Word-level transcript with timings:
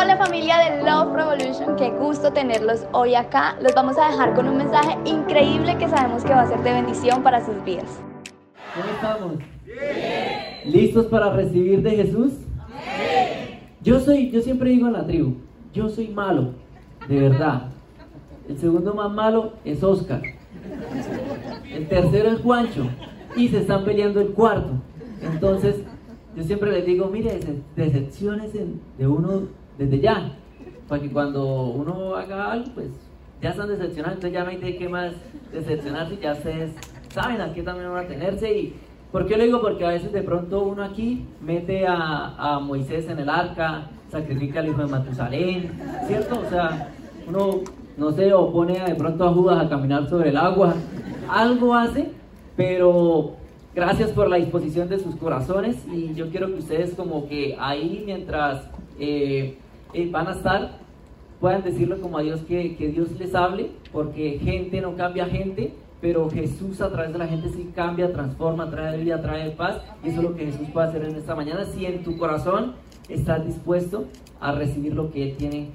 Hola 0.00 0.16
familia 0.16 0.58
de 0.58 0.84
Love 0.84 1.12
Revolution, 1.12 1.74
qué 1.74 1.90
gusto 1.90 2.32
tenerlos 2.32 2.86
hoy 2.92 3.16
acá. 3.16 3.56
Los 3.60 3.74
vamos 3.74 3.98
a 3.98 4.08
dejar 4.08 4.32
con 4.32 4.46
un 4.46 4.56
mensaje 4.56 4.96
increíble 5.04 5.76
que 5.76 5.88
sabemos 5.88 6.22
que 6.22 6.32
va 6.32 6.42
a 6.42 6.46
ser 6.46 6.62
de 6.62 6.70
bendición 6.70 7.20
para 7.24 7.44
sus 7.44 7.64
vidas. 7.64 8.00
¿Cómo 8.76 8.94
estamos? 8.94 9.38
Bien. 9.64 10.72
¿Listos 10.72 11.06
para 11.06 11.32
recibir 11.32 11.82
de 11.82 11.90
Jesús? 11.90 12.34
Bien. 12.68 13.58
Yo 13.82 13.98
soy, 13.98 14.30
yo 14.30 14.40
siempre 14.40 14.70
digo 14.70 14.86
en 14.86 14.92
la 14.92 15.04
tribu, 15.04 15.34
yo 15.72 15.88
soy 15.88 16.06
malo, 16.06 16.52
de 17.08 17.20
verdad. 17.20 17.62
El 18.48 18.56
segundo 18.56 18.94
más 18.94 19.10
malo 19.10 19.54
es 19.64 19.82
Oscar. 19.82 20.22
El 21.68 21.88
tercero 21.88 22.28
es 22.28 22.40
Juancho. 22.40 22.86
Y 23.34 23.48
se 23.48 23.58
están 23.58 23.84
peleando 23.84 24.20
el 24.20 24.28
cuarto. 24.28 24.74
Entonces, 25.20 25.74
yo 26.36 26.44
siempre 26.44 26.70
les 26.70 26.86
digo, 26.86 27.08
mire, 27.08 27.40
decepciones 27.74 28.52
de 28.52 29.06
uno 29.08 29.57
desde 29.78 30.00
ya. 30.00 30.32
Para 30.88 31.02
que 31.02 31.10
cuando 31.10 31.44
uno 31.66 32.14
haga 32.16 32.52
algo, 32.52 32.72
pues 32.74 32.88
ya 33.40 33.50
están 33.50 33.68
decepcionados. 33.68 34.16
Entonces 34.16 34.32
ya 34.32 34.44
no 34.44 34.50
hay 34.50 34.56
de 34.56 34.76
qué 34.76 34.88
más 34.88 35.12
decepcionarse. 35.52 36.18
Ya 36.20 36.32
ustedes 36.32 36.72
saben 37.12 37.40
a 37.40 37.52
qué 37.52 37.62
también 37.62 37.90
van 37.92 38.04
a 38.04 38.08
tenerse. 38.08 38.52
Y, 38.52 38.74
¿Por 39.12 39.26
qué 39.26 39.36
lo 39.36 39.44
digo? 39.44 39.60
Porque 39.60 39.86
a 39.86 39.90
veces 39.90 40.12
de 40.12 40.22
pronto 40.22 40.64
uno 40.64 40.82
aquí 40.82 41.24
mete 41.40 41.86
a, 41.86 42.34
a 42.36 42.60
Moisés 42.60 43.08
en 43.08 43.18
el 43.18 43.28
arca, 43.30 43.88
sacrifica 44.10 44.60
al 44.60 44.68
hijo 44.68 44.82
de 44.82 44.88
Matusalén, 44.88 45.70
¿cierto? 46.06 46.40
O 46.44 46.50
sea, 46.50 46.90
uno 47.26 47.62
no 47.98 48.12
sé, 48.12 48.32
o 48.32 48.52
pone 48.52 48.78
de 48.78 48.94
pronto 48.94 49.24
a 49.24 49.32
Judas 49.32 49.64
a 49.64 49.68
caminar 49.68 50.08
sobre 50.08 50.30
el 50.30 50.36
agua, 50.36 50.74
algo 51.28 51.74
hace, 51.74 52.12
pero 52.56 53.32
gracias 53.74 54.10
por 54.10 54.30
la 54.30 54.36
disposición 54.36 54.88
de 54.88 55.00
sus 55.00 55.16
corazones 55.16 55.76
y 55.92 56.14
yo 56.14 56.30
quiero 56.30 56.46
que 56.46 56.60
ustedes 56.60 56.94
como 56.94 57.28
que 57.28 57.56
ahí 57.58 58.02
mientras 58.06 58.62
eh, 59.00 59.58
eh, 60.02 60.08
van 60.10 60.28
a 60.28 60.32
estar, 60.32 60.78
puedan 61.40 61.62
decirle 61.62 61.98
como 62.00 62.18
a 62.18 62.22
Dios 62.22 62.40
que, 62.42 62.76
que 62.76 62.88
Dios 62.88 63.10
les 63.18 63.34
hable, 63.34 63.70
porque 63.92 64.38
gente 64.42 64.80
no 64.80 64.94
cambia 64.96 65.26
gente, 65.26 65.74
pero 66.00 66.30
Jesús 66.30 66.80
a 66.80 66.90
través 66.90 67.12
de 67.12 67.18
la 67.18 67.26
gente 67.26 67.48
sí 67.48 67.70
cambia, 67.74 68.12
transforma, 68.12 68.70
trae 68.70 68.98
vida, 68.98 69.20
trae 69.20 69.50
paz. 69.50 69.80
Y 70.04 70.08
eso 70.08 70.18
es 70.18 70.22
lo 70.22 70.36
que 70.36 70.46
Jesús 70.46 70.68
puede 70.72 70.88
hacer 70.88 71.04
en 71.04 71.16
esta 71.16 71.34
mañana 71.34 71.64
si 71.64 71.86
en 71.86 72.04
tu 72.04 72.16
corazón 72.16 72.74
estás 73.08 73.44
dispuesto 73.44 74.04
a 74.40 74.52
recibir 74.52 74.94
lo 74.94 75.10
que 75.10 75.30
Él 75.30 75.36
tiene 75.36 75.70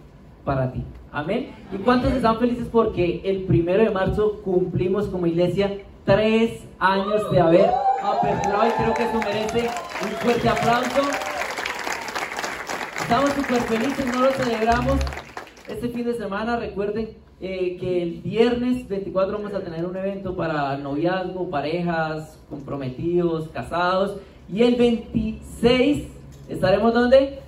para 0.46 0.72
ti. 0.72 0.84
Amén. 1.12 1.50
¿Y 1.72 1.78
cuántos 1.78 2.14
están 2.14 2.38
felices 2.40 2.68
porque 2.72 3.22
el 3.24 3.44
primero 3.44 3.84
de 3.84 3.90
marzo 3.90 4.42
cumplimos 4.44 5.08
como 5.08 5.28
iglesia 5.28 5.80
tres 6.06 6.64
años 6.80 7.32
de 7.32 7.40
haber 7.40 7.70
aperturado 8.02 8.68
y 8.68 8.72
creo 8.72 8.94
que 8.94 9.04
eso 9.04 9.20
merece 9.20 9.70
un 10.02 10.10
fuerte 10.10 10.50
aplauso. 10.50 11.33
Estamos 13.04 13.32
súper 13.32 13.60
felices, 13.64 14.06
no 14.14 14.22
lo 14.22 14.32
celebramos 14.32 14.98
este 15.68 15.90
fin 15.90 16.06
de 16.06 16.14
semana. 16.14 16.56
Recuerden 16.56 17.10
eh, 17.42 17.78
que 17.78 18.02
el 18.02 18.22
viernes 18.22 18.88
24 18.88 19.38
vamos 19.38 19.54
a 19.54 19.60
tener 19.60 19.86
un 19.86 19.96
evento 19.98 20.36
para 20.38 20.78
noviazgo, 20.78 21.50
parejas, 21.50 22.40
comprometidos, 22.50 23.50
casados. 23.50 24.18
Y 24.52 24.64
el 24.64 24.78
26 24.78 26.08
estaremos 26.48 26.94
donde? 26.94 27.40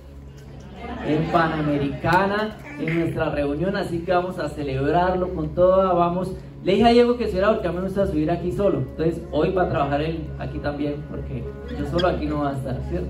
En 1.06 1.24
Panamericana 1.32 2.58
en 2.78 3.00
nuestra 3.00 3.30
reunión, 3.30 3.76
así 3.76 4.00
que 4.00 4.12
vamos 4.12 4.38
a 4.38 4.50
celebrarlo 4.50 5.34
con 5.34 5.54
toda, 5.54 5.94
vamos. 5.94 6.32
Le 6.64 6.72
dije 6.74 6.84
a 6.84 6.90
Diego 6.90 7.16
que 7.16 7.28
será 7.28 7.52
porque 7.52 7.66
a 7.66 7.72
mí 7.72 7.78
me 7.78 7.84
gusta 7.84 8.06
subir 8.06 8.30
aquí 8.30 8.52
solo, 8.52 8.80
entonces 8.80 9.22
hoy 9.32 9.52
va 9.52 9.62
a 9.62 9.68
trabajar 9.70 10.02
él 10.02 10.26
aquí 10.38 10.58
también, 10.58 11.02
porque 11.08 11.42
yo 11.78 11.86
solo 11.86 12.08
aquí 12.08 12.26
no 12.26 12.40
va 12.40 12.50
a 12.50 12.52
estar, 12.52 12.78
¿cierto? 12.90 13.08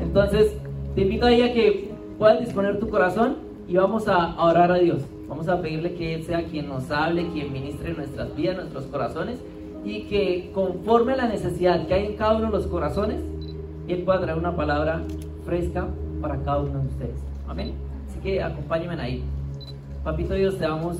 Entonces, 0.00 0.52
te 0.98 1.02
invito 1.02 1.26
a 1.26 1.30
ella 1.30 1.52
que 1.52 1.92
puedas 2.18 2.40
disponer 2.40 2.80
tu 2.80 2.88
corazón 2.88 3.36
y 3.68 3.76
vamos 3.76 4.08
a 4.08 4.34
orar 4.42 4.72
a 4.72 4.78
Dios. 4.78 5.02
Vamos 5.28 5.46
a 5.46 5.62
pedirle 5.62 5.94
que 5.94 6.14
Él 6.14 6.24
sea 6.24 6.44
quien 6.46 6.68
nos 6.68 6.90
hable, 6.90 7.28
quien 7.28 7.52
ministre 7.52 7.94
nuestras 7.94 8.34
vidas, 8.34 8.56
nuestros 8.56 8.86
corazones 8.86 9.38
y 9.84 10.02
que 10.08 10.50
conforme 10.52 11.12
a 11.12 11.16
la 11.18 11.28
necesidad 11.28 11.86
que 11.86 11.94
hay 11.94 12.06
en 12.06 12.16
cada 12.16 12.34
uno 12.34 12.46
de 12.46 12.52
los 12.52 12.66
corazones, 12.66 13.20
Él 13.86 14.02
pueda 14.02 14.20
traer 14.22 14.38
una 14.38 14.56
palabra 14.56 15.02
fresca 15.46 15.86
para 16.20 16.36
cada 16.42 16.62
uno 16.62 16.80
de 16.80 16.88
ustedes. 16.88 17.20
Amén 17.46 17.74
que 18.20 18.42
acompáñenme 18.42 19.00
ahí. 19.00 19.22
Papito 20.02 20.34
Dios, 20.34 20.58
te 20.58 20.64
damos 20.64 20.96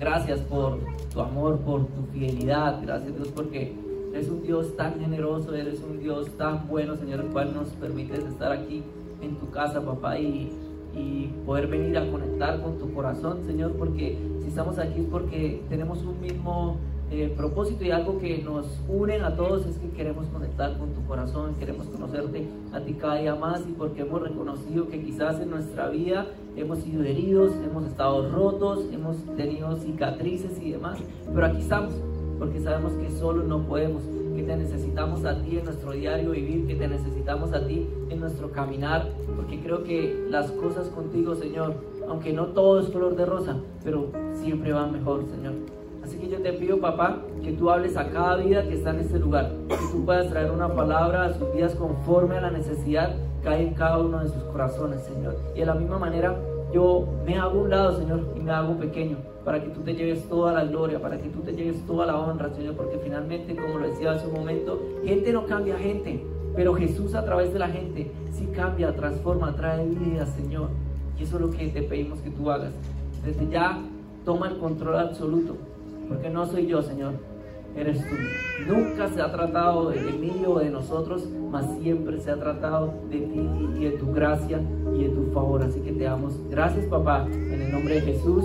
gracias 0.00 0.40
por 0.40 0.78
tu 1.12 1.20
amor, 1.20 1.58
por 1.60 1.86
tu 1.86 2.02
fidelidad. 2.12 2.80
Gracias 2.82 3.14
Dios 3.14 3.28
porque 3.28 3.72
eres 4.12 4.28
un 4.28 4.42
Dios 4.42 4.76
tan 4.76 4.98
generoso, 4.98 5.54
eres 5.54 5.80
un 5.88 6.00
Dios 6.00 6.28
tan 6.36 6.66
bueno, 6.68 6.96
Señor, 6.96 7.20
el 7.20 7.26
cual 7.26 7.54
nos 7.54 7.68
permites 7.68 8.24
estar 8.24 8.50
aquí 8.50 8.82
en 9.20 9.36
tu 9.36 9.50
casa, 9.50 9.84
papá, 9.84 10.18
y, 10.18 10.52
y 10.94 11.32
poder 11.44 11.66
venir 11.66 11.96
a 11.98 12.10
conectar 12.10 12.60
con 12.62 12.78
tu 12.78 12.92
corazón, 12.92 13.44
Señor, 13.44 13.72
porque 13.72 14.18
si 14.40 14.48
estamos 14.48 14.78
aquí 14.78 15.00
es 15.00 15.06
porque 15.06 15.62
tenemos 15.68 16.02
un 16.02 16.20
mismo 16.20 16.78
el 17.10 17.30
propósito 17.30 17.84
y 17.84 17.92
algo 17.92 18.18
que 18.18 18.38
nos 18.38 18.66
unen 18.88 19.22
a 19.22 19.36
todos 19.36 19.64
es 19.66 19.78
que 19.78 19.90
queremos 19.90 20.26
conectar 20.26 20.76
con 20.76 20.92
tu 20.92 21.04
corazón, 21.06 21.54
queremos 21.54 21.86
conocerte 21.86 22.48
a 22.72 22.80
ti 22.80 22.94
cada 22.94 23.16
día 23.16 23.36
más 23.36 23.60
y 23.60 23.72
porque 23.72 24.00
hemos 24.00 24.22
reconocido 24.22 24.88
que 24.88 25.00
quizás 25.00 25.40
en 25.40 25.50
nuestra 25.50 25.88
vida 25.88 26.26
hemos 26.56 26.80
sido 26.80 27.04
heridos, 27.04 27.52
hemos 27.64 27.86
estado 27.86 28.28
rotos, 28.30 28.86
hemos 28.92 29.16
tenido 29.36 29.76
cicatrices 29.76 30.60
y 30.60 30.72
demás, 30.72 30.98
pero 31.32 31.46
aquí 31.46 31.60
estamos 31.60 31.94
porque 32.40 32.60
sabemos 32.60 32.92
que 32.94 33.10
solo 33.12 33.44
no 33.44 33.62
podemos, 33.66 34.02
que 34.36 34.42
te 34.42 34.56
necesitamos 34.56 35.24
a 35.24 35.40
ti 35.40 35.58
en 35.58 35.64
nuestro 35.64 35.92
diario 35.92 36.30
vivir, 36.30 36.66
que 36.66 36.74
te 36.74 36.86
necesitamos 36.86 37.52
a 37.54 37.66
ti 37.66 37.88
en 38.10 38.20
nuestro 38.20 38.52
caminar, 38.52 39.08
porque 39.34 39.60
creo 39.60 39.82
que 39.82 40.26
las 40.28 40.52
cosas 40.52 40.88
contigo, 40.88 41.34
Señor, 41.34 41.74
aunque 42.06 42.32
no 42.32 42.48
todo 42.48 42.80
es 42.80 42.90
color 42.90 43.16
de 43.16 43.24
rosa, 43.24 43.56
pero 43.82 44.12
siempre 44.34 44.72
van 44.72 44.92
mejor, 44.92 45.24
Señor. 45.26 45.54
Así 46.04 46.18
que 46.18 46.28
yo 46.28 46.38
te 46.40 46.52
pido, 46.52 46.78
papá, 46.80 47.22
que 47.42 47.52
tú 47.52 47.70
hables 47.70 47.96
a 47.96 48.10
cada 48.10 48.36
vida 48.36 48.62
que 48.62 48.74
está 48.74 48.90
en 48.90 49.00
este 49.00 49.18
lugar, 49.18 49.50
que 49.68 49.76
tú 49.90 50.04
puedas 50.04 50.28
traer 50.28 50.50
una 50.50 50.68
palabra 50.68 51.24
a 51.24 51.32
sus 51.32 51.52
vidas 51.54 51.74
conforme 51.74 52.36
a 52.36 52.42
la 52.42 52.50
necesidad 52.50 53.16
que 53.42 53.48
hay 53.48 53.66
en 53.66 53.74
cada 53.74 53.98
uno 53.98 54.20
de 54.20 54.28
sus 54.28 54.42
corazones, 54.44 55.02
Señor. 55.02 55.36
Y 55.54 55.60
de 55.60 55.66
la 55.66 55.74
misma 55.74 55.98
manera, 55.98 56.36
yo 56.72 57.08
me 57.26 57.36
hago 57.38 57.62
un 57.62 57.70
lado, 57.70 57.96
Señor, 57.96 58.20
y 58.36 58.40
me 58.40 58.52
hago 58.52 58.76
pequeño, 58.76 59.16
para 59.46 59.62
que 59.62 59.68
tú 59.70 59.80
te 59.82 59.94
lleves 59.94 60.28
toda 60.28 60.52
la 60.52 60.64
gloria, 60.64 61.00
para 61.00 61.18
que 61.18 61.28
tú 61.28 61.40
te 61.40 61.52
lleves 61.52 61.80
toda 61.86 62.04
la 62.04 62.18
honra, 62.18 62.50
Señor, 62.50 62.74
porque 62.74 62.98
finalmente, 62.98 63.54
como 63.54 63.78
lo 63.78 63.88
decía 63.88 64.10
hace 64.10 64.26
un 64.26 64.34
momento, 64.34 64.82
gente 65.04 65.32
no 65.32 65.46
cambia 65.46 65.78
gente, 65.78 66.26
pero 66.56 66.74
Jesús 66.74 67.14
a 67.14 67.24
través 67.24 67.52
de 67.52 67.60
la 67.60 67.68
gente 67.68 68.10
sí 68.32 68.46
cambia, 68.46 68.94
transforma, 68.96 69.54
trae 69.54 69.86
vida, 69.86 70.26
Señor. 70.26 70.70
Y 71.16 71.22
eso 71.22 71.36
es 71.36 71.42
lo 71.42 71.50
que 71.52 71.68
te 71.68 71.82
pedimos 71.82 72.18
que 72.18 72.30
tú 72.30 72.50
hagas. 72.50 72.72
Desde 73.24 73.48
ya, 73.48 73.80
toma 74.24 74.48
el 74.48 74.58
control 74.58 74.98
absoluto 74.98 75.56
porque 76.08 76.28
no 76.28 76.46
soy 76.46 76.66
yo, 76.66 76.82
Señor, 76.82 77.14
eres 77.76 77.98
tú. 77.98 78.14
Nunca 78.66 79.08
se 79.08 79.20
ha 79.20 79.30
tratado 79.30 79.90
de 79.90 80.00
mí 80.00 80.42
o 80.46 80.58
de 80.58 80.70
nosotros, 80.70 81.24
mas 81.50 81.66
siempre 81.80 82.18
se 82.20 82.32
ha 82.32 82.36
tratado 82.36 82.94
de 83.10 83.18
ti 83.18 83.48
y 83.76 83.84
de 83.84 83.90
tu 83.92 84.12
gracia 84.12 84.60
y 84.94 85.04
de 85.04 85.08
tu 85.10 85.30
favor. 85.32 85.62
Así 85.62 85.80
que 85.80 85.92
te 85.92 86.04
damos 86.04 86.34
gracias, 86.50 86.86
papá, 86.86 87.26
en 87.32 87.62
el 87.62 87.72
nombre 87.72 87.96
de 87.96 88.00
Jesús. 88.00 88.44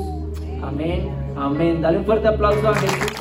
Amén, 0.62 1.10
amén. 1.36 1.82
Dale 1.82 1.98
un 1.98 2.06
fuerte 2.06 2.28
aplauso 2.28 2.70
a 2.70 2.76
Jesús. 2.76 3.12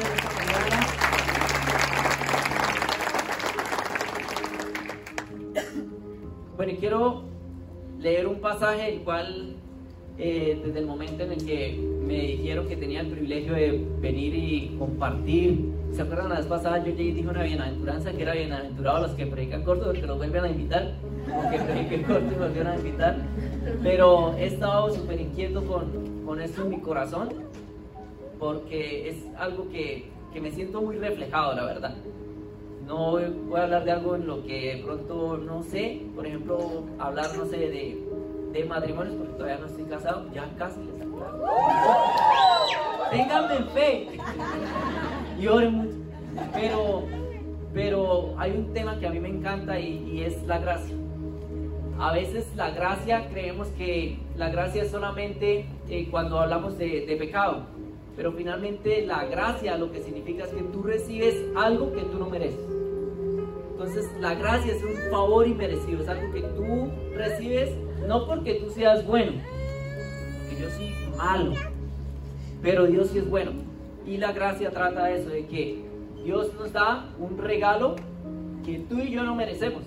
Bueno, 6.56 6.72
quiero 6.78 7.22
leer 7.98 8.26
un 8.26 8.40
pasaje 8.40 8.94
el 8.94 9.00
cual 9.00 9.56
eh, 10.18 10.60
desde 10.62 10.80
el 10.80 10.86
momento 10.86 11.22
en 11.24 11.32
el 11.32 11.46
que 11.46 11.80
me 12.06 12.14
dijeron 12.14 12.68
que 12.68 12.76
tenía 12.76 13.00
el 13.00 13.06
privilegio 13.06 13.54
de 13.54 13.86
venir 14.00 14.34
y 14.34 14.76
compartir. 14.78 15.70
¿Se 15.92 16.02
acuerdan 16.02 16.28
la 16.28 16.36
vez 16.36 16.46
pasada? 16.46 16.78
Yo 16.78 16.92
llegué 16.92 17.04
y 17.04 17.12
dije 17.12 17.28
una 17.28 17.42
bienaventuranza 17.42 18.12
que 18.12 18.22
era 18.22 18.34
bienaventurado 18.34 18.98
a 18.98 19.00
los 19.00 19.12
que 19.12 19.26
predican 19.26 19.64
corto 19.64 19.86
porque 19.86 20.02
los 20.02 20.18
vuelven 20.18 20.44
a 20.44 20.48
invitar, 20.50 20.92
como 21.26 21.50
que 21.50 21.58
prediquen 21.58 22.02
corto 22.02 22.26
y 22.30 22.38
volvieron 22.38 22.72
a 22.72 22.76
invitar. 22.76 23.16
Pero 23.82 24.34
he 24.36 24.46
estado 24.46 24.94
súper 24.94 25.20
inquieto 25.20 25.64
con, 25.64 26.19
con 26.30 26.40
esto 26.40 26.62
en 26.62 26.70
mi 26.70 26.78
corazón 26.78 27.28
porque 28.38 29.08
es 29.08 29.16
algo 29.36 29.68
que, 29.68 30.08
que 30.32 30.40
me 30.40 30.52
siento 30.52 30.80
muy 30.80 30.96
reflejado, 30.96 31.54
la 31.54 31.64
verdad. 31.64 31.96
No 32.86 33.10
voy 33.10 33.58
a 33.58 33.64
hablar 33.64 33.84
de 33.84 33.90
algo 33.90 34.14
en 34.14 34.28
lo 34.28 34.44
que 34.44 34.80
pronto 34.84 35.38
no 35.38 35.64
sé, 35.64 36.02
por 36.14 36.24
ejemplo, 36.24 36.84
hablar, 37.00 37.36
no 37.36 37.46
sé, 37.46 37.56
de 37.56 38.10
de 38.52 38.64
matrimonios, 38.64 39.16
porque 39.16 39.32
todavía 39.32 39.58
no 39.58 39.66
estoy 39.66 39.84
casado, 39.86 40.26
ya 40.32 40.48
casi 40.56 40.80
les 40.84 41.00
Ténganme 43.10 43.56
fe 43.74 44.08
y 45.36 45.46
oren 45.48 45.74
mucho. 45.74 45.96
Pero, 46.54 47.02
pero 47.74 48.34
hay 48.38 48.52
un 48.52 48.72
tema 48.72 49.00
que 49.00 49.08
a 49.08 49.10
mí 49.10 49.18
me 49.18 49.30
encanta 49.30 49.80
y, 49.80 50.22
es 50.22 50.44
la 50.44 50.58
gracia. 50.58 50.94
A 51.98 52.12
veces 52.12 52.46
la 52.54 52.70
gracia, 52.70 53.28
creemos 53.30 53.66
que 53.76 54.16
la 54.36 54.48
gracia 54.48 54.84
es 54.84 54.92
solamente 54.92 55.66
eh, 55.90 56.08
cuando 56.10 56.38
hablamos 56.38 56.78
de, 56.78 57.04
de 57.06 57.16
pecado, 57.16 57.66
pero 58.16 58.32
finalmente 58.32 59.04
la 59.06 59.24
gracia 59.24 59.76
lo 59.76 59.90
que 59.90 60.02
significa 60.02 60.44
es 60.44 60.50
que 60.50 60.62
tú 60.62 60.82
recibes 60.82 61.36
algo 61.56 61.92
que 61.92 62.02
tú 62.02 62.18
no 62.18 62.30
mereces. 62.30 62.60
Entonces 63.72 64.10
la 64.20 64.34
gracia 64.34 64.72
es 64.72 64.82
un 64.82 64.94
favor 65.10 65.46
inmerecido, 65.48 66.02
es 66.02 66.08
algo 66.08 66.32
que 66.32 66.42
tú 66.42 66.90
recibes 67.14 67.70
no 68.06 68.26
porque 68.26 68.54
tú 68.54 68.70
seas 68.70 69.06
bueno, 69.06 69.32
que 70.48 70.60
yo 70.60 70.70
soy 70.70 70.92
malo, 71.16 71.54
pero 72.62 72.86
Dios 72.86 73.08
sí 73.08 73.18
es 73.18 73.28
bueno. 73.28 73.52
Y 74.06 74.16
la 74.16 74.32
gracia 74.32 74.70
trata 74.70 75.06
de 75.06 75.20
eso, 75.20 75.28
de 75.28 75.46
que 75.46 75.84
Dios 76.24 76.52
nos 76.54 76.72
da 76.72 77.08
un 77.18 77.38
regalo 77.38 77.96
que 78.64 78.78
tú 78.80 78.98
y 78.98 79.10
yo 79.10 79.22
no 79.22 79.34
merecemos. 79.34 79.82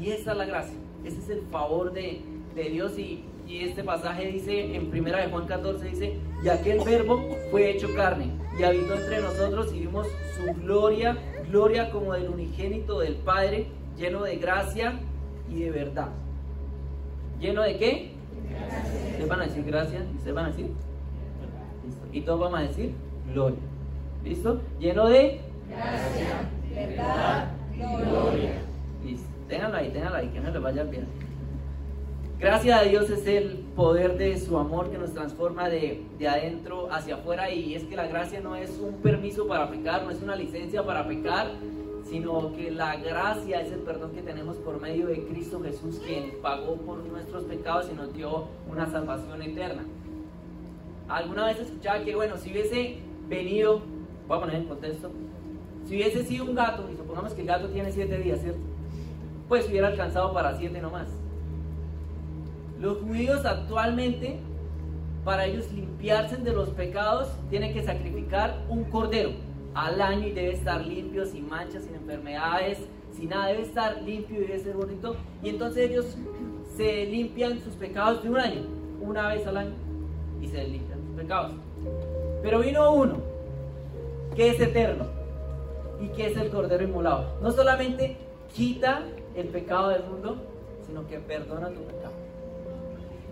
Y 0.00 0.10
esa 0.10 0.32
es 0.32 0.38
la 0.38 0.44
gracia, 0.44 0.78
ese 1.04 1.18
es 1.18 1.28
el 1.30 1.42
favor 1.50 1.92
de, 1.92 2.20
de 2.54 2.64
Dios. 2.64 2.98
Y, 2.98 3.24
y, 3.46 3.64
este 3.64 3.84
pasaje 3.84 4.26
dice, 4.26 4.74
en 4.74 4.90
primera 4.90 5.20
de 5.20 5.30
Juan 5.30 5.46
14, 5.46 5.84
dice, 5.84 6.18
y 6.42 6.48
aquel 6.48 6.80
verbo 6.84 7.22
fue 7.50 7.70
hecho 7.70 7.88
carne 7.94 8.30
y 8.58 8.62
habitó 8.62 8.94
entre 8.94 9.20
nosotros 9.20 9.72
y 9.72 9.80
vimos 9.80 10.06
su 10.36 10.52
gloria, 10.62 11.16
gloria 11.48 11.90
como 11.90 12.12
del 12.14 12.28
unigénito 12.28 13.00
del 13.00 13.16
Padre, 13.16 13.66
lleno 13.96 14.22
de 14.22 14.36
gracia 14.36 14.98
y 15.50 15.60
de 15.60 15.70
verdad. 15.70 16.08
¿Lleno 17.40 17.62
de 17.62 17.76
qué? 17.76 18.12
Ustedes 19.10 19.28
van 19.28 19.40
a 19.40 19.44
decir 19.44 19.64
gracias 19.64 20.02
y 20.12 20.16
ustedes 20.16 20.34
van 20.34 20.46
a 20.46 20.48
decir. 20.48 20.70
Y 22.12 22.20
todos 22.20 22.40
vamos 22.40 22.58
a 22.58 22.62
decir 22.62 22.94
gloria. 23.32 23.58
¿Listo? 24.24 24.60
Lleno 24.78 25.08
de 25.08 25.40
gracia, 25.68 26.50
verdad 26.74 27.52
gloria. 27.76 28.52
Listo. 29.04 29.28
Ténganlo 29.48 29.76
ahí, 29.76 29.90
ténganlo 29.90 30.18
ahí, 30.18 30.28
que 30.28 30.40
no 30.40 30.50
les 30.50 30.62
vaya 30.62 30.84
bien. 30.84 31.06
Gracias 32.38 32.80
a 32.80 32.82
Dios 32.82 33.08
es 33.10 33.26
el 33.26 33.58
poder 33.76 34.18
de 34.18 34.38
su 34.38 34.58
amor 34.58 34.90
que 34.90 34.98
nos 34.98 35.14
transforma 35.14 35.68
de, 35.68 36.04
de, 36.18 36.28
adentro 36.28 36.92
hacia 36.92 37.14
afuera 37.14 37.50
y 37.50 37.74
es 37.74 37.84
que 37.84 37.94
la 37.94 38.06
gracia 38.08 38.40
no 38.40 38.56
es 38.56 38.78
un 38.78 38.94
permiso 38.96 39.46
para 39.46 39.70
pecar, 39.70 40.02
no 40.02 40.10
es 40.10 40.20
una 40.20 40.34
licencia 40.34 40.84
para 40.84 41.06
pecar, 41.06 41.52
sino 42.10 42.54
que 42.54 42.72
la 42.72 42.96
gracia 42.96 43.60
es 43.60 43.72
el 43.72 43.80
perdón 43.80 44.12
que 44.12 44.20
tenemos 44.20 44.56
por 44.56 44.80
medio 44.80 45.06
de 45.06 45.24
Cristo 45.26 45.62
Jesús, 45.62 46.00
quien 46.04 46.32
pagó 46.42 46.74
por 46.74 46.98
nuestros 47.04 47.44
pecados 47.44 47.88
y 47.90 47.94
nos 47.94 48.12
dio 48.12 48.48
una 48.70 48.90
salvación 48.90 49.40
eterna. 49.40 49.84
Alguna 51.08 51.46
vez 51.46 51.60
escuchaba 51.60 52.04
que, 52.04 52.14
bueno, 52.16 52.36
si 52.36 52.50
hubiese 52.50 52.98
venido, 53.28 53.80
voy 54.26 54.38
a 54.38 54.40
poner 54.40 54.56
en 54.56 54.64
contexto, 54.64 55.10
si 55.86 55.94
hubiese 55.94 56.24
sido 56.24 56.44
un 56.46 56.54
gato, 56.54 56.90
y 56.92 56.96
supongamos 56.96 57.32
que 57.32 57.42
el 57.42 57.46
gato 57.46 57.68
tiene 57.68 57.92
siete 57.92 58.18
días, 58.18 58.40
¿cierto? 58.40 58.60
Pues 59.48 59.68
hubiera 59.68 59.88
alcanzado 59.88 60.32
para 60.32 60.56
siete 60.58 60.80
nomás. 60.80 61.08
Los 62.80 62.98
judíos 62.98 63.44
actualmente, 63.44 64.38
para 65.24 65.46
ellos 65.46 65.70
limpiarse 65.72 66.36
de 66.36 66.52
los 66.52 66.70
pecados, 66.70 67.28
tienen 67.50 67.72
que 67.72 67.82
sacrificar 67.82 68.64
un 68.68 68.84
cordero 68.84 69.30
al 69.74 70.00
año 70.00 70.28
y 70.28 70.32
debe 70.32 70.52
estar 70.52 70.84
limpio, 70.84 71.26
sin 71.26 71.48
manchas, 71.48 71.84
sin 71.84 71.94
enfermedades, 71.94 72.78
sin 73.16 73.30
nada, 73.30 73.46
debe 73.46 73.62
estar 73.62 74.02
limpio 74.02 74.38
y 74.38 74.46
debe 74.46 74.58
ser 74.58 74.76
bonito. 74.76 75.16
Y 75.42 75.48
entonces 75.48 75.90
ellos 75.90 76.16
se 76.76 77.06
limpian 77.06 77.60
sus 77.60 77.74
pecados 77.74 78.22
de 78.22 78.30
un 78.30 78.38
año, 78.38 78.62
una 79.00 79.28
vez 79.28 79.46
al 79.46 79.56
año, 79.56 79.74
y 80.40 80.48
se 80.48 80.64
limpian 80.64 81.00
sus 81.06 81.16
pecados. 81.16 81.52
Pero 82.42 82.60
vino 82.60 82.92
uno, 82.92 83.16
que 84.34 84.50
es 84.50 84.60
eterno, 84.60 85.06
y 86.00 86.08
que 86.08 86.26
es 86.26 86.36
el 86.36 86.50
Cordero 86.50 86.84
Inmolado. 86.84 87.38
No 87.40 87.50
solamente 87.50 88.16
quita 88.52 89.02
el 89.34 89.48
pecado 89.48 89.88
del 89.88 90.04
mundo, 90.04 90.36
sino 90.86 91.06
que 91.06 91.18
perdona 91.18 91.68
tu 91.68 91.80
pecado. 91.82 92.03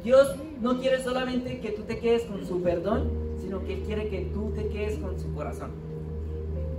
Dios 0.02 0.34
no 0.60 0.81
quiere 0.81 1.02
solamente 1.02 1.60
que 1.60 1.70
tú 1.70 1.82
te 1.82 1.99
quedes 2.00 2.25
con 2.25 2.44
su 2.44 2.60
perdón, 2.60 3.10
sino 3.40 3.62
que 3.64 3.82
quiere 3.82 4.08
que 4.08 4.22
tú 4.34 4.50
te 4.50 4.69
quedes 4.69 4.99
con 4.99 5.19
su 5.19 5.32
corazón. 5.32 5.70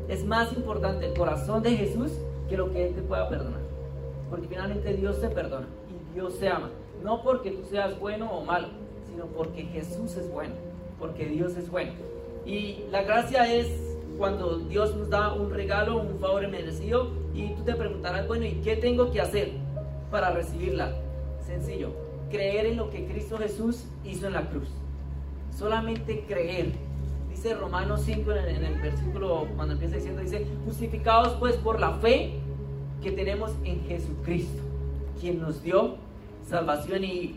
Es 0.09 0.25
más 0.25 0.51
importante 0.53 1.05
el 1.05 1.13
corazón 1.13 1.63
de 1.63 1.71
Jesús 1.71 2.11
que 2.49 2.57
lo 2.57 2.71
que 2.71 2.87
Él 2.87 2.95
te 2.95 3.01
pueda 3.01 3.29
perdonar. 3.29 3.61
Porque 4.29 4.47
finalmente 4.47 4.93
Dios 4.93 5.21
te 5.21 5.29
perdona 5.29 5.67
y 5.89 6.15
Dios 6.15 6.37
te 6.37 6.49
ama. 6.49 6.69
No 7.01 7.23
porque 7.23 7.51
tú 7.51 7.63
seas 7.69 7.97
bueno 7.97 8.29
o 8.29 8.43
malo, 8.43 8.67
sino 9.09 9.25
porque 9.27 9.63
Jesús 9.63 10.17
es 10.17 10.29
bueno, 10.31 10.55
porque 10.99 11.25
Dios 11.25 11.55
es 11.55 11.69
bueno. 11.69 11.91
Y 12.45 12.83
la 12.91 13.03
gracia 13.03 13.53
es 13.53 13.67
cuando 14.17 14.59
Dios 14.59 14.95
nos 14.95 15.09
da 15.09 15.33
un 15.33 15.49
regalo, 15.49 16.01
un 16.01 16.19
favor 16.19 16.47
merecido, 16.49 17.11
y 17.33 17.49
tú 17.53 17.63
te 17.63 17.73
preguntarás, 17.73 18.27
bueno, 18.27 18.45
¿y 18.45 18.55
qué 18.55 18.75
tengo 18.75 19.11
que 19.11 19.21
hacer 19.21 19.51
para 20.11 20.31
recibirla? 20.31 20.93
Sencillo, 21.45 22.02
creer 22.33 22.65
en 22.65 22.77
lo 22.77 22.89
que 22.89 23.05
Cristo 23.05 23.37
Jesús 23.37 23.85
hizo 24.03 24.27
en 24.27 24.33
la 24.33 24.49
cruz. 24.49 24.67
Solamente 25.55 26.25
creer. 26.27 26.71
Dice 27.29 27.53
Romanos 27.53 28.01
5 28.05 28.31
en 28.31 28.37
el, 28.37 28.55
en 28.55 28.63
el 28.65 28.81
versículo, 28.81 29.47
cuando 29.55 29.73
empieza 29.75 29.95
diciendo, 29.95 30.21
dice, 30.21 30.45
justificados 30.65 31.33
pues 31.39 31.55
por 31.57 31.79
la 31.79 31.91
fe 31.93 32.33
que 33.01 33.11
tenemos 33.11 33.51
en 33.63 33.85
Jesucristo, 33.85 34.63
quien 35.21 35.41
nos 35.41 35.61
dio 35.61 35.95
salvación 36.49 37.03
y 37.03 37.35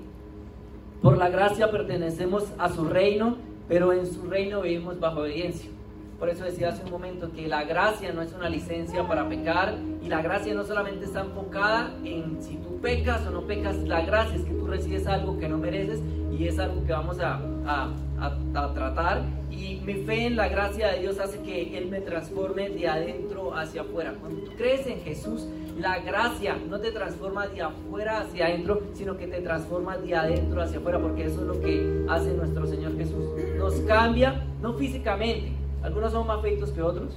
por 1.03 1.19
la 1.19 1.29
gracia 1.29 1.71
pertenecemos 1.71 2.45
a 2.59 2.71
su 2.71 2.85
reino, 2.85 3.37
pero 3.69 3.93
en 3.93 4.07
su 4.07 4.23
reino 4.29 4.63
vivimos 4.63 4.99
bajo 4.99 5.21
obediencia. 5.21 5.71
Por 6.19 6.31
eso 6.31 6.45
decía 6.45 6.71
hace 6.71 6.85
un 6.85 6.91
momento 6.91 7.31
que 7.33 7.47
la 7.47 7.65
gracia 7.65 8.13
no 8.13 8.23
es 8.23 8.33
una 8.33 8.49
licencia 8.49 9.07
para 9.07 9.29
pecar 9.29 9.77
y 10.03 10.09
la 10.09 10.23
gracia 10.23 10.55
no 10.55 10.65
solamente 10.65 11.05
está 11.05 11.21
enfocada 11.21 11.95
en 12.05 12.43
si 12.43 12.57
pecas 12.83 13.27
o 13.27 13.31
no 13.31 13.43
pecas, 13.43 13.77
la 13.79 14.03
gracia 14.03 14.37
es 14.37 14.43
que 14.43 14.53
tú 14.53 14.67
recibes 14.67 15.07
algo 15.07 15.39
que 15.39 15.49
no 15.49 15.59
mereces 15.59 16.01
y 16.37 16.47
es 16.47 16.59
algo 16.59 16.85
que 16.85 16.93
vamos 16.93 17.19
a, 17.21 17.41
a, 17.67 17.95
a, 18.19 18.27
a 18.55 18.75
tratar. 18.75 19.23
Y 19.51 19.81
mi 19.87 19.95
fe 20.05 20.27
en 20.27 20.37
la 20.37 20.49
gracia 20.49 20.89
de 20.89 21.01
Dios 21.01 21.19
hace 21.19 21.41
que 21.41 21.79
Él 21.79 21.89
me 21.89 22.01
transforme 22.01 22.69
de 22.69 22.87
adentro 22.89 23.57
hacia 23.57 23.83
afuera. 23.83 24.15
Cuando 24.21 24.43
tú 24.43 24.53
crees 24.57 24.87
en 24.87 25.01
Jesús, 25.01 25.47
la 25.79 25.99
gracia 26.01 26.57
no 26.69 26.81
te 26.81 26.91
transforma 26.91 27.47
de 27.47 27.63
afuera 27.63 28.21
hacia 28.21 28.47
adentro, 28.47 28.83
sino 28.95 29.17
que 29.17 29.27
te 29.27 29.41
transforma 29.41 29.97
de 29.97 30.15
adentro 30.15 30.63
hacia 30.63 30.79
afuera, 30.79 30.99
porque 30.99 31.25
eso 31.25 31.41
es 31.41 31.47
lo 31.47 31.61
que 31.61 32.05
hace 32.09 32.33
nuestro 32.35 32.67
Señor 32.67 32.97
Jesús. 32.97 33.25
Nos 33.59 33.75
cambia, 33.81 34.45
no 34.63 34.75
físicamente, 34.75 35.53
algunos 35.83 36.13
son 36.13 36.27
más 36.27 36.41
feitos 36.43 36.71
que 36.71 36.83
otros, 36.83 37.15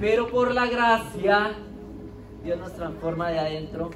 pero 0.00 0.28
por 0.28 0.52
la 0.52 0.66
gracia 0.66 1.52
Dios 2.44 2.58
nos 2.58 2.72
transforma 2.74 3.30
de 3.30 3.38
adentro 3.38 3.90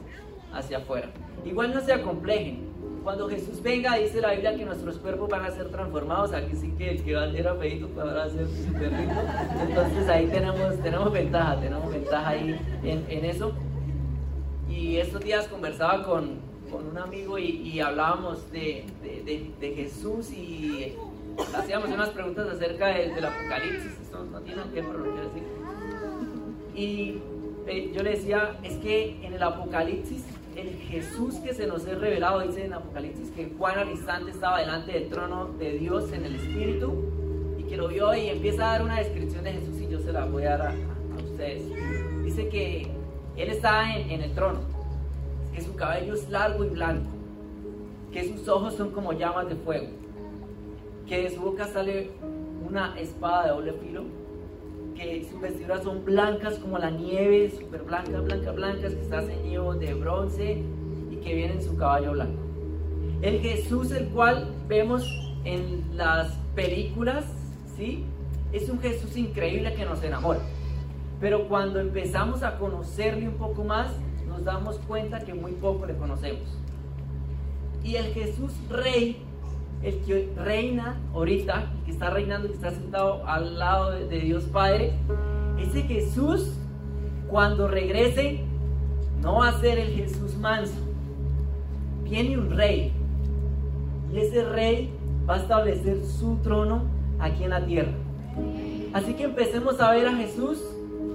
hacia 0.58 0.78
afuera. 0.78 1.08
Igual 1.44 1.74
no 1.74 1.80
se 1.80 1.92
acomplejen. 1.92 2.68
Cuando 3.02 3.28
Jesús 3.28 3.62
venga, 3.62 3.96
dice 3.96 4.20
la 4.20 4.32
Biblia 4.32 4.54
que 4.54 4.64
nuestros 4.64 4.98
cuerpos 4.98 5.28
van 5.30 5.44
a 5.44 5.50
ser 5.50 5.70
transformados. 5.70 6.32
Aquí 6.32 6.54
sí 6.54 6.74
que 6.76 6.90
el 6.90 7.02
que 7.02 7.12
era 7.12 7.54
feito 7.54 7.88
ahora 7.98 8.28
ser 8.28 8.46
súper 8.48 8.92
rico. 8.92 9.12
Entonces 9.66 10.08
ahí 10.08 10.26
tenemos, 10.26 10.76
tenemos 10.82 11.12
ventaja, 11.12 11.58
tenemos 11.60 11.90
ventaja 11.90 12.28
ahí 12.28 12.60
en, 12.82 13.06
en 13.08 13.24
eso. 13.24 13.52
Y 14.68 14.96
estos 14.96 15.22
días 15.22 15.48
conversaba 15.48 16.04
con, 16.04 16.40
con 16.70 16.86
un 16.86 16.98
amigo 16.98 17.38
y, 17.38 17.44
y 17.44 17.80
hablábamos 17.80 18.50
de, 18.52 18.84
de, 19.02 19.22
de, 19.22 19.50
de 19.58 19.74
Jesús 19.74 20.30
y 20.30 20.94
hacíamos 21.56 21.90
unas 21.90 22.10
preguntas 22.10 22.48
acerca 22.48 22.88
del, 22.88 23.24
Apocalipsis, 23.24 24.00
esto 24.02 24.24
no 24.24 24.40
tiene 24.40 24.62
que 24.74 24.82
ver, 24.82 24.94
lo 24.94 25.04
decir. 25.04 25.42
Y 26.74 27.18
eh, 27.66 27.92
yo 27.94 28.02
le 28.02 28.10
decía, 28.10 28.58
es 28.62 28.74
que 28.78 29.24
en 29.24 29.34
el 29.34 29.42
Apocalipsis, 29.42 30.24
el 30.60 30.76
Jesús 30.76 31.36
que 31.36 31.54
se 31.54 31.66
nos 31.66 31.86
es 31.86 31.98
revelado, 31.98 32.40
dice 32.40 32.64
en 32.64 32.72
Apocalipsis 32.72 33.30
que 33.30 33.52
Juan 33.56 33.78
al 33.78 33.90
instante 33.90 34.30
estaba 34.30 34.60
delante 34.60 34.92
del 34.92 35.08
trono 35.08 35.46
de 35.58 35.78
Dios 35.78 36.12
en 36.12 36.24
el 36.24 36.36
Espíritu 36.36 37.04
y 37.58 37.62
que 37.64 37.76
lo 37.76 37.88
vio 37.88 38.14
y 38.14 38.28
empieza 38.28 38.68
a 38.68 38.72
dar 38.72 38.82
una 38.82 38.98
descripción 38.98 39.44
de 39.44 39.52
Jesús 39.52 39.80
y 39.80 39.88
yo 39.88 40.00
se 40.00 40.12
la 40.12 40.24
voy 40.24 40.44
a 40.44 40.56
dar 40.56 40.68
a, 40.68 41.22
ustedes. 41.22 41.62
Dice 42.24 42.48
que 42.48 42.88
Él 43.36 43.50
está 43.50 43.96
en, 43.96 44.10
en 44.10 44.22
el 44.22 44.32
trono, 44.34 44.60
que 45.54 45.60
su 45.60 45.74
cabello 45.74 46.14
es 46.14 46.28
largo 46.28 46.64
y 46.64 46.68
blanco, 46.68 47.10
que 48.12 48.28
sus 48.28 48.48
ojos 48.48 48.74
son 48.74 48.90
como 48.90 49.12
llamas 49.12 49.48
de 49.48 49.56
fuego 49.56 49.88
que 51.08 51.22
de 51.22 51.30
su 51.30 51.40
boca 51.40 51.66
sale 51.66 52.10
una 52.68 52.98
espada 53.00 53.44
de 53.44 53.50
doble 53.50 53.72
filo, 53.72 54.04
que 54.98 55.28
sus 55.30 55.40
vestiduras 55.40 55.84
son 55.84 56.04
blancas 56.04 56.58
como 56.58 56.76
la 56.76 56.90
nieve, 56.90 57.50
súper 57.50 57.82
blancas, 57.82 58.24
blancas, 58.24 58.54
blancas, 58.54 58.94
que 58.94 59.00
está 59.00 59.22
ceñido 59.22 59.72
de 59.74 59.94
bronce 59.94 60.62
y 61.10 61.16
que 61.16 61.34
viene 61.34 61.54
en 61.54 61.62
su 61.62 61.76
caballo 61.76 62.12
blanco. 62.12 62.42
El 63.22 63.40
Jesús 63.40 63.92
el 63.92 64.08
cual 64.08 64.52
vemos 64.66 65.08
en 65.44 65.96
las 65.96 66.32
películas, 66.54 67.24
¿sí? 67.76 68.04
Es 68.52 68.68
un 68.68 68.80
Jesús 68.80 69.16
increíble 69.16 69.72
que 69.74 69.84
nos 69.84 70.02
enamora. 70.02 70.40
Pero 71.20 71.48
cuando 71.48 71.78
empezamos 71.78 72.42
a 72.42 72.58
conocerle 72.58 73.28
un 73.28 73.34
poco 73.34 73.62
más, 73.62 73.92
nos 74.26 74.44
damos 74.44 74.78
cuenta 74.80 75.20
que 75.20 75.34
muy 75.34 75.52
poco 75.52 75.86
le 75.86 75.96
conocemos. 75.96 76.58
Y 77.84 77.96
el 77.96 78.06
Jesús 78.14 78.52
Rey 78.68 79.22
el 79.82 80.00
que 80.00 80.32
reina 80.36 80.96
ahorita, 81.14 81.66
que 81.84 81.92
está 81.92 82.10
reinando, 82.10 82.48
que 82.48 82.54
está 82.54 82.70
sentado 82.70 83.26
al 83.26 83.58
lado 83.58 83.92
de, 83.92 84.20
Dios 84.20 84.44
Padre, 84.44 84.92
ese 85.58 85.82
Jesús, 85.82 86.54
cuando 87.28 87.68
regrese, 87.68 88.40
no 89.20 89.38
va 89.38 89.48
a 89.48 89.60
ser 89.60 89.78
el 89.78 89.88
Jesús 89.90 90.36
manso. 90.36 90.74
Viene 92.04 92.38
un 92.38 92.50
rey. 92.50 92.92
Y 94.12 94.18
ese 94.18 94.44
rey 94.48 94.90
va 95.28 95.34
a 95.34 95.38
establecer 95.38 96.04
su 96.04 96.36
trono 96.38 96.82
aquí 97.18 97.44
en 97.44 97.50
la 97.50 97.64
tierra. 97.64 97.92
Así 98.92 99.14
que 99.14 99.24
empecemos 99.24 99.80
a 99.80 99.90
ver 99.92 100.06
a 100.06 100.14
Jesús 100.14 100.62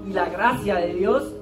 y 0.06 0.12
la 0.12 0.28
gracia 0.28 0.76
de 0.76 0.94
Dios, 0.94 1.32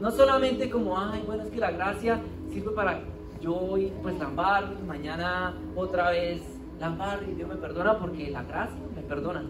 no 0.00 0.10
solamente 0.10 0.70
como, 0.70 0.98
ay, 0.98 1.22
bueno, 1.26 1.42
es 1.42 1.50
que 1.50 1.58
la 1.58 1.72
gracia 1.72 2.20
sirve 2.50 2.70
para 2.70 3.00
yo 3.40 3.54
hoy 3.54 3.92
pues 4.02 4.18
lambar 4.18 4.80
mañana 4.86 5.54
otra 5.76 6.10
vez 6.10 6.53
lambar 6.80 7.20
y 7.28 7.34
Dios 7.34 7.48
me 7.48 7.56
perdona 7.56 7.98
porque 7.98 8.30
la 8.30 8.42
gracia 8.42 8.76
me 8.94 9.02
perdona. 9.02 9.42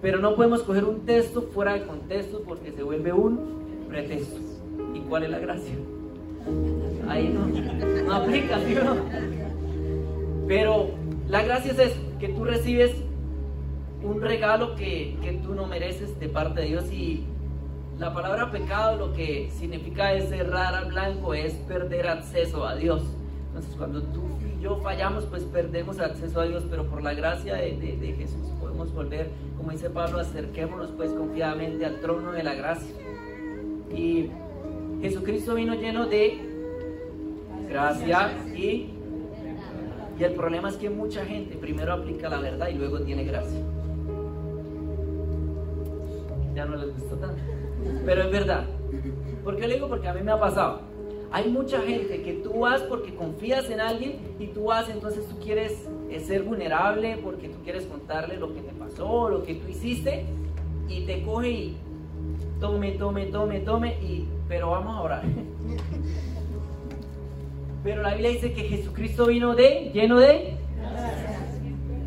Pero 0.00 0.18
no 0.18 0.34
podemos 0.34 0.62
coger 0.62 0.84
un 0.84 1.00
texto 1.06 1.42
fuera 1.42 1.74
de 1.74 1.86
contexto 1.86 2.42
porque 2.42 2.72
se 2.72 2.82
vuelve 2.82 3.12
un 3.12 3.86
pretexto. 3.88 4.40
¿Y 4.94 5.00
cuál 5.00 5.24
es 5.24 5.30
la 5.30 5.38
gracia? 5.38 5.74
Ahí 7.08 7.28
no, 7.28 7.46
no 8.04 8.14
aplica, 8.14 8.58
¿sí 8.60 8.74
no? 8.74 8.96
Pero 10.46 10.90
la 11.28 11.42
gracia 11.42 11.72
es 11.72 11.78
eso, 11.78 12.00
que 12.20 12.28
tú 12.28 12.44
recibes 12.44 12.92
un 14.02 14.20
regalo 14.20 14.76
que, 14.76 15.16
que 15.22 15.32
tú 15.32 15.54
no 15.54 15.66
mereces 15.66 16.18
de 16.20 16.28
parte 16.28 16.60
de 16.60 16.66
Dios 16.66 16.92
y 16.92 17.24
la 17.98 18.12
palabra 18.12 18.50
pecado 18.50 18.96
lo 18.96 19.12
que 19.12 19.50
significa 19.56 20.12
es 20.12 20.28
cerrar 20.28 20.74
al 20.74 20.86
blanco, 20.86 21.32
es 21.32 21.54
perder 21.54 22.08
acceso 22.08 22.66
a 22.66 22.74
Dios. 22.74 23.02
Entonces 23.54 23.76
cuando 23.76 24.02
tú 24.02 24.20
y 24.58 24.60
yo 24.60 24.78
fallamos, 24.78 25.26
pues 25.26 25.44
perdemos 25.44 26.00
acceso 26.00 26.40
a 26.40 26.44
Dios, 26.44 26.64
pero 26.68 26.88
por 26.88 27.04
la 27.04 27.14
gracia 27.14 27.54
de, 27.54 28.16
Jesús 28.18 28.50
podemos 28.58 28.92
volver, 28.92 29.30
como 29.56 29.70
dice 29.70 29.90
Pablo, 29.90 30.18
acerquémonos 30.18 30.90
pues 30.96 31.12
confiadamente 31.12 31.86
al 31.86 32.00
trono 32.00 32.32
de 32.32 32.42
la 32.42 32.54
gracia. 32.54 32.92
Y 33.94 34.28
Jesucristo 35.00 35.54
vino 35.54 35.74
lleno 35.76 36.06
de 36.06 36.40
gracia 37.68 38.32
y, 38.56 38.90
y 40.18 40.24
el 40.24 40.32
problema 40.32 40.68
es 40.70 40.76
que 40.76 40.90
mucha 40.90 41.24
gente 41.24 41.54
primero 41.54 41.92
aplica 41.92 42.28
la 42.28 42.40
verdad 42.40 42.66
y 42.70 42.74
luego 42.74 43.02
tiene 43.02 43.22
gracia. 43.22 43.60
Ya 46.56 46.64
no 46.64 46.74
les 46.74 46.92
gustó 46.92 47.14
tanto. 47.18 47.40
Pero 48.04 48.22
es 48.22 48.32
verdad. 48.32 48.64
¿Por 49.44 49.56
qué 49.56 49.68
le 49.68 49.74
digo? 49.74 49.86
Porque 49.86 50.08
a 50.08 50.12
mí 50.12 50.22
me 50.24 50.32
ha 50.32 50.40
pasado. 50.40 50.93
Hay 51.34 51.50
mucha 51.50 51.80
gente 51.80 52.22
que 52.22 52.34
tú 52.34 52.60
vas 52.60 52.82
porque 52.82 53.12
confías 53.12 53.68
en 53.68 53.80
alguien 53.80 54.20
y 54.38 54.46
tú 54.46 54.66
vas, 54.66 54.88
entonces 54.88 55.26
tú 55.28 55.36
quieres 55.40 55.84
eh, 56.08 56.20
ser 56.20 56.44
vulnerable 56.44 57.18
porque 57.24 57.48
tú 57.48 57.58
quieres 57.64 57.86
contarle 57.86 58.36
lo 58.36 58.54
que 58.54 58.60
te 58.60 58.72
pasó, 58.72 59.28
lo 59.28 59.42
que 59.42 59.54
tú 59.54 59.66
hiciste 59.68 60.26
y 60.88 61.04
te 61.06 61.24
coge 61.24 61.50
y 61.50 61.76
tome, 62.60 62.92
tome, 62.92 63.26
tome, 63.26 63.58
tome 63.58 64.00
y 64.00 64.28
pero 64.46 64.70
vamos 64.70 64.96
a 64.96 65.00
orar. 65.00 65.22
Pero 67.82 68.02
la 68.02 68.10
Biblia 68.10 68.30
dice 68.30 68.52
que 68.52 68.68
Jesucristo 68.68 69.26
vino 69.26 69.56
de 69.56 69.90
lleno 69.92 70.20
de 70.20 70.56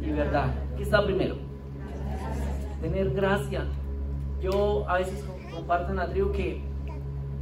y 0.03 0.09
verdad. 0.09 0.55
¿Qué 0.77 0.83
está 0.83 1.03
primero? 1.03 1.35
Tener 2.79 3.09
gracia. 3.11 3.65
Yo 4.41 4.87
a 4.87 4.99
veces 4.99 5.21
comparto 5.51 5.91
en 5.91 5.97
la 5.97 6.07
tribu 6.07 6.31
que 6.31 6.61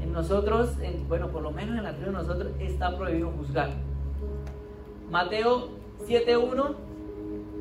en 0.05 0.13
nosotros, 0.13 0.69
bueno, 1.07 1.29
por 1.29 1.41
lo 1.41 1.51
menos 1.51 1.77
en 1.77 1.83
la 1.83 1.93
tribu 1.93 2.11
de 2.11 2.17
nosotros 2.17 2.51
está 2.59 2.95
prohibido 2.95 3.31
juzgar. 3.31 3.71
Mateo 5.09 5.69
7.1 6.07 6.75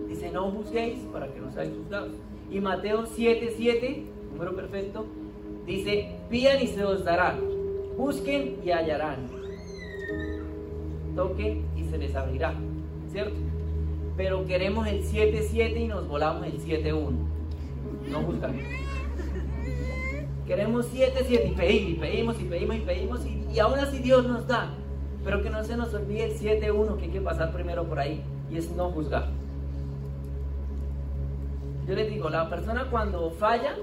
dice 0.08 0.30
no 0.30 0.50
juzguéis 0.50 0.98
para 1.12 1.32
que 1.32 1.40
no 1.40 1.50
seáis 1.50 1.72
juzgados. 1.74 2.12
Y 2.50 2.60
Mateo 2.60 3.04
7.7, 3.04 4.04
número 4.32 4.54
perfecto, 4.54 5.06
dice 5.66 6.16
pidan 6.30 6.62
y 6.62 6.66
se 6.66 6.84
os 6.84 7.04
dará, 7.04 7.34
busquen 7.96 8.58
y 8.62 8.70
hallarán, 8.70 9.26
toquen 11.16 11.64
y 11.76 11.84
se 11.84 11.96
les 11.96 12.14
abrirá, 12.14 12.54
¿cierto? 13.10 13.36
Pero 14.16 14.46
queremos 14.46 14.86
el 14.86 15.02
7.7 15.02 15.80
y 15.80 15.88
nos 15.88 16.06
volamos 16.06 16.46
el 16.46 16.60
7.1. 16.60 17.10
No 18.10 18.20
juzgamos. 18.20 18.83
Queremos 20.46 20.86
siete, 20.92 21.24
siete, 21.26 21.48
y 21.48 21.52
pedimos, 21.52 21.90
y 21.90 21.94
pedimos, 21.94 22.40
y 22.40 22.44
pedimos, 22.44 22.76
y 22.76 22.80
pedimos, 22.80 23.20
y, 23.26 23.58
aún 23.58 23.78
así 23.78 23.98
Dios 23.98 24.26
nos 24.26 24.46
da. 24.46 24.74
Pero 25.24 25.42
que 25.42 25.48
no 25.48 25.64
se 25.64 25.76
nos 25.76 25.94
olvide 25.94 26.24
el 26.24 26.38
7-1 26.38 26.96
que 26.98 27.04
hay 27.04 27.10
que 27.10 27.20
pasar 27.20 27.50
primero 27.52 27.84
por 27.84 27.98
ahí, 27.98 28.22
y 28.50 28.58
es 28.58 28.70
no 28.70 28.90
juzgar. 28.90 29.28
Yo 31.88 31.94
les 31.94 32.10
digo, 32.10 32.28
la 32.28 32.48
persona 32.50 32.88
cuando 32.90 33.30
falla, 33.30 33.74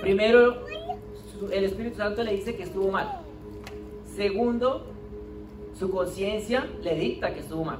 primero 0.00 0.64
el 1.50 1.64
Espíritu 1.64 1.98
Santo 1.98 2.22
le 2.22 2.32
dice 2.32 2.56
que 2.56 2.62
estuvo 2.62 2.90
mal. 2.90 3.20
Segundo, 4.16 4.86
su 5.78 5.90
conciencia 5.90 6.66
le 6.82 6.94
dicta 6.94 7.34
que 7.34 7.40
estuvo 7.40 7.64
mal. 7.64 7.78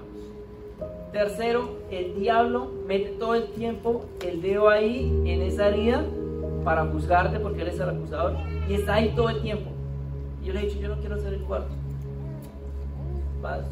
Tercero, 1.12 1.78
el 1.90 2.18
diablo 2.18 2.70
mete 2.86 3.10
todo 3.10 3.34
el 3.34 3.48
tiempo 3.52 4.06
el 4.26 4.42
dedo 4.42 4.68
ahí 4.68 5.04
en 5.26 5.42
esa 5.42 5.68
herida 5.68 6.04
para 6.64 6.86
juzgarte 6.86 7.38
porque 7.40 7.62
él 7.62 7.68
es 7.68 7.80
el 7.80 7.88
acusador 7.88 8.36
y 8.68 8.74
está 8.74 8.94
ahí 8.94 9.12
todo 9.14 9.30
el 9.30 9.42
tiempo. 9.42 9.70
Y 10.42 10.46
yo 10.46 10.52
le 10.52 10.60
he 10.60 10.66
dicho, 10.66 10.80
yo 10.80 10.88
no 10.88 11.00
quiero 11.00 11.18
ser 11.18 11.34
el 11.34 11.42
cuarto. 11.42 11.72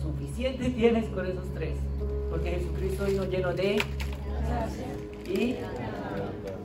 suficiente 0.03 0.71
tienes 0.77 1.07
con 1.11 1.27
esos 1.27 1.45
tres, 1.55 1.75
porque 2.31 2.51
Jesucristo 2.51 3.05
vino 3.07 3.25
lleno 3.25 3.53
de 3.53 3.83
y, 5.27 5.57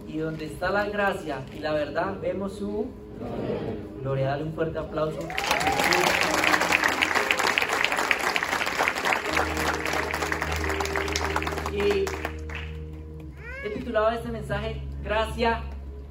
y 0.07 0.17
donde 0.17 0.45
está 0.45 0.71
la 0.71 0.85
gracia 0.85 1.39
y 1.55 1.59
la 1.59 1.73
verdad, 1.73 2.15
vemos 2.21 2.53
su 2.53 2.87
gloria. 4.01 4.27
Dale 4.27 4.43
un 4.43 4.53
fuerte 4.53 4.79
aplauso. 4.79 5.19
Y 11.71 12.05
he 13.65 13.69
titulado 13.71 14.09
este 14.11 14.29
mensaje 14.29 14.81
Gracia 15.03 15.61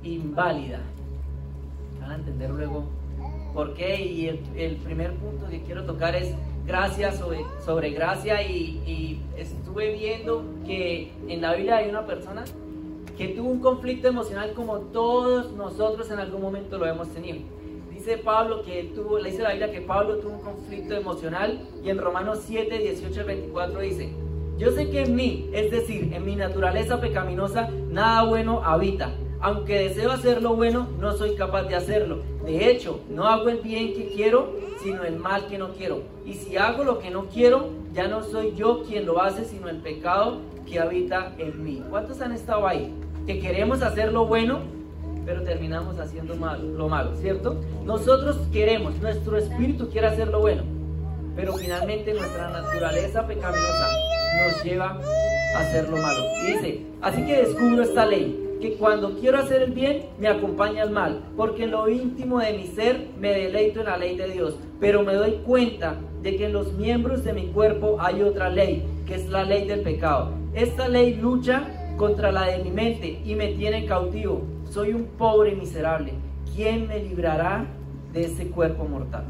inválida. 0.05 0.81
Van 2.01 2.11
a 2.11 2.15
entender 2.17 2.51
luego 2.51 2.85
por 3.53 3.75
qué. 3.75 4.05
Y 4.05 4.29
el, 4.29 4.77
primer 4.77 5.15
punto 5.15 5.49
que 5.49 5.63
quiero 5.63 5.85
tocar 5.85 6.15
es 6.15 6.35
gracia 6.67 7.13
sobre, 7.13 7.45
sobre 7.65 7.91
gracia. 7.91 8.43
Y, 8.43 8.83
y, 8.87 9.21
estuve 9.37 9.93
viendo 9.95 10.45
que 10.65 11.13
en 11.29 11.41
la 11.41 11.55
Biblia 11.55 11.79
hay 11.79 11.89
una 11.89 12.07
persona 12.07 12.45
que 13.17 13.29
tuvo 13.29 13.49
un 13.49 13.61
conflicto 13.61 14.09
emocional 14.09 14.53
como 14.55 14.79
todos 14.79 15.53
nosotros 15.53 16.11
en 16.11 16.19
algún 16.19 16.43
momento 16.43 16.79
lo 16.79 16.87
hemos 16.87 17.09
tenido. 17.09 17.39
Dice 17.91 18.19
Pablo 18.19 18.63
que 18.63 18.91
tuvo, 18.95 19.19
le 19.19 19.31
dice 19.31 19.43
la 19.43 19.51
Biblia 19.51 19.71
que 19.71 19.81
Pablo 19.81 20.19
tuvo 20.19 20.35
un 20.35 20.41
conflicto 20.41 20.95
emocional 20.95 21.61
y 21.83 21.91
en 21.91 21.99
Romanos 21.99 22.41
7, 22.45 22.77
18 22.79 23.21
al 23.21 23.27
24 23.27 23.81
dice, 23.81 24.13
yo 24.59 24.71
sé 24.73 24.91
que 24.91 25.03
en 25.03 25.15
mí, 25.15 25.49
es 25.53 25.71
decir, 25.71 26.13
en 26.13 26.25
mi 26.25 26.37
naturaleza 26.37 27.01
pecaminosa, 27.01 27.71
nada 27.89 28.25
bueno 28.25 28.63
habita 28.65 29.15
aunque 29.45 29.79
deseo 29.79 30.11
hacer 30.11 30.41
lo 30.41 30.57
bueno, 30.57 30.89
no 30.99 31.13
soy 31.13 31.37
capaz 31.37 31.65
de 31.65 31.75
hacerlo. 31.75 32.23
De 32.47 32.71
hecho, 32.71 33.01
no 33.11 33.29
hago 33.29 33.51
el 33.51 33.59
bien 33.59 33.93
que 33.93 34.09
quiero, 34.09 34.55
sino 34.83 35.05
el 35.05 35.17
mal 35.17 35.49
que 35.49 35.59
no 35.59 35.75
quiero. 35.75 36.01
Y 36.25 36.33
si 36.33 36.57
hago 36.57 36.83
lo 36.83 36.99
que 36.99 37.11
no 37.11 37.27
quiero, 37.27 37.69
ya 37.93 38.09
no 38.09 38.23
soy 38.23 38.55
yo 38.57 38.85
quien 38.85 39.05
lo 39.05 39.21
hace, 39.21 39.45
sino 39.45 39.69
el 39.69 39.77
pecado 39.83 40.39
que 40.67 40.81
habita 40.81 41.35
en 41.37 41.63
mí. 41.63 41.83
¿Cuántos 41.91 42.23
han 42.23 42.33
estado 42.33 42.67
ahí? 42.67 42.95
Que 43.27 43.39
queremos 43.39 43.83
hacer 43.83 44.15
lo 44.15 44.25
bueno, 44.25 44.61
pero 45.27 45.43
terminamos 45.43 46.01
haciendo 46.01 46.35
lo 46.35 46.89
malo, 46.89 47.15
¿cierto? 47.17 47.61
Nosotros 47.85 48.39
queremos, 48.51 48.97
nuestro 49.03 49.37
espíritu 49.37 49.91
quiere 49.91 50.07
hacer 50.07 50.29
lo 50.29 50.41
bueno, 50.41 50.63
pero 51.37 51.53
finalmente 51.53 52.15
nuestra 52.15 52.49
naturaleza 52.49 53.27
pecaminosa 53.27 53.89
nos 54.43 54.65
lleva 54.65 54.99
a 55.55 55.61
hacer 55.61 55.91
lo 55.91 55.99
malo. 55.99 56.23
dice, 56.47 56.87
así 57.03 57.27
que 57.27 57.43
descubro 57.43 57.83
esta 57.83 58.07
ley 58.07 58.41
que 58.65 58.77
cuando 58.77 59.19
quiero 59.21 59.37
hacer 59.37 59.61
el 59.61 59.73
bien 59.73 60.07
me 60.19 60.27
acompaña 60.27 60.85
el 60.85 60.91
mal, 60.91 61.21
porque 61.37 61.65
en 61.65 61.73
lo 61.73 61.87
íntimo 61.87 62.39
de 62.39 62.55
mi 62.55 62.67
ser 62.67 63.09
me 63.21 63.29
deleito 63.29 63.81
en 63.81 63.87
la 63.87 63.99
ley 63.99 64.17
de 64.17 64.31
Dios, 64.31 64.59
pero 64.81 65.03
me 65.03 65.13
doy 65.13 65.33
cuenta 65.45 65.97
de 66.23 66.35
que 66.35 66.47
en 66.47 66.55
los 66.55 66.73
miembros 66.73 67.25
de 67.25 67.35
mi 67.35 67.49
cuerpo 67.49 67.99
hay 68.01 68.23
otra 68.23 68.49
ley, 68.49 68.83
que 69.05 69.17
es 69.17 69.29
la 69.29 69.45
ley 69.45 69.69
del 69.69 69.83
pecado. 69.83 70.31
Esta 70.55 70.89
ley 70.89 71.15
lucha 71.17 71.93
contra 71.99 72.33
la 72.33 72.47
de 72.47 72.65
mi 72.65 72.71
mente 72.71 73.21
y 73.23 73.35
me 73.35 73.49
tiene 73.49 73.85
cautivo. 73.85 74.45
Soy 74.71 74.95
un 74.95 75.09
pobre 75.19 75.55
miserable. 75.55 76.15
¿Quién 76.57 76.89
me 76.89 77.01
librará 77.01 77.67
de 78.15 78.25
ese 78.25 78.49
cuerpo 78.49 78.87
mortal? 78.87 79.27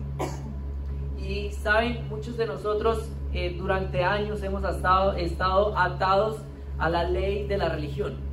Y 1.19 1.50
saben, 1.50 2.07
muchos 2.09 2.37
de 2.37 2.47
nosotros 2.47 3.11
eh, 3.33 3.53
durante 3.59 4.05
años 4.05 4.45
hemos 4.45 4.62
estado, 4.62 5.14
estado 5.14 5.76
atados 5.76 6.37
a 6.79 6.88
la 6.88 7.03
ley 7.03 7.49
de 7.49 7.59
la 7.59 7.69
religión 7.69 8.24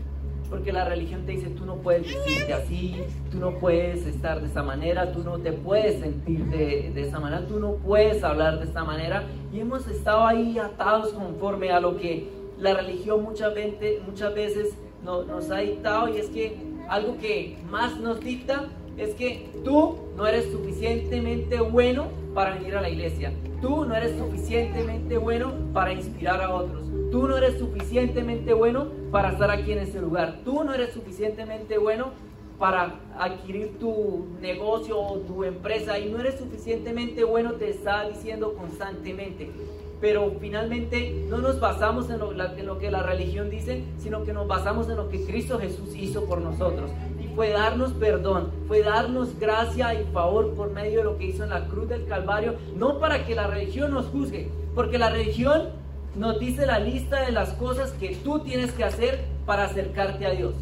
porque 0.52 0.74
la 0.74 0.84
religión 0.84 1.26
te 1.26 1.32
dice, 1.32 1.48
tú 1.48 1.66
no 1.66 1.78
puedes 1.78 2.04
decirte 2.04 2.54
así, 2.54 3.02
tú 3.32 3.40
no 3.40 3.58
puedes 3.58 4.06
estar 4.06 4.42
de 4.42 4.48
esa 4.48 4.62
manera, 4.62 5.14
tú 5.14 5.24
no 5.24 5.40
te 5.40 5.54
puedes 5.54 6.02
sentir 6.02 6.46
de, 6.48 6.92
de 6.94 7.10
manera, 7.12 7.48
tú 7.48 7.58
no 7.58 7.76
puedes 7.76 8.22
hablar 8.22 8.60
de 8.60 8.66
esta 8.66 8.84
manera. 8.84 9.24
Y 9.54 9.62
hemos 9.62 9.88
estado 9.88 10.28
ahí 10.28 10.60
atados 10.60 11.14
conforme 11.14 11.72
a 11.72 11.80
lo 11.80 11.98
que 11.98 12.28
la 12.60 12.74
religión 12.74 13.24
muchas 13.24 13.56
veces, 13.56 14.06
muchas 14.06 14.36
veces 14.36 14.78
nos 15.04 15.50
ha 15.50 15.60
dictado 15.60 16.10
y 16.10 16.18
es 16.18 16.30
que 16.30 16.58
algo 16.90 17.18
que 17.18 17.58
más 17.70 17.98
nos 18.02 18.20
dicta 18.20 18.66
es 18.98 19.16
que 19.16 19.50
tú 19.64 20.00
no 20.18 20.28
eres 20.28 20.52
suficientemente 20.52 21.62
bueno 21.62 22.10
para 22.36 22.56
venir 22.56 22.76
a 22.76 22.82
la 22.82 22.90
iglesia. 22.90 23.32
Tú 23.62 23.86
no 23.86 23.96
eres 23.96 24.18
suficientemente 24.18 25.18
bueno 25.18 25.54
para 25.74 25.94
inspirar 25.94 26.42
a 26.42 26.54
otros. 26.54 26.91
Tú 27.12 27.28
no 27.28 27.36
eres 27.36 27.60
suficientemente 27.60 28.54
bueno 28.54 28.88
para 29.12 29.32
estar 29.32 29.52
aquí 29.52 29.74
en 29.74 29.80
este 29.80 30.00
lugar. 30.00 30.40
Tú 30.46 30.64
no 30.64 30.74
eres 30.74 30.94
suficientemente 30.94 31.78
bueno 31.78 32.12
para 32.58 32.96
adquirir 33.20 33.78
tu 33.80 34.28
negocio 34.40 34.98
o 34.98 35.18
tu 35.18 35.44
empresa 35.44 36.00
y 36.00 36.10
no 36.10 36.20
eres 36.20 36.38
suficientemente 36.38 37.26
bueno, 37.26 37.54
te 37.54 37.70
está 37.70 38.08
diciendo 38.08 38.54
constantemente. 38.54 39.52
Pero 40.00 40.32
finalmente 40.40 41.26
no 41.28 41.40
nos 41.40 41.60
basamos 41.60 42.10
en 42.10 42.20
lo, 42.20 42.32
en 42.32 42.66
lo 42.66 42.80
que 42.80 42.90
la 42.90 43.04
religión 43.04 43.50
dice, 43.50 43.84
sino 43.98 44.24
que 44.24 44.32
nos 44.32 44.48
basamos 44.48 44.90
en 44.90 44.96
lo 44.96 45.10
que 45.10 45.26
Cristo 45.26 45.60
Jesús 45.60 45.94
hizo 45.96 46.26
por 46.26 46.40
nosotros. 46.40 46.92
Y 47.20 47.28
fue 47.36 47.50
darnos 47.50 47.92
perdón, 47.92 48.52
fue 48.70 48.84
darnos 48.84 49.38
gracia 49.38 49.94
y 50.00 50.06
favor 50.14 50.54
por 50.54 50.72
medio 50.72 51.00
de 51.00 51.04
lo 51.04 51.18
que 51.18 51.26
hizo 51.26 51.44
en 51.44 51.50
la 51.50 51.68
cruz 51.68 51.90
del 51.90 52.06
Calvario, 52.06 52.56
no 52.78 53.00
para 53.00 53.26
que 53.26 53.36
la 53.36 53.48
religión 53.48 53.92
nos 53.92 54.06
juzgue, 54.06 54.50
porque 54.74 54.98
la 54.98 55.10
religión 55.10 55.81
nos 56.16 56.40
dice 56.40 56.66
la 56.66 56.80
lista 56.80 57.26
de 57.26 57.32
las 57.32 57.54
cosas 57.54 57.92
que 57.94 58.16
tú 58.18 58.40
tienes 58.40 58.72
que 58.74 58.84
hacer 58.84 59.26
para 59.46 59.66
acercarte 59.66 60.26
a 60.26 60.32
Dios. 60.32 60.54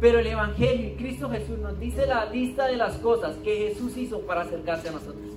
Pero 0.00 0.18
el 0.18 0.26
Evangelio 0.26 0.88
y 0.88 0.96
Cristo 0.96 1.30
Jesús 1.30 1.58
nos 1.58 1.78
dice 1.78 2.06
la 2.06 2.26
lista 2.26 2.66
de 2.66 2.76
las 2.76 2.94
cosas 2.94 3.36
que 3.36 3.68
Jesús 3.68 3.96
hizo 3.96 4.20
para 4.20 4.42
acercarse 4.42 4.88
a 4.88 4.92
nosotros. 4.92 5.32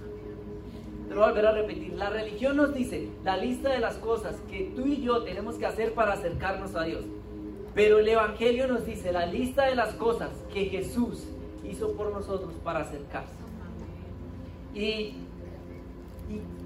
Te 1.08 1.14
voy 1.14 1.24
a 1.24 1.28
volver 1.28 1.46
a 1.46 1.52
repetir. 1.52 1.94
La 1.94 2.10
religión 2.10 2.58
nos 2.58 2.74
dice 2.74 3.10
la 3.24 3.38
lista 3.38 3.70
de 3.70 3.80
las 3.80 3.96
cosas 3.96 4.36
que 4.50 4.72
tú 4.76 4.88
y 4.88 5.02
yo 5.02 5.24
tenemos 5.24 5.56
que 5.56 5.66
hacer 5.66 5.94
para 5.94 6.14
acercarnos 6.14 6.76
a 6.76 6.84
Dios. 6.84 7.06
Pero 7.76 8.00
el 8.00 8.08
Evangelio 8.08 8.68
nos 8.68 8.86
dice 8.86 9.12
la 9.12 9.26
lista 9.26 9.66
de 9.66 9.76
las 9.76 9.94
cosas 9.96 10.30
que 10.54 10.66
Jesús 10.66 11.26
hizo 11.64 11.92
por 11.94 12.12
nosotros 12.12 12.54
para 12.64 12.80
acercarse. 12.80 13.34
Y 14.74 15.16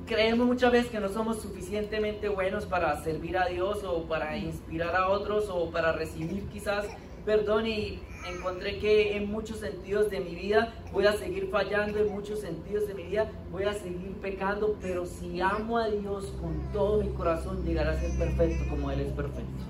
creemos 0.09 0.47
muchas 0.47 0.71
veces 0.71 0.89
que 0.89 0.99
no 0.99 1.07
somos 1.09 1.39
suficientemente 1.39 2.29
buenos 2.29 2.65
para 2.65 2.99
servir 3.03 3.37
a 3.37 3.45
Dios 3.45 3.83
o 3.83 4.05
para 4.05 4.35
inspirar 4.35 4.95
a 4.95 5.07
otros 5.07 5.49
o 5.51 5.69
para 5.69 5.91
recibir 5.91 6.45
quizás 6.51 6.87
perdón 7.27 7.67
y 7.67 7.99
encontré 8.27 8.79
que 8.79 9.15
en 9.15 9.31
muchos 9.31 9.57
sentidos 9.57 10.09
de 10.09 10.19
mi 10.19 10.33
vida 10.33 10.73
voy 10.91 11.05
a 11.05 11.13
seguir 11.13 11.47
fallando, 11.51 11.99
en 11.99 12.11
muchos 12.11 12.39
sentidos 12.39 12.87
de 12.87 12.95
mi 12.95 13.03
vida 13.03 13.31
voy 13.51 13.65
a 13.65 13.73
seguir 13.73 14.13
pecando, 14.19 14.75
pero 14.81 15.05
si 15.05 15.41
amo 15.41 15.77
a 15.77 15.87
Dios 15.89 16.33
con 16.41 16.59
todo 16.73 17.03
mi 17.03 17.09
corazón 17.09 17.63
llegará 17.63 17.91
a 17.91 17.99
ser 17.99 18.17
perfecto 18.17 18.67
como 18.67 18.89
Él 18.89 19.01
es 19.01 19.11
perfecto. 19.11 19.63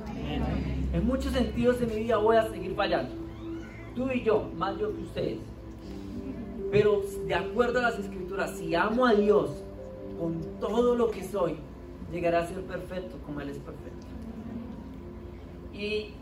En 0.94 1.06
muchos 1.06 1.34
sentidos 1.34 1.82
de 1.82 1.88
mi 1.88 2.04
vida 2.04 2.16
voy 2.16 2.38
a 2.38 2.50
seguir 2.50 2.76
fallando. 2.76 3.14
Tú 3.94 4.10
y 4.10 4.24
yo, 4.24 4.50
más 4.56 4.78
yo 4.80 4.96
que 4.96 5.02
ustedes. 5.02 5.40
Pero 6.72 7.02
de 7.28 7.36
acuerdo 7.36 7.80
a 7.80 7.82
las 7.82 8.00
escrituras, 8.00 8.52
si 8.58 8.74
amo 8.74 9.06
a 9.06 9.14
Dios 9.14 9.50
con 10.20 10.42
todo 10.60 10.96
lo 10.96 11.10
que 11.10 11.24
soy, 11.24 11.56
llegará 12.12 12.40
a 12.42 12.46
ser 12.46 12.62
perfecto 12.64 13.18
como 13.26 13.40
Él 13.42 13.50
es 13.50 13.58
perfecto. 13.58 14.08
Y 15.74 16.14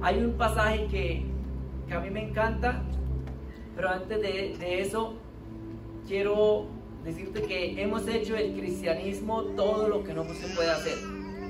hay 0.00 0.24
un 0.24 0.32
pasaje 0.32 0.86
que, 0.86 1.26
que, 1.86 1.94
a 1.94 2.00
mí 2.00 2.10
me 2.10 2.28
encanta, 2.28 2.82
pero 3.76 3.90
antes 3.90 4.20
de, 4.20 4.56
de 4.58 4.80
eso, 4.80 5.14
quiero 6.08 6.66
decirte 7.04 7.42
que 7.42 7.80
hemos 7.82 8.06
hecho 8.08 8.36
el 8.36 8.54
cristianismo 8.58 9.42
todo 9.56 9.88
lo 9.88 10.02
que 10.02 10.14
no 10.14 10.24
se 10.24 10.54
puede 10.54 10.70
hacer. 10.70 10.96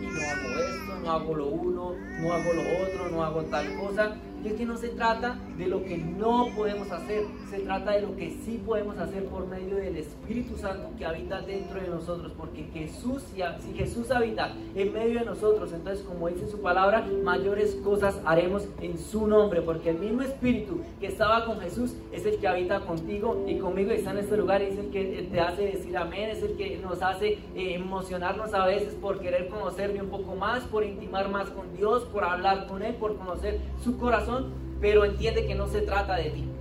Y 0.01 0.07
no 0.07 0.21
hago 0.21 0.49
esto, 0.59 0.99
no 1.01 1.11
hago 1.13 1.35
lo 1.35 1.47
uno, 1.47 1.95
no 2.21 2.33
hago 2.33 2.53
lo 2.55 2.63
otro, 2.63 3.09
no 3.11 3.23
hago 3.23 3.43
tal 3.45 3.79
cosa. 3.79 4.17
Y 4.43 4.49
es 4.49 4.55
que 4.55 4.67
no 4.67 4.77
se 4.77 4.89
trata 4.89 5.39
de 5.57 5.69
lo 5.69 5.85
que 5.85 5.97
no 5.97 6.49
podemos 6.57 6.91
hacer, 6.91 7.25
se 7.53 7.59
trata 7.59 7.91
de 7.91 8.01
lo 8.01 8.17
que 8.17 8.31
sí 8.31 8.63
podemos 8.65 8.97
hacer 8.97 9.27
por 9.27 9.47
medio 9.47 9.77
del 9.77 9.99
Espíritu 9.99 10.57
Santo 10.57 10.89
que 10.97 11.05
habita 11.05 11.43
dentro 11.43 11.79
de 11.79 11.87
nosotros, 11.87 12.33
porque 12.35 12.65
Jesús, 12.73 13.23
si 13.25 13.75
Jesús 13.75 14.11
habita 14.11 14.55
en 14.75 14.91
medio 14.91 15.19
de 15.19 15.27
nosotros, 15.27 15.71
entonces 15.75 16.03
como 16.03 16.29
dice 16.29 16.49
su 16.49 16.63
palabra, 16.63 17.07
mayores 17.23 17.75
cosas 17.85 18.19
haremos 18.25 18.67
en 18.81 18.97
su 18.97 19.27
nombre, 19.27 19.61
porque 19.61 19.91
el 19.91 19.99
mismo 19.99 20.23
Espíritu 20.23 20.81
que 20.99 21.09
estaba 21.09 21.45
con 21.45 21.61
Jesús 21.61 21.95
es 22.11 22.25
el 22.25 22.39
que 22.39 22.49
habita 22.49 22.81
contigo 22.81 23.45
y 23.47 23.59
conmigo 23.59 23.93
y 23.93 23.97
está 23.97 24.13
en 24.13 24.19
este 24.19 24.39
lugar 24.39 24.63
y 24.63 24.69
es 24.69 24.79
el 24.79 24.89
que 24.89 25.29
te 25.31 25.39
hace 25.39 25.63
decir 25.67 25.95
amén, 25.99 26.31
es 26.31 26.43
el 26.43 26.57
que 26.57 26.79
nos 26.79 27.03
hace 27.03 27.33
eh, 27.55 27.75
emocionarnos 27.75 28.55
a 28.55 28.65
veces 28.65 28.95
por 28.95 29.21
querer 29.21 29.49
conocerle 29.49 30.01
un 30.01 30.09
poco 30.09 30.35
más, 30.37 30.63
por 30.65 30.85
intimar 30.85 31.29
más 31.29 31.51
con 31.51 31.77
Dios, 31.77 32.05
por 32.05 32.25
hablar 32.25 32.67
con 32.67 32.83
Él, 32.83 32.95
por 32.95 33.15
conocer 33.19 33.61
su 33.85 33.99
corazón 33.99 34.63
pero 34.83 35.05
entiende 35.05 35.47
que 35.47 35.55
no 35.55 35.69
se 35.69 35.83
trata 35.83 36.17
de 36.17 36.31
ti. 36.31 36.52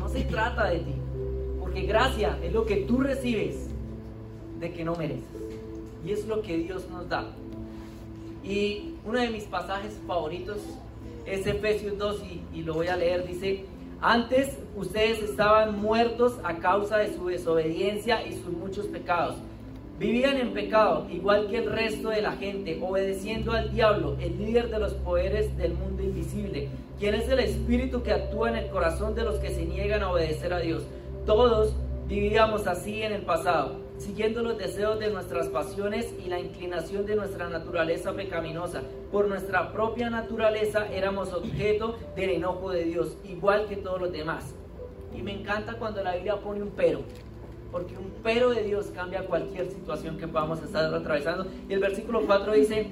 No 0.00 0.08
se 0.08 0.22
trata 0.22 0.70
de 0.70 0.80
ti. 0.80 0.94
Porque 1.60 1.82
gracia 1.82 2.38
es 2.42 2.52
lo 2.52 2.66
que 2.66 2.78
tú 2.78 3.00
recibes 3.00 3.68
de 4.58 4.72
que 4.72 4.84
no 4.84 4.96
mereces. 4.96 5.24
Y 6.04 6.12
es 6.12 6.26
lo 6.26 6.42
que 6.42 6.56
Dios 6.56 6.88
nos 6.90 7.08
da. 7.08 7.26
Y 8.42 8.94
uno 9.04 9.20
de 9.20 9.30
mis 9.30 9.44
pasajes 9.44 9.98
favoritos 10.06 10.58
es 11.26 11.46
Efesios 11.46 11.96
2 11.98 12.22
y, 12.24 12.58
y 12.58 12.62
lo 12.62 12.74
voy 12.74 12.88
a 12.88 12.96
leer. 12.96 13.26
Dice, 13.26 13.66
antes 14.00 14.56
ustedes 14.74 15.22
estaban 15.22 15.80
muertos 15.80 16.38
a 16.42 16.56
causa 16.56 16.96
de 16.96 17.14
su 17.14 17.26
desobediencia 17.26 18.26
y 18.26 18.32
sus 18.32 18.52
muchos 18.52 18.86
pecados. 18.86 19.36
Vivían 20.00 20.38
en 20.38 20.54
pecado, 20.54 21.06
igual 21.10 21.48
que 21.48 21.58
el 21.58 21.70
resto 21.70 22.08
de 22.08 22.22
la 22.22 22.32
gente, 22.32 22.80
obedeciendo 22.80 23.52
al 23.52 23.70
diablo, 23.70 24.16
el 24.18 24.38
líder 24.38 24.70
de 24.70 24.78
los 24.78 24.94
poderes 24.94 25.54
del 25.58 25.74
mundo 25.74 26.02
invisible, 26.02 26.70
quien 26.98 27.14
es 27.14 27.28
el 27.28 27.38
espíritu 27.38 28.02
que 28.02 28.14
actúa 28.14 28.48
en 28.48 28.56
el 28.56 28.70
corazón 28.70 29.14
de 29.14 29.24
los 29.24 29.34
que 29.40 29.50
se 29.50 29.66
niegan 29.66 30.02
a 30.02 30.10
obedecer 30.10 30.54
a 30.54 30.60
Dios. 30.60 30.84
Todos 31.26 31.74
vivíamos 32.08 32.66
así 32.66 33.02
en 33.02 33.12
el 33.12 33.26
pasado, 33.26 33.76
siguiendo 33.98 34.40
los 34.40 34.56
deseos 34.56 34.98
de 34.98 35.10
nuestras 35.10 35.48
pasiones 35.48 36.14
y 36.24 36.30
la 36.30 36.40
inclinación 36.40 37.04
de 37.04 37.16
nuestra 37.16 37.50
naturaleza 37.50 38.14
pecaminosa. 38.14 38.80
Por 39.12 39.28
nuestra 39.28 39.70
propia 39.70 40.08
naturaleza 40.08 40.88
éramos 40.90 41.30
objeto 41.34 41.98
del 42.16 42.30
enojo 42.30 42.70
de 42.70 42.84
Dios, 42.84 43.18
igual 43.28 43.66
que 43.66 43.76
todos 43.76 44.00
los 44.00 44.12
demás. 44.12 44.54
Y 45.14 45.20
me 45.20 45.38
encanta 45.38 45.74
cuando 45.74 46.02
la 46.02 46.14
Biblia 46.14 46.40
pone 46.40 46.62
un 46.62 46.70
pero 46.70 47.02
porque 47.70 47.96
un 47.96 48.12
pero 48.22 48.50
de 48.50 48.62
Dios 48.62 48.90
cambia 48.94 49.26
cualquier 49.26 49.70
situación 49.70 50.18
que 50.18 50.28
podamos 50.28 50.62
estar 50.62 50.92
atravesando. 50.92 51.46
Y 51.68 51.72
el 51.72 51.80
versículo 51.80 52.22
4 52.26 52.52
dice, 52.52 52.88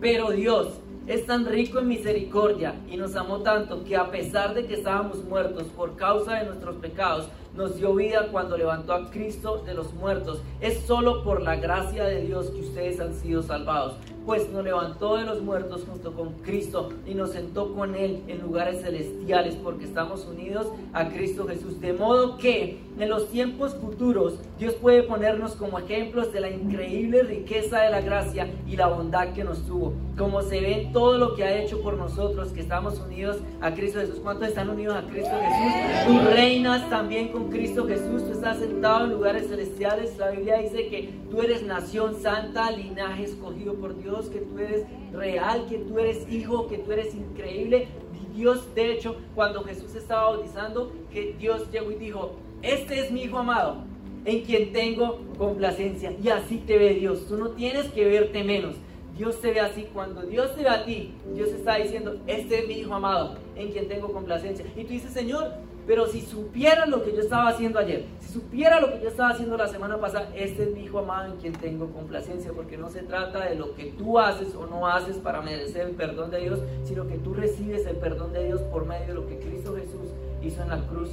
pero 0.00 0.30
Dios 0.30 0.68
es 1.06 1.24
tan 1.24 1.46
rico 1.46 1.78
en 1.78 1.88
misericordia 1.88 2.74
y 2.90 2.96
nos 2.96 3.14
amó 3.14 3.40
tanto 3.40 3.84
que 3.84 3.96
a 3.96 4.10
pesar 4.10 4.54
de 4.54 4.66
que 4.66 4.74
estábamos 4.74 5.24
muertos 5.24 5.64
por 5.64 5.96
causa 5.96 6.34
de 6.34 6.46
nuestros 6.46 6.76
pecados, 6.76 7.28
nos 7.56 7.76
dio 7.76 7.94
vida 7.94 8.28
cuando 8.30 8.56
levantó 8.56 8.92
a 8.92 9.10
Cristo 9.10 9.62
de 9.64 9.74
los 9.74 9.92
muertos. 9.94 10.40
Es 10.60 10.80
solo 10.80 11.24
por 11.24 11.42
la 11.42 11.56
gracia 11.56 12.04
de 12.04 12.22
Dios 12.22 12.50
que 12.50 12.60
ustedes 12.60 13.00
han 13.00 13.14
sido 13.14 13.42
salvados 13.42 13.94
pues 14.26 14.50
nos 14.50 14.64
levantó 14.64 15.16
de 15.16 15.24
los 15.24 15.40
muertos 15.40 15.84
junto 15.88 16.12
con 16.12 16.32
Cristo 16.42 16.88
y 17.06 17.14
nos 17.14 17.30
sentó 17.30 17.72
con 17.72 17.94
Él 17.94 18.24
en 18.26 18.42
lugares 18.42 18.82
celestiales 18.82 19.54
porque 19.54 19.84
estamos 19.84 20.26
unidos 20.26 20.66
a 20.92 21.08
Cristo 21.08 21.46
Jesús. 21.46 21.80
De 21.80 21.92
modo 21.92 22.36
que 22.36 22.80
en 22.98 23.08
los 23.08 23.28
tiempos 23.28 23.76
futuros 23.76 24.40
Dios 24.58 24.74
puede 24.74 25.04
ponernos 25.04 25.52
como 25.52 25.78
ejemplos 25.78 26.32
de 26.32 26.40
la 26.40 26.50
increíble 26.50 27.22
riqueza 27.22 27.82
de 27.82 27.90
la 27.90 28.00
gracia 28.00 28.50
y 28.66 28.76
la 28.76 28.88
bondad 28.88 29.32
que 29.32 29.44
nos 29.44 29.64
tuvo. 29.64 29.94
Como 30.18 30.42
se 30.42 30.60
ve 30.60 30.82
en 30.82 30.92
todo 30.92 31.18
lo 31.18 31.36
que 31.36 31.44
ha 31.44 31.62
hecho 31.62 31.80
por 31.80 31.96
nosotros 31.96 32.48
que 32.48 32.60
estamos 32.60 32.98
unidos 32.98 33.36
a 33.60 33.74
Cristo 33.74 34.00
Jesús. 34.00 34.18
¿Cuántos 34.20 34.48
están 34.48 34.68
unidos 34.70 34.96
a 34.96 35.02
Cristo 35.02 35.30
Jesús? 35.30 36.06
Tú 36.06 36.30
reinas 36.34 36.90
también 36.90 37.28
con 37.28 37.45
Cristo 37.50 37.86
Jesús. 37.86 38.24
Tú 38.24 38.32
estás 38.32 38.58
sentado 38.58 39.04
en 39.04 39.12
lugares 39.12 39.48
celestiales. 39.48 40.16
La 40.18 40.30
Biblia 40.30 40.58
dice 40.58 40.88
que 40.88 41.10
tú 41.30 41.42
eres 41.42 41.62
nación 41.62 42.20
santa, 42.20 42.70
linaje 42.70 43.24
escogido 43.24 43.74
por 43.74 44.00
Dios 44.00 44.28
que 44.28 44.40
tú 44.40 44.58
eres 44.58 44.84
real, 45.12 45.66
que 45.68 45.78
tú 45.78 45.98
eres 45.98 46.30
hijo, 46.30 46.66
que 46.68 46.78
tú 46.78 46.92
eres 46.92 47.14
increíble. 47.14 47.88
Dios, 48.34 48.74
de 48.74 48.92
hecho, 48.92 49.16
cuando 49.34 49.64
Jesús 49.64 49.94
estaba 49.94 50.30
bautizando, 50.30 50.92
que 51.10 51.34
Dios 51.38 51.70
llegó 51.72 51.90
y 51.90 51.94
dijo, 51.94 52.32
este 52.62 53.00
es 53.00 53.10
mi 53.10 53.22
hijo 53.22 53.38
amado, 53.38 53.84
en 54.26 54.42
quien 54.42 54.72
tengo 54.72 55.20
complacencia. 55.38 56.12
Y 56.22 56.28
así 56.28 56.58
te 56.58 56.76
ve 56.76 56.94
Dios. 56.94 57.26
Tú 57.26 57.38
no 57.38 57.50
tienes 57.50 57.86
que 57.92 58.04
verte 58.04 58.44
menos. 58.44 58.76
Dios 59.16 59.40
te 59.40 59.52
ve 59.52 59.60
así. 59.60 59.86
Cuando 59.92 60.22
Dios 60.22 60.54
te 60.54 60.62
ve 60.62 60.68
a 60.68 60.84
ti, 60.84 61.14
Dios 61.34 61.48
está 61.48 61.76
diciendo, 61.76 62.16
este 62.26 62.58
es 62.58 62.68
mi 62.68 62.74
hijo 62.74 62.94
amado, 62.94 63.36
en 63.56 63.72
quien 63.72 63.88
tengo 63.88 64.12
complacencia. 64.12 64.66
Y 64.76 64.84
tú 64.84 64.92
dices, 64.92 65.12
Señor, 65.12 65.54
pero 65.86 66.06
si 66.06 66.20
supiera 66.20 66.86
lo 66.86 67.04
que 67.04 67.12
yo 67.12 67.20
estaba 67.20 67.48
haciendo 67.48 67.78
ayer, 67.78 68.04
si 68.20 68.32
supiera 68.32 68.80
lo 68.80 68.92
que 68.92 69.00
yo 69.02 69.08
estaba 69.08 69.30
haciendo 69.30 69.56
la 69.56 69.68
semana 69.68 69.98
pasada, 69.98 70.30
este 70.34 70.64
es 70.64 70.70
mi 70.72 70.84
hijo 70.84 70.98
amado 70.98 71.32
en 71.32 71.38
quien 71.38 71.52
tengo 71.52 71.90
complacencia, 71.92 72.52
porque 72.52 72.76
no 72.76 72.90
se 72.90 73.02
trata 73.02 73.44
de 73.44 73.54
lo 73.54 73.74
que 73.74 73.92
tú 73.92 74.18
haces 74.18 74.54
o 74.54 74.66
no 74.66 74.88
haces 74.88 75.16
para 75.18 75.40
merecer 75.42 75.86
el 75.86 75.94
perdón 75.94 76.30
de 76.30 76.40
Dios, 76.40 76.60
sino 76.84 77.06
que 77.06 77.18
tú 77.18 77.34
recibes 77.34 77.86
el 77.86 77.96
perdón 77.96 78.32
de 78.32 78.46
Dios 78.46 78.60
por 78.62 78.84
medio 78.84 79.06
de 79.06 79.14
lo 79.14 79.26
que 79.28 79.38
Cristo 79.38 79.76
Jesús 79.76 80.10
hizo 80.42 80.62
en 80.62 80.70
la 80.70 80.80
cruz 80.88 81.10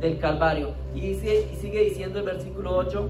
del 0.00 0.18
Calvario. 0.18 0.74
Y, 0.94 1.00
dice, 1.00 1.48
y 1.52 1.56
sigue 1.56 1.84
diciendo 1.84 2.18
el 2.18 2.26
versículo 2.26 2.76
8. 2.76 3.08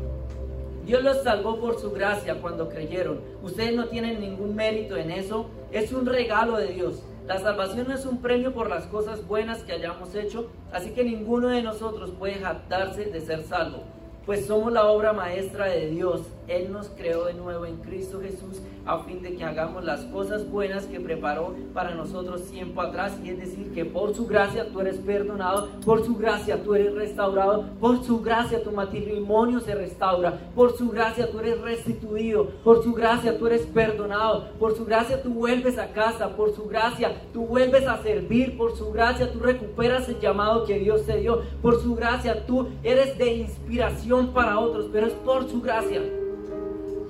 Dios 0.86 1.04
los 1.04 1.22
salvó 1.22 1.60
por 1.60 1.78
su 1.78 1.90
gracia 1.90 2.40
cuando 2.40 2.68
creyeron. 2.68 3.20
Ustedes 3.42 3.74
no 3.74 3.86
tienen 3.88 4.20
ningún 4.20 4.54
mérito 4.54 4.96
en 4.96 5.10
eso. 5.10 5.46
Es 5.70 5.92
un 5.92 6.06
regalo 6.06 6.56
de 6.56 6.68
Dios. 6.68 7.02
La 7.30 7.38
salvación 7.38 7.86
no 7.86 7.94
es 7.94 8.06
un 8.06 8.20
premio 8.20 8.52
por 8.52 8.68
las 8.68 8.86
cosas 8.86 9.24
buenas 9.24 9.62
que 9.62 9.70
hayamos 9.70 10.16
hecho, 10.16 10.50
así 10.72 10.90
que 10.90 11.04
ninguno 11.04 11.46
de 11.46 11.62
nosotros 11.62 12.10
puede 12.18 12.40
jactarse 12.40 13.04
de 13.04 13.20
ser 13.20 13.44
salvo, 13.44 13.84
pues 14.26 14.46
somos 14.46 14.72
la 14.72 14.86
obra 14.86 15.12
maestra 15.12 15.66
de 15.66 15.90
Dios. 15.90 16.22
Él 16.48 16.72
nos 16.72 16.88
creó 16.88 17.24
de 17.24 17.34
nuevo 17.34 17.66
en 17.66 17.76
Cristo 17.76 18.20
Jesús 18.20 18.60
a 18.86 18.98
fin 19.04 19.22
de 19.22 19.36
que 19.36 19.44
hagamos 19.44 19.84
las 19.84 20.00
cosas 20.06 20.48
buenas 20.50 20.86
que 20.86 21.00
preparó 21.00 21.54
para 21.72 21.94
nosotros 21.94 22.44
tiempo 22.44 22.80
atrás. 22.80 23.18
Y 23.22 23.30
es 23.30 23.38
decir, 23.38 23.72
que 23.72 23.84
por 23.84 24.14
su 24.14 24.26
gracia 24.26 24.68
tú 24.70 24.80
eres 24.80 24.96
perdonado, 24.96 25.68
por 25.84 26.04
su 26.04 26.16
gracia 26.16 26.62
tú 26.62 26.74
eres 26.74 26.94
restaurado, 26.94 27.64
por 27.80 28.02
su 28.04 28.20
gracia 28.20 28.62
tu 28.62 28.72
matrimonio 28.72 29.60
se 29.60 29.74
restaura, 29.74 30.50
por 30.54 30.76
su 30.76 30.90
gracia 30.90 31.30
tú 31.30 31.40
eres 31.40 31.60
restituido, 31.60 32.48
por 32.64 32.82
su 32.82 32.92
gracia 32.92 33.38
tú 33.38 33.46
eres 33.46 33.66
perdonado, 33.66 34.50
por 34.58 34.76
su 34.76 34.84
gracia 34.84 35.22
tú 35.22 35.30
vuelves 35.30 35.78
a 35.78 35.92
casa, 35.92 36.36
por 36.36 36.54
su 36.54 36.64
gracia 36.64 37.22
tú 37.32 37.46
vuelves 37.46 37.86
a 37.86 38.02
servir, 38.02 38.56
por 38.56 38.76
su 38.76 38.90
gracia 38.92 39.32
tú 39.32 39.40
recuperas 39.40 40.08
el 40.08 40.20
llamado 40.20 40.64
que 40.64 40.78
Dios 40.78 41.04
te 41.06 41.18
dio, 41.18 41.42
por 41.62 41.80
su 41.80 41.94
gracia 41.94 42.46
tú 42.46 42.68
eres 42.82 43.16
de 43.18 43.34
inspiración 43.34 44.32
para 44.32 44.58
otros, 44.58 44.88
pero 44.92 45.06
es 45.06 45.12
por 45.12 45.48
su 45.48 45.60
gracia, 45.60 46.02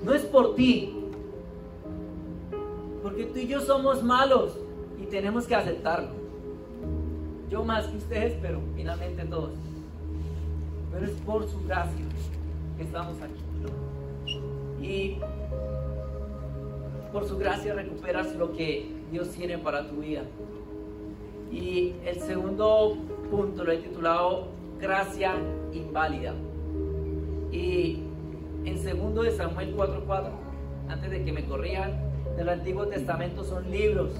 no 0.02 0.14
es 0.14 0.22
por 0.22 0.54
ti. 0.54 0.96
Porque 3.02 3.24
tú 3.24 3.38
y 3.38 3.46
yo 3.46 3.60
somos 3.60 4.02
malos 4.02 4.58
y 5.00 5.06
tenemos 5.06 5.46
que 5.46 5.54
aceptarlo. 5.54 6.10
Yo 7.50 7.64
más 7.64 7.86
que 7.86 7.96
ustedes, 7.96 8.36
pero 8.40 8.60
finalmente 8.76 9.24
todos. 9.24 9.52
Pero 10.92 11.06
es 11.06 11.12
por 11.22 11.48
su 11.48 11.64
gracia 11.64 12.04
que 12.76 12.82
estamos 12.84 13.16
aquí. 13.20 13.40
Y 14.82 15.18
por 17.12 17.26
su 17.26 17.36
gracia 17.36 17.74
recuperas 17.74 18.34
lo 18.36 18.52
que 18.52 18.90
Dios 19.10 19.30
tiene 19.30 19.58
para 19.58 19.88
tu 19.88 19.96
vida. 19.96 20.22
Y 21.50 21.94
el 22.04 22.20
segundo 22.20 22.96
punto 23.30 23.64
lo 23.64 23.72
he 23.72 23.78
titulado 23.78 24.48
Gracia 24.80 25.34
inválida. 25.72 26.34
Y 27.52 28.09
en 28.64 28.78
segundo 28.78 29.22
de 29.22 29.30
Samuel 29.32 29.74
4:4, 29.74 30.30
antes 30.88 31.10
de 31.10 31.24
que 31.24 31.32
me 31.32 31.44
corrijan, 31.44 31.92
del 32.36 32.48
Antiguo 32.48 32.86
Testamento 32.86 33.44
son 33.44 33.70
libros. 33.70 34.10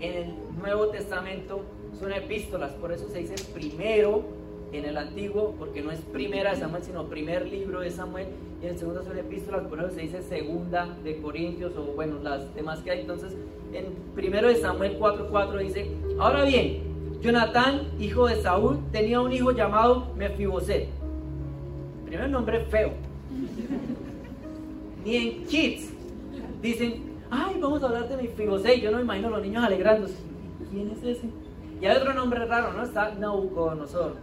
En 0.00 0.14
el 0.14 0.34
Nuevo 0.58 0.88
Testamento 0.88 1.62
son 1.98 2.12
epístolas, 2.12 2.72
por 2.72 2.92
eso 2.92 3.08
se 3.08 3.18
dice 3.18 3.34
primero 3.52 4.22
en 4.72 4.84
el 4.84 4.96
antiguo, 4.96 5.54
porque 5.56 5.82
no 5.82 5.92
es 5.92 6.00
primera 6.00 6.50
de 6.50 6.56
Samuel, 6.56 6.82
sino 6.82 7.04
primer 7.04 7.46
libro 7.46 7.80
de 7.80 7.90
Samuel, 7.90 8.26
y 8.60 8.66
en 8.66 8.72
el 8.72 8.78
segundo 8.78 9.04
son 9.04 9.16
epístolas, 9.16 9.62
por 9.68 9.78
eso 9.78 9.90
se 9.90 10.00
dice 10.00 10.20
segunda 10.22 10.96
de 11.04 11.18
Corintios, 11.18 11.76
o 11.76 11.92
bueno, 11.94 12.18
las 12.22 12.52
demás 12.56 12.80
que 12.80 12.90
hay. 12.90 13.00
Entonces, 13.02 13.36
en 13.72 13.86
primero 14.14 14.48
de 14.48 14.56
Samuel 14.56 14.98
4:4 14.98 15.58
dice, 15.58 15.90
ahora 16.18 16.44
bien, 16.44 16.82
Jonatán, 17.20 17.88
hijo 18.00 18.26
de 18.26 18.42
Saúl, 18.42 18.80
tenía 18.90 19.20
un 19.20 19.32
hijo 19.32 19.52
llamado 19.52 20.12
Mefiboset. 20.16 20.88
Primero 22.04 22.28
nombre 22.28 22.60
feo. 22.66 22.90
Ni 25.04 25.16
en 25.16 25.44
kids 25.44 25.90
dicen, 26.62 27.02
ay, 27.30 27.56
vamos 27.60 27.82
a 27.82 27.86
hablar 27.86 28.08
de 28.08 28.16
Mefiboset. 28.16 28.80
Yo 28.80 28.90
no 28.90 28.98
me 28.98 29.02
imagino 29.02 29.28
a 29.28 29.30
los 29.32 29.42
niños 29.42 29.64
alegrándose. 29.64 30.14
¿Quién 30.70 30.90
es 30.90 31.02
ese? 31.02 31.28
Y 31.80 31.86
hay 31.86 31.96
otro 31.96 32.14
nombre 32.14 32.44
raro, 32.46 32.72
¿no? 32.72 32.82
Está 32.84 33.14
Nabucodonosor. 33.14 34.16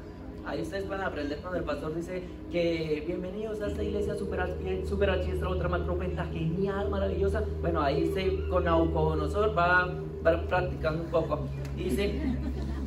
Ahí 0.45 0.63
ustedes 0.63 0.89
a 0.89 1.05
aprender 1.05 1.37
cuando 1.39 1.59
el 1.59 1.65
pastor 1.65 1.93
dice 1.93 2.23
que 2.51 3.03
bienvenidos 3.05 3.61
a 3.61 3.67
esta 3.67 3.83
iglesia 3.83 4.15
super, 4.15 4.57
super 4.85 5.11
otra 5.47 5.69
macropenta 5.69 6.25
genial, 6.25 6.89
maravillosa. 6.89 7.43
Bueno, 7.61 7.81
ahí 7.81 8.11
se, 8.15 8.49
con 8.49 8.63
Nabucodonosor 8.63 9.55
va, 9.55 9.93
va 10.25 10.41
practicando 10.47 11.03
un 11.03 11.09
poco. 11.11 11.47
Dice, 11.77 12.19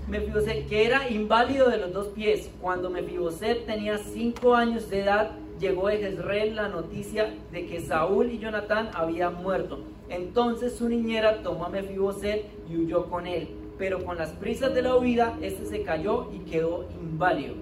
Mefiboset, 0.09 0.67
que 0.69 0.85
era 0.85 1.09
inválido 1.09 1.71
de 1.71 1.79
los 1.79 1.93
dos 1.93 2.09
pies. 2.09 2.51
Cuando 2.61 2.91
Mefiboset 2.91 3.67
tenía 3.67 3.99
cinco 3.99 4.57
años 4.57 4.91
de 4.91 5.03
edad, 5.03 5.31
llegó 5.61 5.89
de 5.89 5.99
Jezreel 5.99 6.57
la 6.57 6.69
noticia 6.69 7.35
de 7.53 7.67
que 7.67 7.81
Saúl 7.81 8.31
y 8.31 8.39
Jonatán 8.39 8.91
habían 8.95 9.43
muerto. 9.43 9.81
Entonces 10.09 10.77
su 10.77 10.89
niñera 10.89 11.43
tomó 11.43 11.67
a 11.67 11.69
Mefiboset 11.69 12.47
y 12.69 12.77
huyó 12.77 13.07
con 13.07 13.27
él. 13.27 13.49
Pero 13.79 14.05
con 14.05 14.17
las 14.17 14.31
prisas 14.31 14.75
de 14.75 14.83
la 14.83 14.97
huida, 14.97 15.37
este 15.41 15.65
se 15.67 15.83
cayó 15.83 16.31
y 16.33 16.39
quedó 16.51 16.87
inválido. 17.01 17.55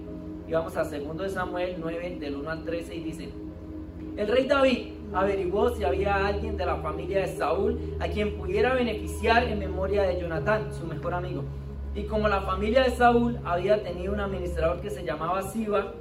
Y 0.47 0.51
vamos 0.51 0.77
a 0.77 0.83
2 0.83 1.31
Samuel 1.31 1.77
9, 1.79 2.17
del 2.19 2.35
1 2.35 2.49
al 2.49 2.63
13, 2.63 2.95
y 2.95 3.03
dice: 3.03 3.29
El 4.17 4.27
rey 4.27 4.45
David 4.45 4.89
averiguó 5.13 5.69
si 5.69 5.83
había 5.83 6.27
alguien 6.27 6.57
de 6.57 6.65
la 6.65 6.75
familia 6.77 7.19
de 7.21 7.35
Saúl 7.35 7.79
a 7.99 8.07
quien 8.07 8.35
pudiera 8.37 8.75
beneficiar 8.75 9.43
en 9.43 9.57
memoria 9.59 10.03
de 10.03 10.19
Jonatán, 10.19 10.73
su 10.73 10.85
mejor 10.85 11.13
amigo. 11.13 11.43
Y 11.95 12.03
como 12.03 12.27
la 12.27 12.41
familia 12.41 12.83
de 12.83 12.91
Saúl 12.91 13.39
había 13.45 13.81
tenido 13.83 14.13
un 14.13 14.19
administrador 14.19 14.81
que 14.81 14.89
se 14.89 15.03
llamaba 15.03 15.41
Siba, 15.43 15.93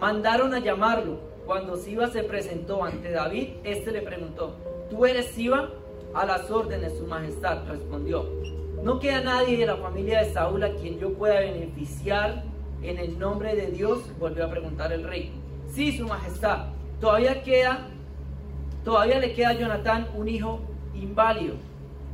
mandaron 0.00 0.54
a 0.54 0.60
llamarlo. 0.60 1.29
Cuando 1.46 1.76
Siba 1.76 2.08
se 2.08 2.22
presentó 2.22 2.84
ante 2.84 3.10
David, 3.10 3.48
este 3.64 3.90
le 3.90 4.02
preguntó, 4.02 4.56
¿tú 4.88 5.06
eres 5.06 5.26
Siba? 5.26 5.70
A 6.14 6.26
las 6.26 6.50
órdenes, 6.50 6.98
su 6.98 7.06
majestad, 7.06 7.66
respondió. 7.68 8.28
No 8.82 8.98
queda 8.98 9.20
nadie 9.20 9.58
de 9.58 9.66
la 9.66 9.76
familia 9.76 10.22
de 10.22 10.32
Saúl 10.32 10.62
a 10.64 10.74
quien 10.74 10.98
yo 10.98 11.12
pueda 11.14 11.40
beneficiar 11.40 12.44
en 12.82 12.98
el 12.98 13.18
nombre 13.18 13.54
de 13.54 13.66
Dios, 13.68 14.00
volvió 14.18 14.46
a 14.46 14.50
preguntar 14.50 14.92
el 14.92 15.04
rey. 15.04 15.32
Sí, 15.68 15.96
su 15.96 16.06
majestad, 16.06 16.66
todavía 17.00 17.42
queda, 17.42 17.88
todavía 18.84 19.18
le 19.18 19.34
queda 19.34 19.50
a 19.50 19.54
Jonatán 19.54 20.08
un 20.14 20.28
hijo 20.28 20.60
inválido, 20.94 21.54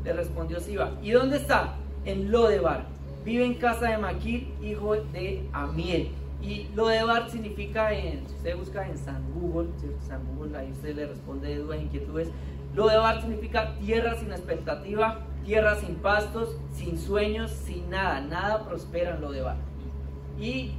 le 0.05 0.13
respondió 0.13 0.61
Siba. 0.61 0.93
¿Y 1.03 1.13
dónde 1.13 1.37
está? 1.39 1.77
En 2.05 2.31
Lodebar 2.31 2.97
vive 3.27 3.45
en 3.45 3.55
casa 3.55 3.91
de 3.91 3.99
Maquir, 3.99 4.55
hijo 4.63 4.95
de 4.95 5.45
Amiel. 5.53 6.11
Y 6.41 6.69
lo 6.75 6.89
de 6.89 7.03
Bar 7.03 7.31
significa, 7.31 7.93
en, 7.93 8.27
si 8.27 8.35
usted 8.35 8.57
busca 8.57 8.89
en 8.89 8.99
San 8.99 9.23
Google, 9.33 9.71
San 10.07 10.23
Google, 10.27 10.57
ahí 10.57 10.71
usted 10.71 10.95
le 10.95 11.07
responde 11.07 11.57
dudas, 11.57 11.81
inquietudes. 11.81 12.29
Lo 12.75 12.89
de 12.89 12.97
Bar 12.97 13.21
significa 13.21 13.75
tierra 13.79 14.15
sin 14.17 14.31
expectativa, 14.33 15.21
tierra 15.45 15.77
sin 15.77 15.97
pastos, 15.97 16.57
sin 16.73 16.99
sueños, 16.99 17.51
sin 17.51 17.89
nada. 17.91 18.21
Nada 18.21 18.65
prospera 18.65 19.15
en 19.15 19.21
lo 19.23 19.33
de 19.33 19.43
Bar. 19.43 19.57
Y 20.39 20.75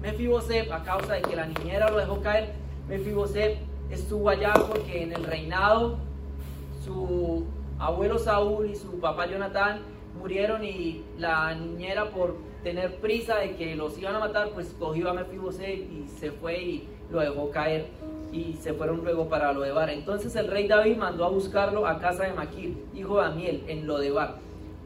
Mefiboset, 0.00 0.70
a 0.72 0.82
causa 0.82 1.14
de 1.14 1.22
que 1.22 1.36
la 1.36 1.46
niñera 1.46 1.90
lo 1.90 1.98
dejó 1.98 2.20
caer, 2.22 2.54
Mefiboset 2.88 3.58
estuvo 3.90 4.28
allá 4.28 4.52
porque 4.54 5.02
en 5.02 5.12
el 5.12 5.24
reinado 5.24 5.98
su 6.84 7.46
abuelo 7.78 8.18
Saúl 8.18 8.70
y 8.70 8.76
su 8.76 8.98
papá 8.98 9.26
Jonatán 9.26 9.80
murieron 10.18 10.64
y 10.64 11.04
la 11.18 11.54
niñera 11.54 12.10
por 12.10 12.36
tener 12.62 12.96
prisa 12.96 13.38
de 13.38 13.56
que 13.56 13.74
los 13.74 13.98
iban 13.98 14.14
a 14.14 14.20
matar, 14.20 14.50
pues 14.50 14.74
cogió 14.78 15.10
a 15.10 15.14
Mefiboset 15.14 15.90
y 15.90 16.06
se 16.08 16.30
fue 16.30 16.62
y 16.62 16.88
lo 17.10 17.20
dejó 17.20 17.50
caer 17.50 17.86
y 18.32 18.54
se 18.54 18.72
fueron 18.72 19.02
luego 19.02 19.28
para 19.28 19.52
Lodebar. 19.52 19.90
Entonces 19.90 20.34
el 20.36 20.48
rey 20.48 20.66
David 20.66 20.96
mandó 20.96 21.24
a 21.24 21.28
buscarlo 21.28 21.86
a 21.86 21.98
casa 21.98 22.24
de 22.24 22.32
Maquir, 22.32 22.84
hijo 22.94 23.18
de 23.18 23.26
Amiel, 23.26 23.64
en 23.68 23.86
Lodebar. 23.86 24.36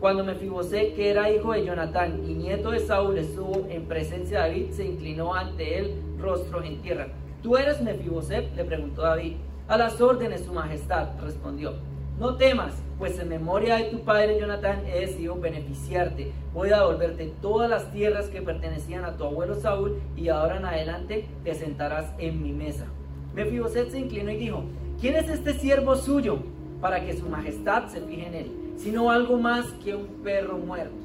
Cuando 0.00 0.24
Mefiboset, 0.24 0.94
que 0.94 1.10
era 1.10 1.30
hijo 1.30 1.52
de 1.52 1.64
Jonatán 1.64 2.22
y 2.26 2.34
nieto 2.34 2.70
de 2.70 2.80
Saúl, 2.80 3.16
estuvo 3.16 3.66
en 3.70 3.86
presencia 3.86 4.42
de 4.42 4.48
David, 4.48 4.70
se 4.72 4.84
inclinó 4.84 5.34
ante 5.34 5.78
él, 5.78 6.02
rostro 6.18 6.62
en 6.62 6.82
tierra. 6.82 7.08
¿Tú 7.42 7.56
eres 7.56 7.80
Mefiboset? 7.80 8.54
le 8.54 8.64
preguntó 8.64 9.02
David. 9.02 9.36
A 9.68 9.78
las 9.78 10.00
órdenes, 10.00 10.44
su 10.44 10.52
majestad, 10.52 11.08
respondió. 11.20 11.74
No 12.18 12.36
temas, 12.36 12.74
pues 12.98 13.18
en 13.18 13.28
memoria 13.28 13.76
de 13.76 13.84
tu 13.84 14.00
padre 14.00 14.38
Jonatán 14.40 14.82
he 14.86 15.00
decidido 15.00 15.36
beneficiarte. 15.36 16.32
Voy 16.54 16.70
a 16.70 16.78
devolverte 16.78 17.32
todas 17.42 17.68
las 17.68 17.92
tierras 17.92 18.28
que 18.28 18.40
pertenecían 18.40 19.04
a 19.04 19.16
tu 19.16 19.24
abuelo 19.24 19.54
Saúl 19.54 20.00
y 20.16 20.28
ahora 20.28 20.56
en 20.56 20.64
adelante 20.64 21.26
te 21.44 21.54
sentarás 21.54 22.06
en 22.18 22.42
mi 22.42 22.52
mesa. 22.52 22.86
Mefiboset 23.34 23.90
se 23.90 23.98
inclinó 23.98 24.30
y 24.30 24.36
dijo, 24.36 24.64
¿quién 25.00 25.16
es 25.16 25.28
este 25.28 25.54
siervo 25.54 25.94
suyo 25.94 26.38
para 26.80 27.04
que 27.04 27.16
su 27.16 27.28
majestad 27.28 27.88
se 27.88 28.00
fije 28.00 28.26
en 28.28 28.34
él? 28.34 28.52
Sino 28.78 29.10
algo 29.10 29.38
más 29.38 29.66
que 29.84 29.94
un 29.94 30.06
perro 30.24 30.56
muerto. 30.56 30.96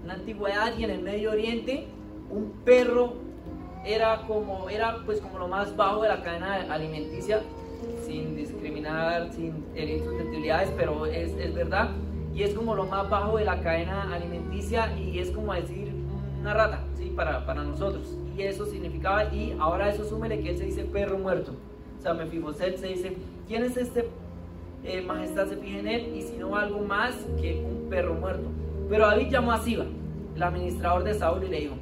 En 0.00 0.08
la 0.08 0.14
antigüedad 0.14 0.76
y 0.78 0.84
en 0.84 0.90
el 0.90 1.02
Medio 1.02 1.30
Oriente, 1.30 1.86
un 2.30 2.52
perro 2.64 3.14
era 3.84 4.22
como, 4.26 4.70
era 4.70 5.02
pues 5.04 5.20
como 5.20 5.38
lo 5.38 5.48
más 5.48 5.76
bajo 5.76 6.02
de 6.02 6.08
la 6.08 6.22
cadena 6.22 6.72
alimenticia 6.72 7.42
sin 8.06 8.34
discriminar, 8.84 9.32
sin 9.32 9.64
herir 9.74 10.02
susceptibilidades, 10.04 10.70
pero 10.76 11.06
es, 11.06 11.34
es 11.34 11.54
verdad. 11.54 11.90
Y 12.34 12.42
es 12.42 12.54
como 12.54 12.74
lo 12.74 12.84
más 12.84 13.08
bajo 13.08 13.38
de 13.38 13.44
la 13.44 13.60
cadena 13.60 14.12
alimenticia 14.12 14.92
y 14.98 15.18
es 15.18 15.30
como 15.30 15.54
decir 15.54 15.92
una 16.40 16.52
rata, 16.52 16.80
¿sí? 16.96 17.12
Para, 17.14 17.46
para 17.46 17.62
nosotros. 17.62 18.16
Y 18.36 18.42
eso 18.42 18.66
significaba, 18.66 19.32
y 19.32 19.56
ahora 19.58 19.88
eso 19.88 20.04
súmele 20.04 20.40
que 20.40 20.50
él 20.50 20.58
se 20.58 20.64
dice 20.64 20.84
perro 20.84 21.18
muerto. 21.18 21.52
O 21.98 22.02
sea, 22.02 22.12
Mefiboset 22.12 22.76
se 22.76 22.88
dice, 22.88 23.16
¿quién 23.46 23.62
es 23.62 23.76
este 23.76 24.08
eh, 24.82 25.00
majestad 25.00 25.46
se 25.46 25.56
fija 25.56 25.78
en 25.78 25.88
él? 25.88 26.16
Y 26.16 26.22
si 26.22 26.36
no 26.36 26.56
algo 26.56 26.80
más 26.80 27.14
que 27.40 27.64
un 27.64 27.88
perro 27.88 28.14
muerto. 28.14 28.48
Pero 28.90 29.06
David 29.06 29.30
llamó 29.30 29.52
a 29.52 29.58
Siba, 29.58 29.86
el 30.34 30.42
administrador 30.42 31.04
de 31.04 31.14
Saúl, 31.14 31.44
y 31.44 31.48
le 31.48 31.60
dijo, 31.60 31.74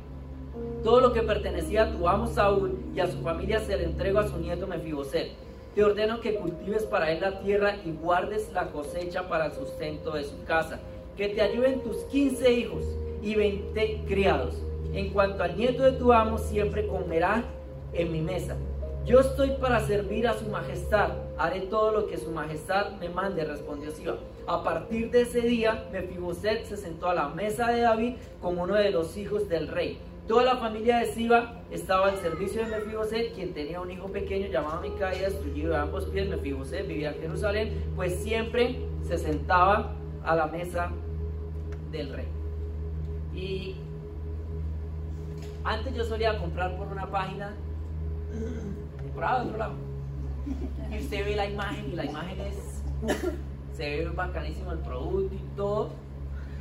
todo 0.84 1.00
lo 1.00 1.12
que 1.12 1.22
pertenecía 1.22 1.84
a 1.84 1.92
tu 1.92 2.06
amo 2.06 2.26
Saúl 2.26 2.78
y 2.94 3.00
a 3.00 3.06
su 3.06 3.18
familia 3.22 3.58
se 3.60 3.76
le 3.76 3.84
entregó 3.84 4.18
a 4.18 4.28
su 4.28 4.36
nieto 4.38 4.66
Mefiboset 4.66 5.32
te 5.74 5.82
ordeno 5.82 6.20
que 6.20 6.34
cultives 6.34 6.84
para 6.84 7.10
él 7.10 7.20
la 7.22 7.40
tierra 7.40 7.76
y 7.84 7.92
guardes 7.92 8.52
la 8.52 8.68
cosecha 8.68 9.28
para 9.28 9.46
el 9.46 9.52
sustento 9.52 10.12
de 10.12 10.24
su 10.24 10.44
casa. 10.44 10.80
Que 11.16 11.28
te 11.28 11.40
ayuden 11.40 11.82
tus 11.82 11.96
15 12.04 12.52
hijos 12.52 12.84
y 13.22 13.34
20 13.34 14.02
criados. 14.06 14.62
En 14.92 15.10
cuanto 15.10 15.42
al 15.42 15.56
nieto 15.56 15.82
de 15.82 15.92
tu 15.92 16.12
amo, 16.12 16.36
siempre 16.36 16.86
comerá 16.86 17.44
en 17.94 18.12
mi 18.12 18.20
mesa. 18.20 18.56
Yo 19.06 19.20
estoy 19.20 19.52
para 19.60 19.80
servir 19.80 20.28
a 20.28 20.38
su 20.38 20.46
majestad. 20.48 21.10
Haré 21.38 21.62
todo 21.62 21.90
lo 21.90 22.06
que 22.06 22.18
su 22.18 22.30
majestad 22.30 22.92
me 23.00 23.08
mande, 23.08 23.44
respondió 23.44 23.90
Siba. 23.90 24.16
A 24.46 24.62
partir 24.62 25.10
de 25.10 25.22
ese 25.22 25.40
día, 25.40 25.88
Mefiboset 25.90 26.64
se 26.66 26.76
sentó 26.76 27.08
a 27.08 27.14
la 27.14 27.28
mesa 27.28 27.70
de 27.70 27.80
David 27.80 28.16
como 28.40 28.64
uno 28.64 28.74
de 28.74 28.90
los 28.90 29.16
hijos 29.16 29.48
del 29.48 29.68
rey. 29.68 29.98
Toda 30.28 30.44
la 30.44 30.56
familia 30.56 30.98
de 30.98 31.06
Siba 31.06 31.62
estaba 31.70 32.08
al 32.08 32.16
servicio 32.18 32.64
de 32.64 32.70
Mefiboset, 32.70 33.34
quien 33.34 33.52
tenía 33.52 33.80
un 33.80 33.90
hijo 33.90 34.06
pequeño 34.06 34.46
llamado 34.46 34.80
Micaías, 34.80 35.32
destruido 35.32 35.70
de 35.70 35.78
ambos 35.78 36.06
pies. 36.06 36.28
Mefiboset 36.28 36.86
vivía 36.86 37.10
en 37.10 37.20
Jerusalén, 37.20 37.92
pues 37.96 38.22
siempre 38.22 38.86
se 39.02 39.18
sentaba 39.18 39.94
a 40.24 40.36
la 40.36 40.46
mesa 40.46 40.92
del 41.90 42.12
rey. 42.12 42.28
Y 43.34 43.76
antes 45.64 45.92
yo 45.92 46.04
solía 46.04 46.38
comprar 46.38 46.76
por 46.76 46.86
una 46.86 47.10
página, 47.10 47.54
compraba 49.02 49.40
de 49.40 49.46
otro 49.46 49.58
lado. 49.58 49.74
Y 50.90 50.98
usted 50.98 51.24
ve 51.24 51.34
la 51.34 51.50
imagen 51.50 51.90
y 51.92 51.96
la 51.96 52.04
imagen 52.04 52.40
es, 52.40 52.82
se 53.76 53.82
ve 53.82 54.08
bacanísimo 54.08 54.70
el 54.70 54.78
producto 54.78 55.34
y 55.34 55.56
todo, 55.56 55.90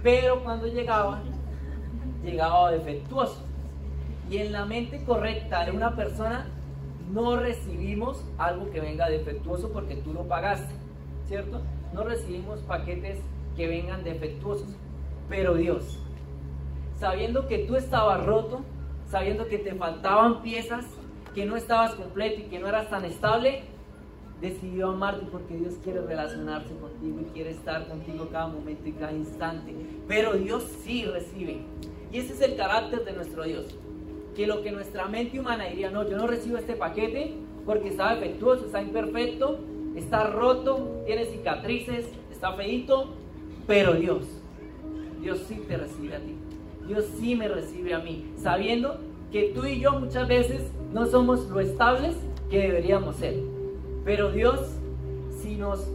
pero 0.02 0.44
cuando 0.44 0.66
llegaba, 0.66 1.22
llegaba 2.24 2.72
defectuoso. 2.72 3.51
Y 4.32 4.38
en 4.38 4.54
la 4.54 4.64
mente 4.66 5.04
correcta 5.04 5.66
de 5.66 5.72
una 5.72 5.94
persona 5.94 6.46
no 7.12 7.36
recibimos 7.36 8.24
algo 8.38 8.72
que 8.72 8.80
venga 8.80 9.10
defectuoso 9.10 9.74
porque 9.74 9.98
tú 9.98 10.14
lo 10.14 10.24
pagaste, 10.24 10.74
¿cierto? 11.28 11.60
No 11.94 12.06
recibimos 12.06 12.62
paquetes 12.62 13.20
que 13.58 13.68
vengan 13.68 14.06
defectuosos. 14.06 14.70
Pero 15.28 15.56
Dios, 15.56 16.00
sabiendo 16.98 17.50
que 17.50 17.60
tú 17.60 17.76
estabas 17.76 18.26
roto, 18.26 18.62
sabiendo 19.10 19.50
que 19.50 19.58
te 19.58 19.76
faltaban 19.76 20.42
piezas, 20.42 20.86
que 21.36 21.46
no 21.46 21.58
estabas 21.58 21.96
completo 21.96 22.40
y 22.40 22.44
que 22.44 22.60
no 22.60 22.70
eras 22.70 22.90
tan 22.90 23.04
estable, 23.04 23.64
decidió 24.40 24.92
amarte 24.92 25.26
porque 25.30 25.58
Dios 25.58 25.74
quiere 25.84 26.02
relacionarse 26.04 26.74
contigo 26.78 27.20
y 27.20 27.34
quiere 27.34 27.50
estar 27.50 27.86
contigo 27.90 28.30
cada 28.32 28.48
momento 28.48 28.88
y 28.88 28.94
cada 28.94 29.12
instante. 29.12 29.76
Pero 30.08 30.36
Dios 30.36 30.64
sí 30.86 31.04
recibe. 31.04 31.66
Y 32.14 32.20
ese 32.20 32.32
es 32.32 32.42
el 32.42 32.56
carácter 32.56 33.04
de 33.04 33.12
nuestro 33.12 33.44
Dios. 33.44 33.78
Que 34.36 34.48
lo 34.48 34.62
que 34.62 34.72
nuestra 34.72 35.08
mente 35.08 35.40
humana 35.40 35.66
diría, 35.66 35.92
no, 35.92 36.08
yo 36.10 36.18
no 36.18 36.28
recibo 36.28 36.58
este 36.58 36.74
paquete 36.74 37.34
porque 37.66 37.90
está 37.90 38.16
defectuoso, 38.16 38.66
está 38.66 38.82
imperfecto, 38.82 39.60
está 39.96 40.26
roto, 40.26 41.04
tiene 41.06 41.26
cicatrices, 41.26 42.06
está 42.32 42.54
feito, 42.54 43.14
pero 43.68 43.94
Dios, 43.94 44.26
Dios 45.22 45.40
sí 45.48 45.62
te 45.68 45.78
recibe 45.78 46.16
a 46.16 46.20
ti. 46.20 46.36
Dios 46.88 47.06
sí 47.20 47.36
me 47.36 47.48
recibe 47.48 47.94
a 47.94 48.00
mí, 48.00 48.34
sabiendo 48.38 48.98
que 49.32 49.52
tú 49.56 49.66
y 49.66 49.80
yo 49.80 49.94
muchas 49.94 50.28
veces 50.28 50.62
no 50.92 51.06
somos 51.06 51.50
lo 51.50 51.60
estables 51.60 52.16
que 52.50 52.60
deberíamos 52.60 53.16
ser. 53.16 53.36
Pero 54.04 54.32
Dios, 54.32 54.60
si 55.42 55.56
nos, 55.56 55.88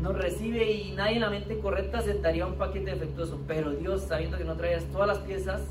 nos 0.00 0.16
recibe 0.16 0.70
y 0.70 0.92
nadie 0.92 1.14
en 1.14 1.22
la 1.22 1.30
mente 1.30 1.58
correcta 1.58 1.98
aceptaría 1.98 2.46
un 2.46 2.54
paquete 2.54 2.92
defectuoso, 2.92 3.40
pero 3.48 3.72
Dios, 3.72 4.02
sabiendo 4.02 4.38
que 4.38 4.44
no 4.44 4.56
traías 4.56 4.84
todas 4.92 5.08
las 5.08 5.18
piezas, 5.18 5.62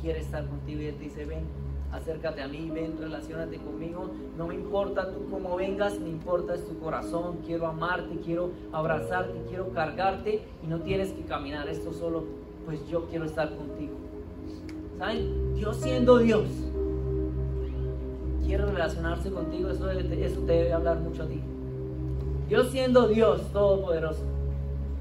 quiere 0.00 0.20
estar 0.20 0.46
contigo 0.46 0.82
y 0.82 0.92
te 0.92 1.04
dice, 1.04 1.24
ven, 1.24 1.44
acércate 1.92 2.42
a 2.42 2.48
mí, 2.48 2.70
ven, 2.72 2.96
relacionate 2.98 3.58
conmigo. 3.58 4.10
No 4.36 4.46
me 4.46 4.54
importa 4.54 5.10
tú 5.12 5.28
cómo 5.30 5.56
vengas, 5.56 5.98
me 5.98 6.08
importa 6.08 6.54
es 6.54 6.66
tu 6.66 6.78
corazón. 6.78 7.38
Quiero 7.46 7.66
amarte, 7.66 8.18
quiero 8.24 8.50
abrazarte, 8.72 9.42
quiero 9.48 9.70
cargarte 9.70 10.42
y 10.62 10.66
no 10.66 10.80
tienes 10.80 11.12
que 11.12 11.22
caminar 11.22 11.68
esto 11.68 11.92
solo, 11.92 12.24
pues 12.64 12.86
yo 12.88 13.06
quiero 13.06 13.24
estar 13.24 13.54
contigo. 13.54 13.94
¿Saben? 14.98 15.54
Dios 15.54 15.76
siendo 15.76 16.18
Dios, 16.18 16.48
quiere 18.44 18.64
relacionarse 18.64 19.30
contigo, 19.30 19.70
eso, 19.70 19.90
eso 19.90 20.40
te 20.40 20.52
debe 20.52 20.72
hablar 20.72 20.98
mucho 20.98 21.24
a 21.24 21.26
ti. 21.26 21.40
Dios 22.48 22.68
siendo 22.70 23.08
Dios 23.08 23.52
Todopoderoso, 23.52 24.22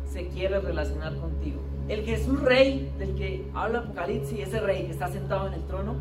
se 0.08 0.28
quiere 0.30 0.60
relacionar 0.60 1.16
contigo. 1.16 1.60
El 1.88 2.04
Jesús 2.04 2.42
Rey 2.42 2.92
del 2.98 3.14
que 3.16 3.46
habla 3.54 3.80
Apocalipsis, 3.80 4.40
ese 4.40 4.60
Rey 4.60 4.86
que 4.86 4.92
está 4.92 5.08
sentado 5.08 5.48
en 5.48 5.54
el 5.54 5.64
trono, 5.68 5.96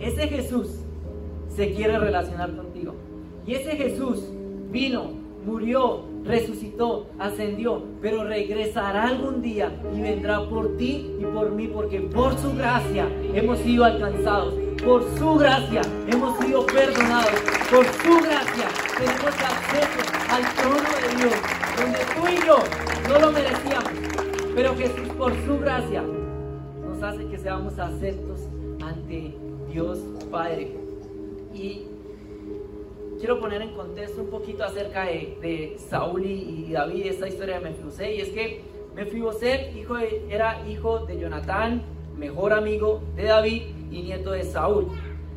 ese 0.00 0.26
Jesús 0.26 0.68
se 1.54 1.72
quiere 1.74 1.98
relacionar 1.98 2.54
contigo. 2.56 2.94
Y 3.46 3.54
ese 3.54 3.76
Jesús 3.76 4.24
vino, 4.72 5.12
murió, 5.46 6.02
resucitó, 6.24 7.06
ascendió, 7.20 7.84
pero 8.02 8.24
regresará 8.24 9.04
algún 9.04 9.42
día 9.42 9.72
y 9.94 10.00
vendrá 10.00 10.44
por 10.48 10.76
ti 10.76 11.12
y 11.20 11.24
por 11.24 11.52
mí, 11.52 11.68
porque 11.68 12.00
por 12.00 12.36
su 12.38 12.52
gracia 12.54 13.06
hemos 13.32 13.58
sido 13.60 13.84
alcanzados, 13.84 14.54
por 14.84 15.04
su 15.16 15.36
gracia 15.36 15.82
hemos 16.08 16.36
sido 16.40 16.66
perdonados, 16.66 17.40
por 17.70 17.84
su 17.86 18.16
gracia 18.24 18.66
tenemos 18.98 19.24
acceso 19.24 20.00
al 20.30 20.54
trono 20.54 20.76
de 20.76 21.16
Dios, 21.16 21.34
donde 21.80 21.98
tú 22.16 22.26
y 22.28 22.46
yo 22.46 22.58
no 23.08 23.18
lo 23.20 23.32
merecíamos, 23.32 24.05
pero 24.56 24.74
Jesús 24.74 25.06
por 25.18 25.34
su 25.44 25.58
gracia 25.58 26.02
nos 26.82 27.02
hace 27.02 27.26
que 27.26 27.36
seamos 27.36 27.78
aceptos 27.78 28.40
ante 28.82 29.34
Dios 29.70 29.98
Padre. 30.30 30.72
Y 31.52 31.82
quiero 33.18 33.38
poner 33.38 33.60
en 33.60 33.74
contexto 33.74 34.22
un 34.22 34.30
poquito 34.30 34.64
acerca 34.64 35.04
de, 35.04 35.76
Saúl 35.90 36.24
y, 36.24 36.72
David, 36.72 37.04
esta 37.04 37.28
historia 37.28 37.58
de 37.58 37.68
Mefiboset, 37.68 38.16
y 38.16 38.20
es 38.22 38.28
que 38.30 38.62
Mefiboset 38.94 39.76
hijo 39.76 39.98
era 39.98 40.66
hijo 40.66 41.00
de 41.00 41.20
Jonatán, 41.20 41.82
mejor 42.16 42.54
amigo 42.54 43.02
de 43.14 43.24
David 43.24 43.62
y 43.90 44.04
nieto 44.04 44.30
de 44.30 44.42
Saúl. 44.44 44.88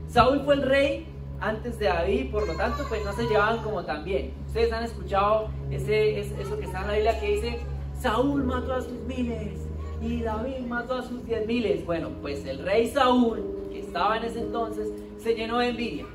Saúl 0.08 0.44
fue 0.46 0.56
el 0.56 0.62
rey 0.62 1.08
antes 1.42 1.78
de 1.78 1.88
David, 1.88 2.32
por 2.32 2.48
lo 2.48 2.56
tanto, 2.56 2.86
pues 2.88 3.04
no 3.04 3.12
se 3.12 3.24
llevaban 3.24 3.62
como 3.64 3.84
tan 3.84 4.06
bien. 4.06 4.32
Ustedes 4.48 4.72
han 4.72 4.86
escuchado 4.86 5.50
ese, 5.70 6.22
eso 6.22 6.58
que 6.58 6.64
está 6.64 6.82
en 6.84 6.88
la 6.88 6.94
Biblia 6.94 7.20
que 7.20 7.28
dice, 7.32 7.60
Saúl 8.00 8.44
mató 8.44 8.76
a 8.76 8.82
sus 8.82 9.00
miles 9.08 9.68
y 10.02 10.22
David 10.22 10.60
mató 10.68 10.96
a 10.96 11.04
sus 11.04 11.26
diez 11.26 11.46
miles. 11.46 11.86
Bueno, 11.86 12.10
pues 12.22 12.46
el 12.46 12.60
rey 12.60 12.88
Saúl, 12.88 13.44
que 13.72 13.80
estaba 13.80 14.18
en 14.18 14.24
ese 14.24 14.40
entonces, 14.40 14.90
se 15.18 15.36
llenó 15.36 15.60
de 15.60 15.70
envidia. 15.70 16.06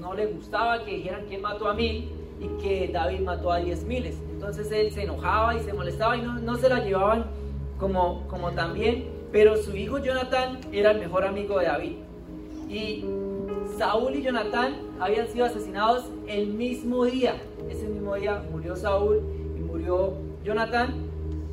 No 0.00 0.14
le 0.14 0.26
gustaba 0.26 0.82
que 0.84 0.96
dijeran 0.96 1.26
quién 1.28 1.42
mató 1.42 1.68
a 1.68 1.74
mil 1.74 2.10
y 2.40 2.62
que 2.62 2.88
David 2.88 3.20
mató 3.20 3.52
a 3.52 3.58
diez 3.58 3.84
miles. 3.84 4.18
Entonces 4.30 4.72
él 4.72 4.90
se 4.90 5.02
enojaba 5.02 5.54
y 5.54 5.60
se 5.60 5.74
molestaba 5.74 6.16
y 6.16 6.22
no, 6.22 6.56
se 6.56 6.70
la 6.70 6.82
llevaban 6.82 7.26
como, 7.78 8.26
como 8.28 8.52
también. 8.52 9.10
Pero 9.30 9.56
su 9.56 9.76
hijo 9.76 9.98
Jonathan 9.98 10.58
era 10.72 10.92
el 10.92 11.00
mejor 11.00 11.24
amigo 11.24 11.58
de 11.58 11.66
David. 11.66 11.96
Y 12.70 13.04
Saúl 13.76 14.14
y 14.14 14.22
Jonathan 14.22 14.74
habían 15.00 15.28
sido 15.28 15.44
asesinados 15.44 16.06
el 16.26 16.46
mismo 16.46 17.04
día. 17.04 17.34
Ese 17.68 17.86
mismo 17.86 18.14
día 18.14 18.42
murió 18.50 18.74
Saúl 18.74 19.20
y 19.54 19.60
murió 19.60 20.27
Jonathan. 20.44 20.94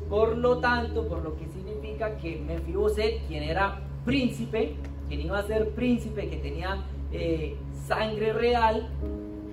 Por 0.08 0.36
lo 0.36 0.58
tanto, 0.58 1.08
por 1.08 1.22
lo 1.22 1.36
que 1.36 1.46
significa 1.46 2.16
que 2.16 2.36
Mefiboset, 2.36 3.26
quien 3.26 3.42
era 3.42 3.80
príncipe, 4.04 4.76
quien 5.08 5.20
iba 5.20 5.38
a 5.38 5.42
ser 5.42 5.70
príncipe, 5.70 6.28
que 6.28 6.36
tenía 6.36 6.84
eh, 7.12 7.56
sangre 7.86 8.32
real, 8.32 8.88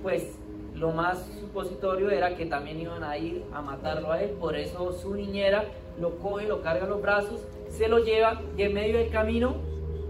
pues 0.02 0.38
lo 0.74 0.92
más 0.92 1.26
supositorio 1.40 2.10
era 2.10 2.36
que 2.36 2.46
también 2.46 2.80
iban 2.80 3.02
a 3.04 3.16
ir 3.16 3.44
a 3.52 3.62
matarlo 3.62 4.12
a 4.12 4.22
él. 4.22 4.30
Por 4.30 4.56
eso 4.56 4.92
su 4.92 5.14
niñera 5.14 5.64
lo 6.00 6.18
coge, 6.18 6.46
lo 6.46 6.62
carga 6.62 6.84
en 6.84 6.90
los 6.90 7.02
brazos, 7.02 7.40
se 7.68 7.88
lo 7.88 7.98
lleva 7.98 8.40
y 8.56 8.62
en 8.62 8.74
medio 8.74 8.98
del 8.98 9.10
camino 9.10 9.56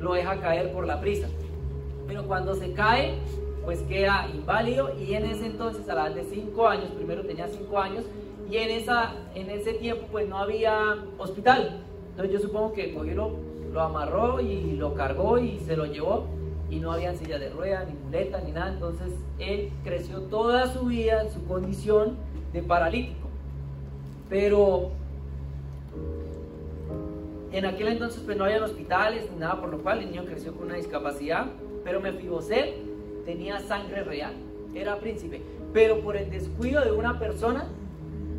lo 0.01 0.15
deja 0.15 0.41
caer 0.41 0.73
por 0.73 0.87
la 0.87 1.01
prisa. 1.01 1.29
Pero 2.07 2.27
cuando 2.27 2.55
se 2.55 2.73
cae, 2.73 3.15
pues 3.65 3.81
queda 3.83 4.29
inválido 4.33 4.95
y 4.99 5.15
en 5.15 5.25
ese 5.25 5.47
entonces, 5.47 5.89
a 5.89 5.95
la 5.95 6.07
edad 6.07 6.17
de 6.17 6.25
5 6.25 6.69
años, 6.69 6.91
primero 6.97 7.25
tenía 7.25 7.49
5 7.49 7.79
años, 7.79 8.05
y 8.55 8.59
en, 8.59 8.71
esa, 8.71 9.15
en 9.35 9.51
ese 9.51 9.73
tiempo 9.75 10.07
pues 10.13 10.29
no 10.29 10.39
había 10.39 10.95
hospital. 11.19 11.83
Entonces 12.11 12.35
yo 12.35 12.39
supongo 12.39 12.73
que 12.73 12.95
cogió, 12.95 13.33
lo, 13.73 13.81
amarró 13.81 14.41
y 14.41 14.77
lo 14.77 14.95
cargó 14.95 15.39
y 15.39 15.59
se 15.59 15.77
lo 15.77 15.87
llevó 15.87 16.27
y 16.71 16.79
no 16.79 16.93
había 16.93 17.17
silla 17.17 17.41
de 17.41 17.51
rueda, 17.51 17.85
ni 17.85 17.95
muleta, 17.95 18.41
ni 18.43 18.53
nada. 18.53 18.73
Entonces 18.73 19.13
él 19.41 19.73
creció 19.83 20.21
toda 20.21 20.73
su 20.73 20.85
vida 20.85 21.23
en 21.23 21.33
su 21.33 21.45
condición 21.47 22.17
de 22.53 22.63
paralítico. 22.63 23.29
Pero 24.31 24.93
en 27.51 27.67
aquel 27.67 27.89
entonces 27.89 28.23
pues 28.25 28.37
no 28.37 28.45
había 28.45 28.63
hospitales 28.63 29.29
ni 29.33 29.41
nada, 29.41 29.61
por 29.61 29.71
lo 29.71 29.79
cual 29.79 29.99
el 29.99 30.13
niño 30.13 30.27
creció 30.27 30.55
con 30.55 30.67
una 30.67 30.77
discapacidad. 30.77 31.47
Pero 31.83 32.01
Mefiboset 32.01 32.77
tenía 33.25 33.59
sangre 33.59 34.05
real, 34.05 34.35
era 34.77 35.01
príncipe. 35.01 35.43
Pero 35.73 36.03
por 36.03 36.17
el 36.17 36.31
descuido 36.31 36.85
de 36.85 36.93
una 36.93 37.19
persona, 37.19 37.67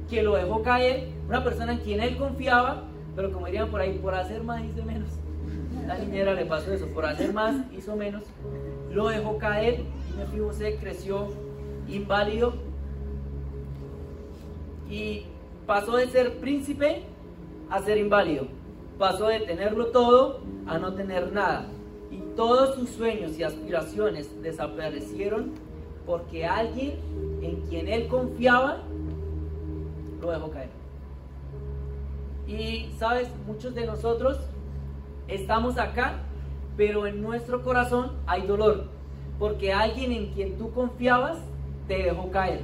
que 0.10 0.24
lo 0.24 0.36
dejó 0.36 0.62
caer, 0.62 1.10
una 1.28 1.44
persona 1.44 1.74
en 1.74 1.80
quien 1.80 2.00
él 2.00 2.18
confiaba, 2.18 2.84
pero 3.16 3.32
como 3.32 3.46
dirían 3.46 3.70
por 3.70 3.82
ahí, 3.82 3.98
por 3.98 4.14
hacer 4.14 4.44
más 4.44 4.64
hizo 4.64 4.84
menos. 4.84 5.10
La 5.88 5.98
niñera 5.98 6.34
le 6.34 6.46
pasó 6.46 6.72
eso, 6.74 6.88
por 6.88 7.06
hacer 7.06 7.34
más 7.34 7.56
hizo 7.72 7.96
menos. 7.96 8.24
Lo 8.92 9.10
dejó 9.10 9.38
caer 9.38 9.82
y 10.10 10.18
Mefiboset 10.18 10.80
creció 10.80 11.28
inválido 11.88 12.54
y 14.90 15.24
pasó 15.66 15.98
de 15.98 16.08
ser 16.08 16.38
príncipe 16.38 17.04
a 17.70 17.82
ser 17.82 17.98
inválido. 17.98 18.48
Pasó 18.98 19.28
de 19.28 19.42
tenerlo 19.42 19.88
todo 19.88 20.42
a 20.68 20.78
no 20.78 20.94
tener 20.94 21.32
nada. 21.32 21.68
Y 22.12 22.18
todos 22.36 22.76
sus 22.76 22.90
sueños 22.90 23.38
y 23.38 23.44
aspiraciones 23.44 24.42
desaparecieron 24.42 25.52
porque 26.06 26.46
alguien 26.46 26.94
en 27.42 27.62
quien 27.68 27.88
él 27.88 28.08
confiaba 28.08 28.84
lo 30.26 30.32
dejó 30.32 30.50
caer. 30.52 30.70
Y 32.48 32.92
sabes, 32.98 33.30
muchos 33.48 33.74
de 33.74 33.86
nosotros 33.86 34.40
estamos 35.28 35.78
acá, 35.78 36.20
pero 36.78 37.08
en 37.08 37.22
nuestro 37.22 37.64
corazón 37.64 38.12
hay 38.28 38.46
dolor, 38.46 38.90
porque 39.40 39.74
alguien 39.74 40.12
en 40.12 40.28
quien 40.34 40.58
tú 40.58 40.72
confiabas 40.72 41.38
te 41.88 42.04
dejó 42.04 42.30
caer. 42.32 42.62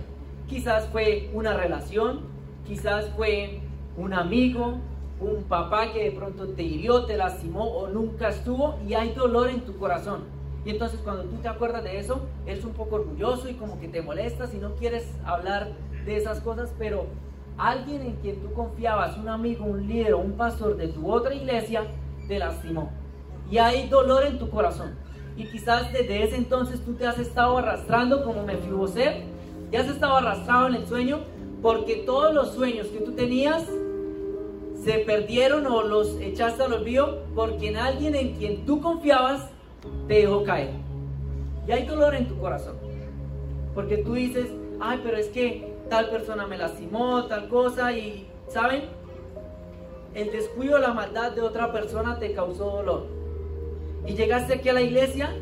Quizás 0.47 0.87
fue 0.89 1.29
una 1.33 1.53
relación, 1.53 2.21
quizás 2.67 3.09
fue 3.15 3.61
un 3.97 4.13
amigo, 4.13 4.77
un 5.19 5.43
papá 5.43 5.91
que 5.93 6.03
de 6.03 6.11
pronto 6.11 6.47
te 6.49 6.63
hirió, 6.63 7.05
te 7.05 7.15
lastimó 7.15 7.65
o 7.65 7.87
nunca 7.87 8.29
estuvo 8.29 8.79
y 8.87 8.93
hay 8.93 9.13
dolor 9.13 9.49
en 9.49 9.61
tu 9.61 9.77
corazón. 9.77 10.23
Y 10.65 10.71
entonces 10.71 10.99
cuando 11.03 11.23
tú 11.23 11.37
te 11.37 11.47
acuerdas 11.47 11.83
de 11.83 11.99
eso, 11.99 12.21
eres 12.45 12.65
un 12.65 12.73
poco 12.73 12.97
orgulloso 12.97 13.49
y 13.49 13.53
como 13.53 13.79
que 13.79 13.87
te 13.87 14.01
molestas 14.01 14.53
y 14.53 14.57
no 14.57 14.75
quieres 14.75 15.11
hablar 15.25 15.71
de 16.05 16.17
esas 16.17 16.39
cosas, 16.41 16.73
pero 16.77 17.05
alguien 17.61 18.01
en 18.01 18.15
quien 18.15 18.41
tú 18.41 18.53
confiabas, 18.53 19.17
un 19.17 19.29
amigo, 19.29 19.65
un 19.65 19.87
líder 19.87 20.13
o 20.13 20.19
un 20.19 20.33
pastor 20.33 20.77
de 20.77 20.87
tu 20.87 21.11
otra 21.11 21.33
iglesia, 21.33 21.83
te 22.27 22.39
lastimó. 22.39 22.89
Y 23.49 23.57
hay 23.57 23.87
dolor 23.87 24.25
en 24.25 24.39
tu 24.39 24.49
corazón. 24.49 24.95
Y 25.37 25.45
quizás 25.45 25.91
desde 25.93 26.23
ese 26.23 26.37
entonces 26.37 26.83
tú 26.83 26.93
te 26.93 27.05
has 27.05 27.19
estado 27.19 27.57
arrastrando 27.57 28.23
como 28.23 28.43
Mefiboset, 28.43 29.23
te 29.69 29.77
has 29.77 29.87
estado 29.87 30.17
arrastrado 30.17 30.67
en 30.67 30.75
el 30.75 30.87
sueño 30.87 31.19
porque 31.61 31.97
todos 32.05 32.33
los 32.33 32.53
sueños 32.53 32.87
que 32.87 32.99
tú 32.99 33.11
tenías 33.13 33.63
se 34.83 34.99
perdieron 34.99 35.67
o 35.67 35.83
los 35.83 36.19
echaste 36.19 36.63
al 36.63 36.73
olvido 36.73 37.23
porque 37.35 37.69
en 37.69 37.77
alguien 37.77 38.15
en 38.15 38.35
quien 38.35 38.65
tú 38.65 38.81
confiabas 38.81 39.49
te 40.07 40.15
dejó 40.15 40.43
caer. 40.43 40.71
Y 41.67 41.71
hay 41.71 41.85
dolor 41.85 42.15
en 42.15 42.27
tu 42.27 42.37
corazón. 42.39 42.75
Porque 43.75 43.97
tú 43.97 44.15
dices, 44.15 44.47
ay, 44.79 44.99
pero 45.03 45.17
es 45.17 45.27
que 45.27 45.70
tal 45.91 46.09
persona 46.09 46.47
me 46.47 46.57
lastimó, 46.57 47.25
tal 47.25 47.49
cosa, 47.49 47.91
y 47.91 48.25
¿saben? 48.47 48.83
El 50.13 50.31
descuido, 50.31 50.79
la 50.79 50.93
maldad 50.93 51.33
de 51.33 51.41
otra 51.41 51.73
persona 51.73 52.17
te 52.17 52.31
causó 52.31 52.77
dolor. 52.77 53.07
Y 54.07 54.13
llegaste 54.13 54.53
aquí 54.53 54.69
a 54.69 54.73
la 54.73 54.81
iglesia 54.81 55.35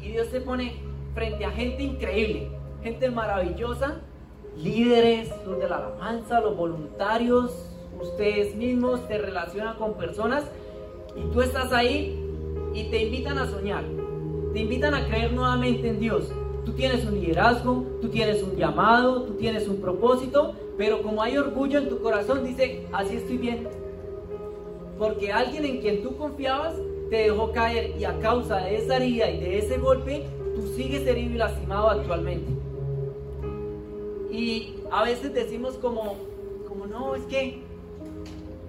y 0.00 0.10
Dios 0.12 0.28
te 0.28 0.40
pone 0.40 0.76
frente 1.14 1.44
a 1.44 1.50
gente 1.50 1.82
increíble, 1.82 2.48
gente 2.80 3.10
maravillosa, 3.10 4.00
líderes, 4.56 5.32
los 5.44 5.58
de 5.58 5.68
la 5.68 5.78
alabanza, 5.78 6.40
los 6.42 6.56
voluntarios, 6.56 7.68
ustedes 8.00 8.54
mismos 8.54 9.04
te 9.08 9.18
relacionan 9.18 9.76
con 9.78 9.94
personas 9.94 10.44
y 11.16 11.22
tú 11.32 11.42
estás 11.42 11.72
ahí 11.72 12.24
y 12.72 12.84
te 12.84 13.02
invitan 13.02 13.36
a 13.36 13.48
soñar, 13.48 13.82
te 14.52 14.60
invitan 14.60 14.94
a 14.94 15.08
creer 15.08 15.32
nuevamente 15.32 15.88
en 15.88 15.98
Dios. 15.98 16.30
Tú 16.68 16.74
tienes 16.74 17.02
un 17.06 17.18
liderazgo, 17.18 17.82
tú 18.02 18.10
tienes 18.10 18.42
un 18.42 18.54
llamado, 18.54 19.22
tú 19.22 19.32
tienes 19.36 19.66
un 19.68 19.80
propósito, 19.80 20.52
pero 20.76 21.00
como 21.00 21.22
hay 21.22 21.38
orgullo 21.38 21.78
en 21.78 21.88
tu 21.88 21.98
corazón, 21.98 22.44
dice, 22.44 22.86
así 22.92 23.16
estoy 23.16 23.38
bien. 23.38 23.66
Porque 24.98 25.32
alguien 25.32 25.64
en 25.64 25.80
quien 25.80 26.02
tú 26.02 26.14
confiabas 26.18 26.74
te 27.08 27.16
dejó 27.16 27.52
caer 27.52 27.96
y 27.98 28.04
a 28.04 28.18
causa 28.20 28.58
de 28.58 28.76
esa 28.76 28.98
herida 28.98 29.30
y 29.30 29.40
de 29.40 29.58
ese 29.60 29.78
golpe, 29.78 30.26
tú 30.54 30.66
sigues 30.76 31.06
herido 31.06 31.36
y 31.36 31.38
lastimado 31.38 31.88
actualmente. 31.88 32.52
Y 34.30 34.74
a 34.90 35.04
veces 35.04 35.32
decimos 35.32 35.78
como, 35.78 36.16
como 36.68 36.86
no, 36.86 37.14
es 37.14 37.22
que, 37.22 37.62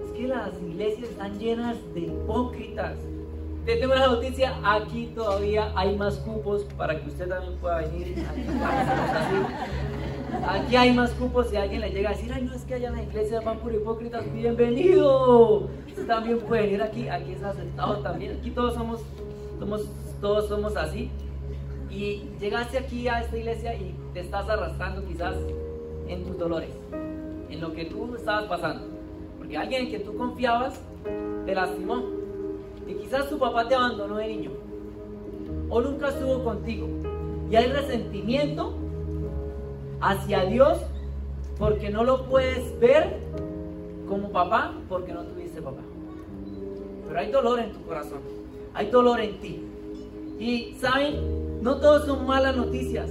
es 0.06 0.12
que 0.16 0.26
las 0.26 0.54
iglesias 0.62 1.10
están 1.10 1.38
llenas 1.38 1.76
de 1.94 2.00
hipócritas. 2.00 2.96
Te 3.70 3.76
tengo 3.76 3.94
una 3.94 4.08
noticia, 4.08 4.60
aquí 4.64 5.12
todavía 5.14 5.72
hay 5.76 5.96
más 5.96 6.16
cupos 6.16 6.64
para 6.76 7.00
que 7.00 7.08
usted 7.08 7.30
también 7.30 7.56
pueda 7.60 7.78
venir. 7.82 8.26
Aquí 10.48 10.76
hay 10.76 10.92
más 10.92 11.12
cupos 11.12 11.50
si 11.50 11.56
alguien 11.56 11.82
le 11.82 11.92
llega 11.92 12.10
a 12.10 12.14
decir, 12.14 12.34
ay, 12.34 12.42
no 12.46 12.56
es 12.56 12.64
que 12.64 12.74
allá 12.74 12.88
en 12.88 12.96
la 12.96 13.04
iglesia 13.04 13.42
van 13.42 13.60
por 13.60 13.72
hipócritas, 13.72 14.24
bienvenido. 14.34 15.70
Usted 15.88 16.08
también 16.08 16.40
puede 16.40 16.64
venir 16.64 16.82
aquí, 16.82 17.10
aquí 17.10 17.34
es 17.34 17.44
aceptado 17.44 17.98
también. 17.98 18.40
Aquí 18.40 18.50
todos 18.50 18.74
somos, 18.74 19.02
somos, 19.60 19.88
todos 20.20 20.48
somos 20.48 20.76
así. 20.76 21.12
Y 21.92 22.24
llegaste 22.40 22.80
aquí 22.80 23.08
a 23.08 23.22
esta 23.22 23.38
iglesia 23.38 23.76
y 23.76 23.96
te 24.16 24.22
estás 24.22 24.50
arrastrando 24.50 25.06
quizás 25.06 25.36
en 26.08 26.24
tus 26.24 26.40
dolores, 26.40 26.72
en 27.52 27.62
lo 27.62 27.72
que 27.74 27.86
tú 27.86 28.16
estabas 28.16 28.46
pasando. 28.46 28.88
Porque 29.38 29.56
alguien 29.56 29.84
en 29.84 29.92
que 29.92 30.00
tú 30.00 30.18
confiabas 30.18 30.82
te 31.46 31.54
lastimó 31.54 32.19
y 32.90 32.96
quizás 32.96 33.30
tu 33.30 33.38
papá 33.38 33.68
te 33.68 33.76
abandonó 33.76 34.18
de 34.18 34.28
niño 34.28 34.52
o 35.70 35.80
nunca 35.82 36.10
estuvo 36.10 36.44
contigo 36.44 36.88
y 37.50 37.56
hay 37.56 37.72
resentimiento 37.72 38.74
hacia 40.02 40.46
Dios 40.46 40.80
porque 41.58 41.90
no 41.90 42.04
lo 42.04 42.26
puedes 42.26 42.78
ver 42.80 43.18
como 44.08 44.30
papá 44.32 44.74
porque 44.88 45.14
no 45.14 45.24
tuviste 45.24 45.62
papá. 45.62 45.82
Pero 47.08 47.20
hay 47.20 47.32
dolor 47.32 47.60
en 47.60 47.72
tu 47.72 47.82
corazón, 47.84 48.20
hay 48.74 48.90
dolor 48.90 49.20
en 49.20 49.40
ti. 49.40 49.64
Y 50.40 50.76
saben, 50.80 51.62
no 51.62 51.78
todos 51.78 52.06
son 52.06 52.26
malas 52.26 52.56
noticias. 52.56 53.10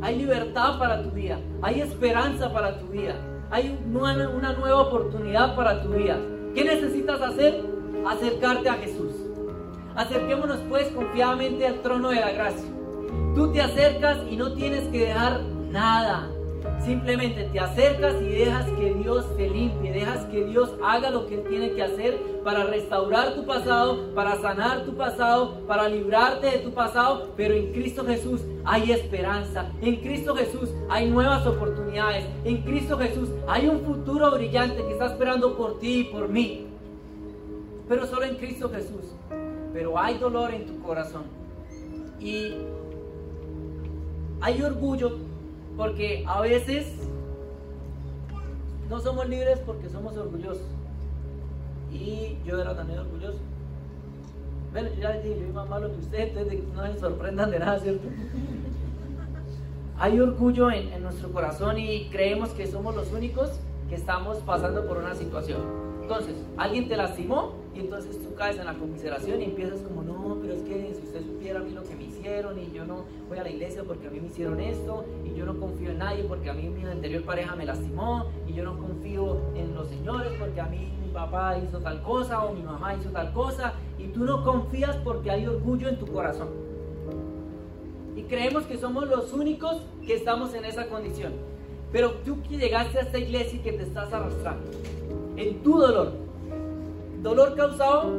Hay 0.00 0.16
libertad 0.16 0.78
para 0.78 1.02
tu 1.02 1.10
vida, 1.10 1.40
hay 1.60 1.80
esperanza 1.80 2.52
para 2.52 2.78
tu 2.78 2.86
vida, 2.86 3.16
hay 3.50 3.76
una 3.92 4.52
nueva 4.52 4.82
oportunidad 4.82 5.56
para 5.56 5.82
tu 5.82 5.88
vida. 5.88 6.18
¿Qué 6.54 6.64
necesitas 6.64 7.20
hacer? 7.20 7.64
Acercarte 8.06 8.68
a 8.68 8.74
Jesús. 8.74 9.07
Acerquémonos 9.98 10.60
pues 10.68 10.86
confiadamente 10.92 11.66
al 11.66 11.82
trono 11.82 12.10
de 12.10 12.20
la 12.20 12.30
gracia. 12.30 12.70
Tú 13.34 13.50
te 13.50 13.60
acercas 13.60 14.18
y 14.30 14.36
no 14.36 14.52
tienes 14.52 14.86
que 14.90 15.06
dejar 15.06 15.40
nada. 15.72 16.30
Simplemente 16.84 17.48
te 17.52 17.58
acercas 17.58 18.14
y 18.22 18.28
dejas 18.28 18.66
que 18.78 18.94
Dios 18.94 19.36
te 19.36 19.50
limpie, 19.50 19.92
dejas 19.92 20.24
que 20.26 20.44
Dios 20.44 20.72
haga 20.84 21.10
lo 21.10 21.26
que 21.26 21.34
Él 21.34 21.44
tiene 21.48 21.72
que 21.72 21.82
hacer 21.82 22.16
para 22.44 22.62
restaurar 22.62 23.34
tu 23.34 23.44
pasado, 23.44 24.14
para 24.14 24.40
sanar 24.40 24.84
tu 24.84 24.94
pasado, 24.94 25.66
para 25.66 25.88
librarte 25.88 26.46
de 26.46 26.58
tu 26.58 26.70
pasado. 26.70 27.32
Pero 27.36 27.54
en 27.54 27.72
Cristo 27.72 28.04
Jesús 28.06 28.42
hay 28.64 28.92
esperanza, 28.92 29.72
en 29.82 29.96
Cristo 29.96 30.36
Jesús 30.36 30.70
hay 30.88 31.10
nuevas 31.10 31.44
oportunidades, 31.44 32.24
en 32.44 32.62
Cristo 32.62 32.96
Jesús 32.98 33.30
hay 33.48 33.66
un 33.66 33.80
futuro 33.80 34.30
brillante 34.30 34.80
que 34.80 34.92
está 34.92 35.06
esperando 35.06 35.56
por 35.56 35.80
ti 35.80 36.02
y 36.02 36.04
por 36.04 36.28
mí. 36.28 36.68
Pero 37.88 38.06
solo 38.06 38.26
en 38.26 38.36
Cristo 38.36 38.70
Jesús. 38.70 39.17
Pero 39.72 39.98
hay 39.98 40.18
dolor 40.18 40.52
en 40.52 40.66
tu 40.66 40.80
corazón. 40.82 41.24
Y 42.20 42.54
hay 44.40 44.62
orgullo 44.62 45.18
porque 45.76 46.24
a 46.26 46.40
veces 46.40 46.86
no 48.88 49.00
somos 49.00 49.28
libres 49.28 49.58
porque 49.60 49.88
somos 49.88 50.16
orgullosos. 50.16 50.66
Y 51.92 52.38
yo 52.44 52.60
era 52.60 52.74
también 52.74 53.00
orgulloso. 53.00 53.38
Bueno, 54.72 54.88
yo 54.94 55.00
ya 55.00 55.10
les 55.12 55.24
dije, 55.24 55.36
yo 55.36 55.44
soy 55.46 55.54
más 55.54 55.68
malo 55.68 55.90
que 55.90 55.98
ustedes, 55.98 56.64
no 56.74 56.86
se 56.86 56.98
sorprendan 56.98 57.50
de 57.50 57.58
nada, 57.58 57.78
¿cierto? 57.78 58.08
Hay 59.98 60.20
orgullo 60.20 60.70
en, 60.70 60.92
en 60.92 61.02
nuestro 61.02 61.32
corazón 61.32 61.78
y 61.78 62.08
creemos 62.10 62.50
que 62.50 62.66
somos 62.66 62.94
los 62.94 63.12
únicos 63.12 63.50
que 63.88 63.94
estamos 63.94 64.38
pasando 64.38 64.86
por 64.86 64.98
una 64.98 65.14
situación. 65.14 65.60
Entonces, 66.02 66.36
alguien 66.56 66.88
te 66.88 66.96
lastimó 66.96 67.54
entonces 67.80 68.22
tú 68.22 68.34
caes 68.34 68.58
en 68.58 68.66
la 68.66 68.74
conmiseración 68.74 69.40
y 69.40 69.44
empiezas 69.44 69.80
como, 69.82 70.02
no, 70.02 70.38
pero 70.40 70.54
es 70.54 70.62
que 70.62 70.94
si 70.94 71.06
usted 71.06 71.22
supiera 71.24 71.60
a 71.60 71.62
mí 71.62 71.72
lo 71.72 71.82
que 71.82 71.94
me 71.94 72.04
hicieron 72.04 72.58
y 72.58 72.70
yo 72.72 72.84
no 72.84 73.04
voy 73.28 73.38
a 73.38 73.42
la 73.42 73.50
iglesia 73.50 73.84
porque 73.84 74.08
a 74.08 74.10
mí 74.10 74.20
me 74.20 74.28
hicieron 74.28 74.60
esto 74.60 75.04
y 75.24 75.34
yo 75.34 75.44
no 75.46 75.58
confío 75.58 75.90
en 75.90 75.98
nadie 75.98 76.24
porque 76.24 76.50
a 76.50 76.54
mí 76.54 76.68
mi 76.68 76.84
anterior 76.84 77.22
pareja 77.22 77.54
me 77.56 77.64
lastimó 77.64 78.26
y 78.46 78.52
yo 78.52 78.64
no 78.64 78.78
confío 78.78 79.38
en 79.54 79.74
los 79.74 79.88
señores 79.88 80.32
porque 80.38 80.60
a 80.60 80.66
mí 80.66 80.92
mi 81.04 81.10
papá 81.12 81.58
hizo 81.58 81.78
tal 81.78 82.02
cosa 82.02 82.44
o 82.44 82.54
mi 82.54 82.62
mamá 82.62 82.94
hizo 82.94 83.10
tal 83.10 83.32
cosa 83.32 83.74
y 83.98 84.08
tú 84.08 84.24
no 84.24 84.44
confías 84.44 84.96
porque 84.98 85.30
hay 85.30 85.46
orgullo 85.46 85.88
en 85.88 85.98
tu 85.98 86.06
corazón. 86.06 86.48
Y 88.16 88.22
creemos 88.24 88.64
que 88.64 88.76
somos 88.76 89.08
los 89.08 89.32
únicos 89.32 89.80
que 90.04 90.14
estamos 90.14 90.52
en 90.54 90.64
esa 90.64 90.88
condición. 90.88 91.32
Pero 91.92 92.10
tú 92.24 92.42
que 92.42 92.58
llegaste 92.58 92.98
a 92.98 93.02
esta 93.02 93.18
iglesia 93.18 93.58
y 93.58 93.62
que 93.62 93.72
te 93.72 93.84
estás 93.84 94.12
arrastrando 94.12 94.66
en 95.36 95.62
tu 95.62 95.78
dolor, 95.78 96.12
dolor 97.22 97.54
causado 97.56 98.10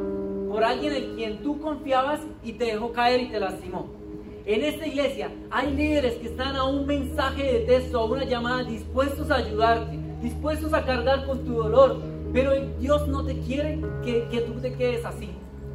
por 0.50 0.64
alguien 0.64 0.94
en 0.94 1.14
quien 1.14 1.42
tú 1.42 1.60
confiabas 1.60 2.20
y 2.42 2.52
te 2.52 2.64
dejó 2.64 2.92
caer 2.92 3.20
y 3.20 3.30
te 3.30 3.40
lastimó. 3.40 4.00
En 4.46 4.64
esta 4.64 4.86
iglesia 4.86 5.30
hay 5.50 5.70
líderes 5.74 6.14
que 6.14 6.26
están 6.26 6.56
a 6.56 6.64
un 6.64 6.86
mensaje 6.86 7.42
de 7.42 7.60
texto, 7.60 8.00
a 8.00 8.06
una 8.06 8.24
llamada, 8.24 8.64
dispuestos 8.64 9.30
a 9.30 9.36
ayudarte, 9.36 9.98
dispuestos 10.22 10.72
a 10.72 10.84
cargar 10.84 11.26
con 11.26 11.44
tu 11.44 11.54
dolor. 11.54 11.98
Pero 12.32 12.52
Dios 12.78 13.06
no 13.08 13.24
te 13.24 13.38
quiere 13.40 13.80
que, 14.04 14.26
que 14.28 14.40
tú 14.40 14.54
te 14.60 14.72
quedes 14.74 15.04
así. 15.04 15.28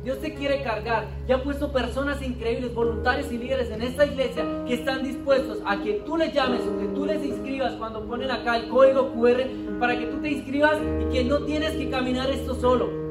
Dios 0.03 0.19
te 0.19 0.34
quiere 0.34 0.61
cargar. 0.61 1.07
Y 1.28 1.32
ha 1.32 1.43
puesto 1.43 1.71
personas 1.71 2.21
increíbles, 2.21 2.73
voluntarios 2.73 3.32
y 3.32 3.38
líderes 3.38 3.71
en 3.71 3.82
esta 3.82 4.05
iglesia 4.05 4.45
que 4.67 4.76
están 4.76 5.03
dispuestos 5.03 5.59
a 5.65 5.82
que 5.82 5.93
tú 6.05 6.17
les 6.17 6.34
llames 6.34 6.61
o 6.61 6.78
que 6.80 6.88
tú 6.88 7.05
les 7.05 7.23
inscribas 7.23 7.73
cuando 7.73 8.05
ponen 8.05 8.30
acá 8.30 8.57
el 8.57 8.69
código 8.69 9.11
QR 9.13 9.41
para 9.80 9.97
que 9.97 10.05
tú 10.07 10.21
te 10.21 10.32
inscribas 10.32 10.78
y 11.01 11.13
que 11.13 11.23
no 11.23 11.39
tienes 11.39 11.71
que 11.71 11.89
caminar 11.89 12.30
esto 12.30 12.55
solo. 12.55 13.04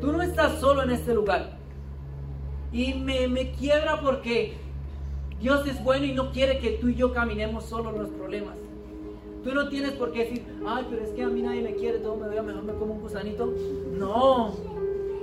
Tú 0.00 0.12
no 0.12 0.22
estás 0.22 0.60
solo 0.60 0.82
en 0.82 0.90
este 0.90 1.14
lugar. 1.14 1.58
Y 2.72 2.94
me, 2.94 3.28
me 3.28 3.52
quiebra 3.52 4.00
porque 4.00 4.56
Dios 5.40 5.66
es 5.66 5.82
bueno 5.82 6.04
y 6.04 6.12
no 6.12 6.30
quiere 6.30 6.58
que 6.58 6.72
tú 6.72 6.88
y 6.88 6.94
yo 6.94 7.12
caminemos 7.12 7.64
solo 7.64 7.92
los 7.92 8.10
problemas. 8.10 8.54
Tú 9.44 9.54
no 9.54 9.68
tienes 9.68 9.92
por 9.92 10.12
qué 10.12 10.24
decir, 10.24 10.44
ay, 10.66 10.86
pero 10.90 11.02
es 11.02 11.10
que 11.10 11.22
a 11.22 11.28
mí 11.28 11.42
nadie 11.42 11.62
me 11.62 11.74
quiere, 11.74 11.98
todo 11.98 12.16
me 12.16 12.28
vea, 12.28 12.42
mejor 12.42 12.64
me 12.64 12.74
como 12.74 12.94
un 12.94 13.00
gusanito. 13.00 13.52
No, 13.92 14.54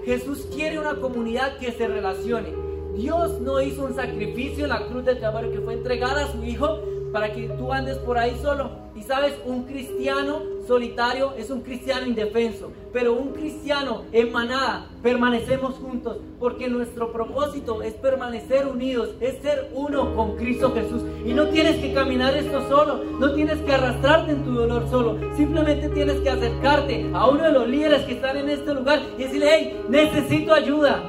Jesús 0.06 0.48
quiere 0.54 0.80
una 0.80 0.96
comunidad 0.96 1.58
que 1.58 1.72
se 1.72 1.88
relacione. 1.88 2.54
Dios 2.96 3.42
no 3.42 3.62
hizo 3.62 3.84
un 3.84 3.94
sacrificio 3.94 4.64
en 4.64 4.70
la 4.70 4.88
cruz 4.88 5.04
del 5.04 5.20
Calvario 5.20 5.52
que 5.52 5.60
fue 5.60 5.74
entregar 5.74 6.18
a 6.18 6.32
su 6.32 6.44
Hijo 6.44 6.80
para 7.16 7.32
que 7.32 7.48
tú 7.48 7.72
andes 7.72 7.98
por 8.00 8.18
ahí 8.18 8.38
solo. 8.42 8.72
Y 8.94 9.02
sabes, 9.02 9.34
un 9.46 9.64
cristiano 9.64 10.42
solitario 10.68 11.32
es 11.38 11.50
un 11.50 11.62
cristiano 11.62 12.06
indefenso, 12.06 12.74
pero 12.92 13.14
un 13.14 13.30
cristiano 13.30 14.02
en 14.12 14.34
manada 14.34 14.90
permanecemos 15.02 15.76
juntos 15.76 16.18
porque 16.42 16.68
nuestro 16.68 17.14
propósito 17.14 17.82
es 17.82 17.94
permanecer 17.94 18.68
unidos, 18.68 19.12
es 19.22 19.42
ser 19.42 19.72
uno 19.74 20.14
con 20.14 20.36
Cristo 20.36 20.74
Jesús. 20.74 21.04
Y 21.26 21.34
no 21.34 21.48
tienes 21.48 21.78
que 21.78 21.94
caminar 21.94 22.36
esto 22.36 22.68
solo, 22.68 23.02
no 23.18 23.34
tienes 23.34 23.60
que 23.60 23.72
arrastrarte 23.72 24.34
en 24.34 24.44
tu 24.44 24.52
dolor 24.52 24.86
solo, 24.90 25.18
simplemente 25.38 25.88
tienes 25.88 26.20
que 26.20 26.30
acercarte 26.30 27.10
a 27.14 27.30
uno 27.30 27.44
de 27.44 27.52
los 27.54 27.66
líderes 27.70 28.02
que 28.02 28.16
están 28.16 28.36
en 28.36 28.50
este 28.50 28.74
lugar 28.74 29.00
y 29.18 29.24
decirle, 29.24 29.48
hey, 29.50 29.82
necesito 29.88 30.54
ayuda, 30.54 31.02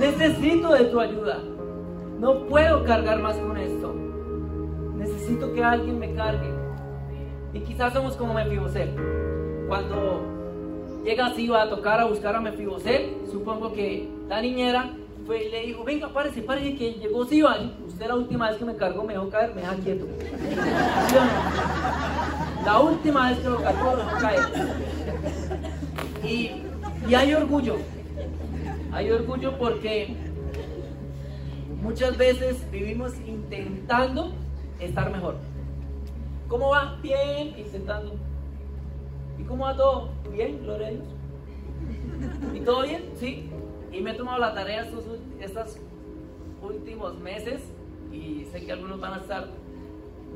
necesito 0.00 0.72
de 0.72 0.84
tu 0.86 0.98
ayuda, 0.98 1.38
no 2.18 2.46
puedo 2.46 2.82
cargar 2.82 3.20
más 3.20 3.36
con 3.36 3.56
esto 3.56 3.81
necesito 5.32 5.54
que 5.54 5.64
alguien 5.64 5.98
me 5.98 6.14
cargue. 6.14 6.50
Y 7.52 7.60
quizás 7.60 7.92
somos 7.92 8.16
como 8.16 8.34
Mefiboset. 8.34 8.90
Cuando 9.68 10.22
llega 11.04 11.26
así 11.26 11.48
va 11.48 11.62
a 11.62 11.70
tocar 11.70 12.00
a 12.00 12.04
buscar 12.06 12.34
a 12.36 12.40
Mefiboset, 12.40 13.30
supongo 13.30 13.72
que 13.72 14.08
la 14.28 14.40
niñera 14.40 14.90
fue 15.26 15.44
y 15.44 15.50
le 15.50 15.66
dijo, 15.66 15.84
venga, 15.84 16.08
párese, 16.08 16.42
párese, 16.42 16.76
que 16.76 16.94
llegó 16.94 17.24
Siba. 17.24 17.56
Usted 17.86 18.06
la 18.06 18.16
última 18.16 18.48
vez 18.48 18.58
que 18.58 18.64
me 18.64 18.76
cargó 18.76 19.04
me 19.04 19.12
dejó 19.14 19.28
caer, 19.30 19.54
me 19.54 19.60
deja 19.60 19.76
quieto. 19.76 20.06
La 22.64 22.78
última 22.78 23.30
vez 23.30 23.38
que 23.38 23.48
lo 23.48 23.62
cargó 23.62 23.90
me 23.92 24.04
dejó 24.04 24.18
caer. 24.18 24.40
Y, 26.24 26.50
y 27.08 27.14
hay 27.14 27.34
orgullo. 27.34 27.76
Hay 28.92 29.10
orgullo 29.10 29.58
porque 29.58 30.14
muchas 31.82 32.16
veces 32.16 32.70
vivimos 32.70 33.12
intentando 33.26 34.32
estar 34.84 35.10
mejor. 35.10 35.36
¿Cómo 36.48 36.70
va? 36.70 36.98
Bien, 37.02 37.58
intentando. 37.58 38.14
¿Y 39.38 39.44
cómo 39.44 39.64
va 39.64 39.76
todo? 39.76 40.10
Bien, 40.30 40.62
gloria 40.62 40.88
a 40.88 40.90
Dios. 40.90 41.04
¿Y 42.54 42.60
todo 42.60 42.82
bien? 42.82 43.10
Sí. 43.16 43.50
Y 43.90 44.00
me 44.00 44.12
he 44.12 44.14
tomado 44.14 44.38
la 44.38 44.54
tarea 44.54 44.82
estos, 44.82 45.78
últimos 46.62 47.18
meses 47.18 47.60
y 48.12 48.44
sé 48.52 48.64
que 48.64 48.70
algunos 48.70 49.00
van 49.00 49.14
a 49.14 49.16
estar, 49.16 49.48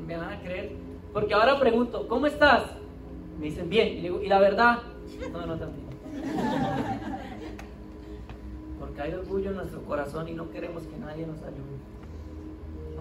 me 0.05 0.17
van 0.17 0.33
a 0.33 0.41
creer. 0.41 0.73
Porque 1.13 1.33
ahora 1.33 1.59
pregunto, 1.59 2.07
¿cómo 2.07 2.27
estás? 2.27 2.63
Me 3.39 3.45
dicen 3.45 3.69
bien. 3.69 3.97
Y 3.97 4.01
digo, 4.01 4.21
¿y 4.21 4.27
la 4.27 4.39
verdad? 4.39 4.79
No, 5.31 5.45
no 5.45 5.57
también. 5.57 5.87
Porque 8.79 9.01
hay 9.01 9.13
orgullo 9.13 9.51
en 9.51 9.57
nuestro 9.57 9.81
corazón 9.83 10.27
y 10.27 10.33
no 10.33 10.49
queremos 10.51 10.83
que 10.83 10.97
nadie 10.97 11.25
nos 11.25 11.41
ayude. 11.43 11.77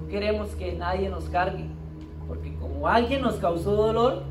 Queremos 0.09 0.49
que 0.51 0.73
nadie 0.73 1.09
nos 1.09 1.25
cargue, 1.25 1.67
porque 2.29 2.55
como 2.55 2.87
alguien 2.87 3.23
nos 3.23 3.37
causó 3.37 3.73
dolor, 3.73 4.23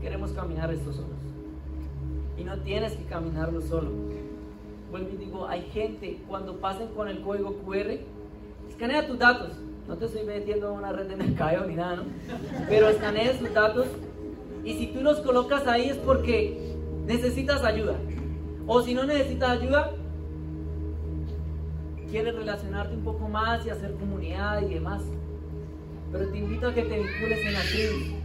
queremos 0.00 0.32
caminar 0.32 0.72
estos 0.72 0.96
solos. 0.96 1.10
Y 2.36 2.44
no 2.44 2.58
tienes 2.58 2.92
que 2.94 3.04
caminarlo 3.04 3.62
solo. 3.62 3.90
Vuelvo 4.90 5.08
y 5.14 5.16
digo, 5.16 5.46
hay 5.48 5.62
gente, 5.72 6.20
cuando 6.28 6.58
pasen 6.58 6.88
con 6.88 7.08
el 7.08 7.22
código 7.22 7.56
QR, 7.64 7.98
escanea 8.68 9.06
tus 9.06 9.18
datos. 9.18 9.52
No 9.88 9.96
te 9.96 10.04
estoy 10.04 10.24
metiendo 10.24 10.70
en 10.70 10.78
una 10.78 10.92
red 10.92 11.06
de 11.06 11.16
mercadeo 11.16 11.66
ni 11.66 11.74
nada, 11.74 11.96
¿no? 11.96 12.02
Pero 12.68 12.88
escanea 12.88 13.38
tus 13.38 13.52
datos 13.52 13.86
y 14.64 14.74
si 14.74 14.86
tú 14.88 15.02
los 15.02 15.20
colocas 15.20 15.66
ahí 15.66 15.88
es 15.88 15.96
porque 15.96 16.76
necesitas 17.06 17.64
ayuda. 17.64 17.96
O 18.66 18.82
si 18.82 18.94
no 18.94 19.04
necesitas 19.04 19.60
ayuda, 19.60 19.92
quieres 22.12 22.34
relacionarte 22.34 22.94
un 22.94 23.02
poco 23.02 23.26
más 23.26 23.64
y 23.64 23.70
hacer 23.70 23.94
comunidad 23.94 24.60
y 24.60 24.74
demás. 24.74 25.02
Pero 26.12 26.28
te 26.28 26.38
invito 26.38 26.68
a 26.68 26.74
que 26.74 26.82
te 26.82 26.98
vincules 26.98 27.46
en 27.46 27.52
la 27.54 27.60
tribu. 27.62 28.18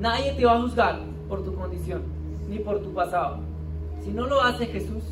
Nadie 0.00 0.32
te 0.34 0.44
va 0.44 0.56
a 0.56 0.62
juzgar 0.62 1.00
por 1.28 1.44
tu 1.44 1.52
condición, 1.52 2.02
ni 2.48 2.60
por 2.60 2.80
tu 2.80 2.94
pasado. 2.94 3.40
Si 4.04 4.12
no 4.12 4.28
lo 4.28 4.40
hace 4.40 4.66
Jesús, 4.66 5.02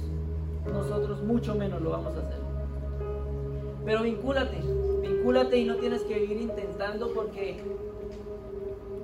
nosotros 0.72 1.20
mucho 1.24 1.56
menos 1.56 1.82
lo 1.82 1.90
vamos 1.90 2.14
a 2.14 2.20
hacer. 2.20 2.38
Pero 3.84 4.02
vincúlate, 4.04 4.58
vincúlate 5.02 5.58
y 5.58 5.64
no 5.64 5.74
tienes 5.76 6.02
que 6.02 6.20
vivir 6.20 6.42
intentando 6.42 7.12
porque 7.12 7.60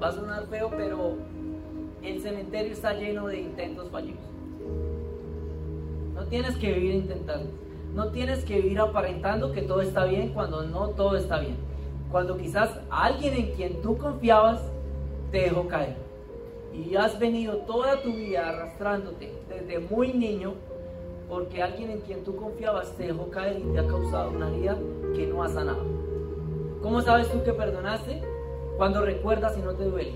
va 0.00 0.08
a 0.08 0.12
sonar 0.12 0.46
feo, 0.46 0.70
pero 0.76 1.16
el 2.04 2.22
cementerio 2.22 2.72
está 2.72 2.92
lleno 2.92 3.26
de 3.26 3.40
intentos 3.40 3.90
fallidos. 3.90 4.22
No 6.14 6.24
tienes 6.26 6.56
que 6.56 6.72
vivir 6.72 6.94
intentando. 6.94 7.67
No 7.94 8.08
tienes 8.08 8.44
que 8.44 8.56
vivir 8.60 8.80
aparentando 8.80 9.52
que 9.52 9.62
todo 9.62 9.80
está 9.80 10.04
bien 10.04 10.32
cuando 10.32 10.62
no 10.62 10.88
todo 10.90 11.16
está 11.16 11.38
bien. 11.38 11.56
Cuando 12.10 12.36
quizás 12.36 12.70
alguien 12.90 13.34
en 13.34 13.52
quien 13.52 13.82
tú 13.82 13.96
confiabas 13.96 14.60
te 15.30 15.38
dejó 15.38 15.66
caer. 15.68 15.96
Y 16.72 16.94
has 16.96 17.18
venido 17.18 17.58
toda 17.58 18.00
tu 18.02 18.12
vida 18.12 18.48
arrastrándote 18.50 19.32
desde 19.48 19.78
muy 19.78 20.12
niño 20.12 20.54
porque 21.28 21.62
alguien 21.62 21.90
en 21.90 22.00
quien 22.00 22.24
tú 22.24 22.36
confiabas 22.36 22.92
te 22.92 23.08
dejó 23.08 23.28
caer 23.30 23.58
y 23.58 23.72
te 23.72 23.80
ha 23.80 23.86
causado 23.86 24.30
una 24.30 24.48
herida 24.48 24.78
que 25.14 25.26
no 25.26 25.42
ha 25.42 25.48
sanado. 25.48 25.82
¿Cómo 26.82 27.02
sabes 27.02 27.30
tú 27.30 27.42
que 27.42 27.52
perdonaste? 27.52 28.22
Cuando 28.76 29.02
recuerdas 29.02 29.56
y 29.58 29.60
no 29.60 29.72
te 29.72 29.84
duele. 29.84 30.14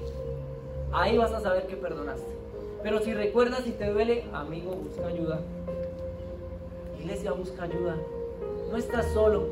Ahí 0.93 1.18
vas 1.18 1.33
a 1.33 1.41
saber 1.41 1.66
que 1.66 1.77
perdonaste. 1.77 2.33
Pero 2.83 3.01
si 3.01 3.12
recuerdas 3.12 3.66
y 3.66 3.73
te 3.73 3.91
duele, 3.91 4.25
amigo, 4.33 4.73
busca 4.73 5.07
ayuda 5.07 5.41
iglesia 7.03 7.32
busca 7.32 7.64
ayuda. 7.64 7.96
No 8.70 8.76
estás 8.76 9.07
solo. 9.12 9.48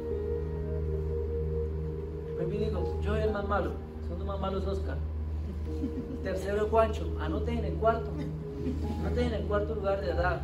Me 2.38 2.44
digo, 2.46 3.00
yo 3.02 3.12
soy 3.12 3.22
el 3.22 3.32
más 3.32 3.46
malo. 3.48 3.72
Son 4.08 4.18
los 4.18 4.26
más 4.26 4.40
malos 4.40 4.66
Oscar. 4.66 4.96
Tercero 6.22 6.68
Juancho, 6.68 7.06
anoten 7.20 7.58
en 7.58 7.64
el 7.66 7.74
cuarto. 7.74 8.10
Anoten 9.00 9.26
en 9.26 9.34
el 9.34 9.42
cuarto 9.44 9.74
lugar 9.74 10.00
de 10.00 10.06
verdad. 10.06 10.40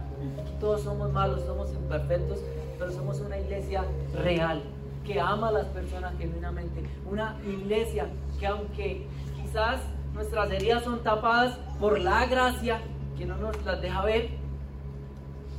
Todos 0.61 0.83
somos 0.83 1.13
malos, 1.13 1.43
somos 1.43 1.73
imperfectos, 1.73 2.41
pero 2.79 2.91
somos 2.91 3.21
una 3.21 3.39
iglesia 3.39 3.85
real, 4.15 4.63
que 5.05 5.21
ama 5.21 5.49
a 5.49 5.53
las 5.53 5.67
personas 5.67 6.17
genuinamente. 6.19 6.83
Una 7.11 7.37
iglesia 7.47 8.09
que 8.39 8.47
aunque 8.47 9.07
quizás 9.37 9.81
nuestras 10.13 10.51
heridas 10.51 10.83
son 10.83 11.03
tapadas 11.03 11.59
por 11.79 12.01
la 12.01 12.27
gracia 12.27 12.81
que 13.17 13.27
no 13.27 13.37
nos 13.37 13.65
las 13.65 13.81
deja 13.81 14.05
ver, 14.05 14.31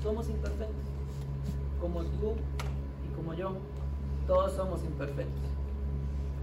somos 0.04 0.30
imperfectos 0.30 0.87
como 1.80 2.02
tú 2.02 2.34
y 3.10 3.16
como 3.16 3.34
yo, 3.34 3.54
todos 4.26 4.54
somos 4.54 4.84
imperfectos. 4.84 5.50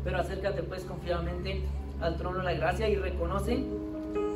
Pero 0.05 0.19
acércate 0.19 0.63
pues 0.63 0.85
confiadamente 0.85 1.63
al 2.01 2.17
trono 2.17 2.39
de 2.39 2.45
la 2.45 2.55
gracia 2.55 2.89
y 2.89 2.97
reconoce 2.97 3.65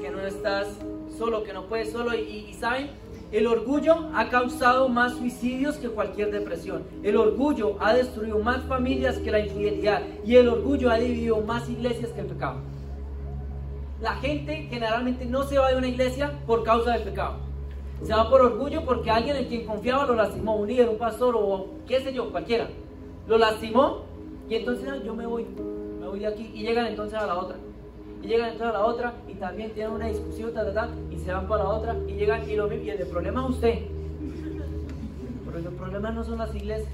que 0.01 0.11
no 0.11 0.21
estás 0.21 0.69
solo, 1.17 1.43
que 1.43 1.53
no 1.53 1.67
puedes 1.67 1.93
solo. 1.93 2.15
Y, 2.15 2.55
saben, 2.55 2.91
el 3.33 3.47
orgullo 3.47 4.11
ha 4.15 4.29
causado 4.29 4.89
más 4.89 5.17
suicidios 5.17 5.77
que 5.77 5.89
cualquier 5.89 6.31
depresión. 6.31 6.85
El 7.03 7.17
orgullo 7.17 7.77
ha 7.81 7.93
destruido 7.95 8.39
más 8.39 8.63
familias 8.65 9.19
que 9.19 9.31
la 9.31 9.41
infidelidad. 9.41 10.03
Y 10.25 10.37
el 10.37 10.49
orgullo 10.49 10.91
ha 10.91 10.99
dividido 10.99 11.41
más 11.43 11.69
iglesias 11.69 12.11
que 12.13 12.21
el 12.21 12.27
pecado. 12.27 12.61
La 14.01 14.15
gente 14.17 14.69
generalmente 14.71 15.27
no 15.27 15.43
se 15.43 15.59
va 15.59 15.71
de 15.71 15.77
una 15.77 15.89
iglesia 15.89 16.33
por 16.47 16.63
causa 16.63 16.93
del 16.93 17.03
pecado. 17.03 17.48
Se 18.03 18.15
va 18.15 18.31
por 18.31 18.41
orgullo 18.41 18.85
porque 18.85 19.11
alguien 19.11 19.37
en 19.37 19.47
quien 19.47 19.67
confiaba 19.67 20.07
lo 20.07 20.15
lastimó, 20.15 20.57
un 20.57 20.69
líder, 20.69 20.89
un 20.89 20.99
pastor 20.99 21.35
o 21.37 21.67
qué 21.87 22.01
sé 22.01 22.13
yo, 22.13 22.31
cualquiera. 22.31 22.69
Lo 23.27 23.39
lastimó 23.39 24.03
y 24.49 24.55
entonces 24.55 25.03
yo 25.05 25.15
me 25.15 25.27
voy, 25.27 25.45
me 26.01 26.07
voy 26.09 26.21
de 26.21 26.27
aquí 26.27 26.51
y 26.55 26.63
llegan 26.63 26.87
entonces 26.87 27.19
a 27.19 27.27
la 27.27 27.37
otra. 27.39 27.57
Y 28.23 28.27
llegan 28.29 28.51
entonces 28.51 28.75
a 28.75 28.79
la 28.79 28.85
otra 28.85 29.15
y 29.29 29.35
también 29.35 29.73
tienen 29.73 29.93
una 29.93 30.07
discusión, 30.07 30.53
y 31.11 31.19
se 31.19 31.33
van 31.33 31.47
para 31.47 31.65
la 31.65 31.71
otra 31.71 31.97
y 32.07 32.15
llegan 32.15 32.49
y 32.49 32.57
lo 32.57 32.73
y 32.73 32.91
el 32.91 33.07
problema 33.07 33.45
es 33.45 33.51
usted. 33.51 33.79
Pero 35.45 35.59
el 35.59 35.75
problema 35.75 36.11
no 36.11 36.25
son 36.25 36.39
las 36.39 36.55
iglesias. 36.55 36.93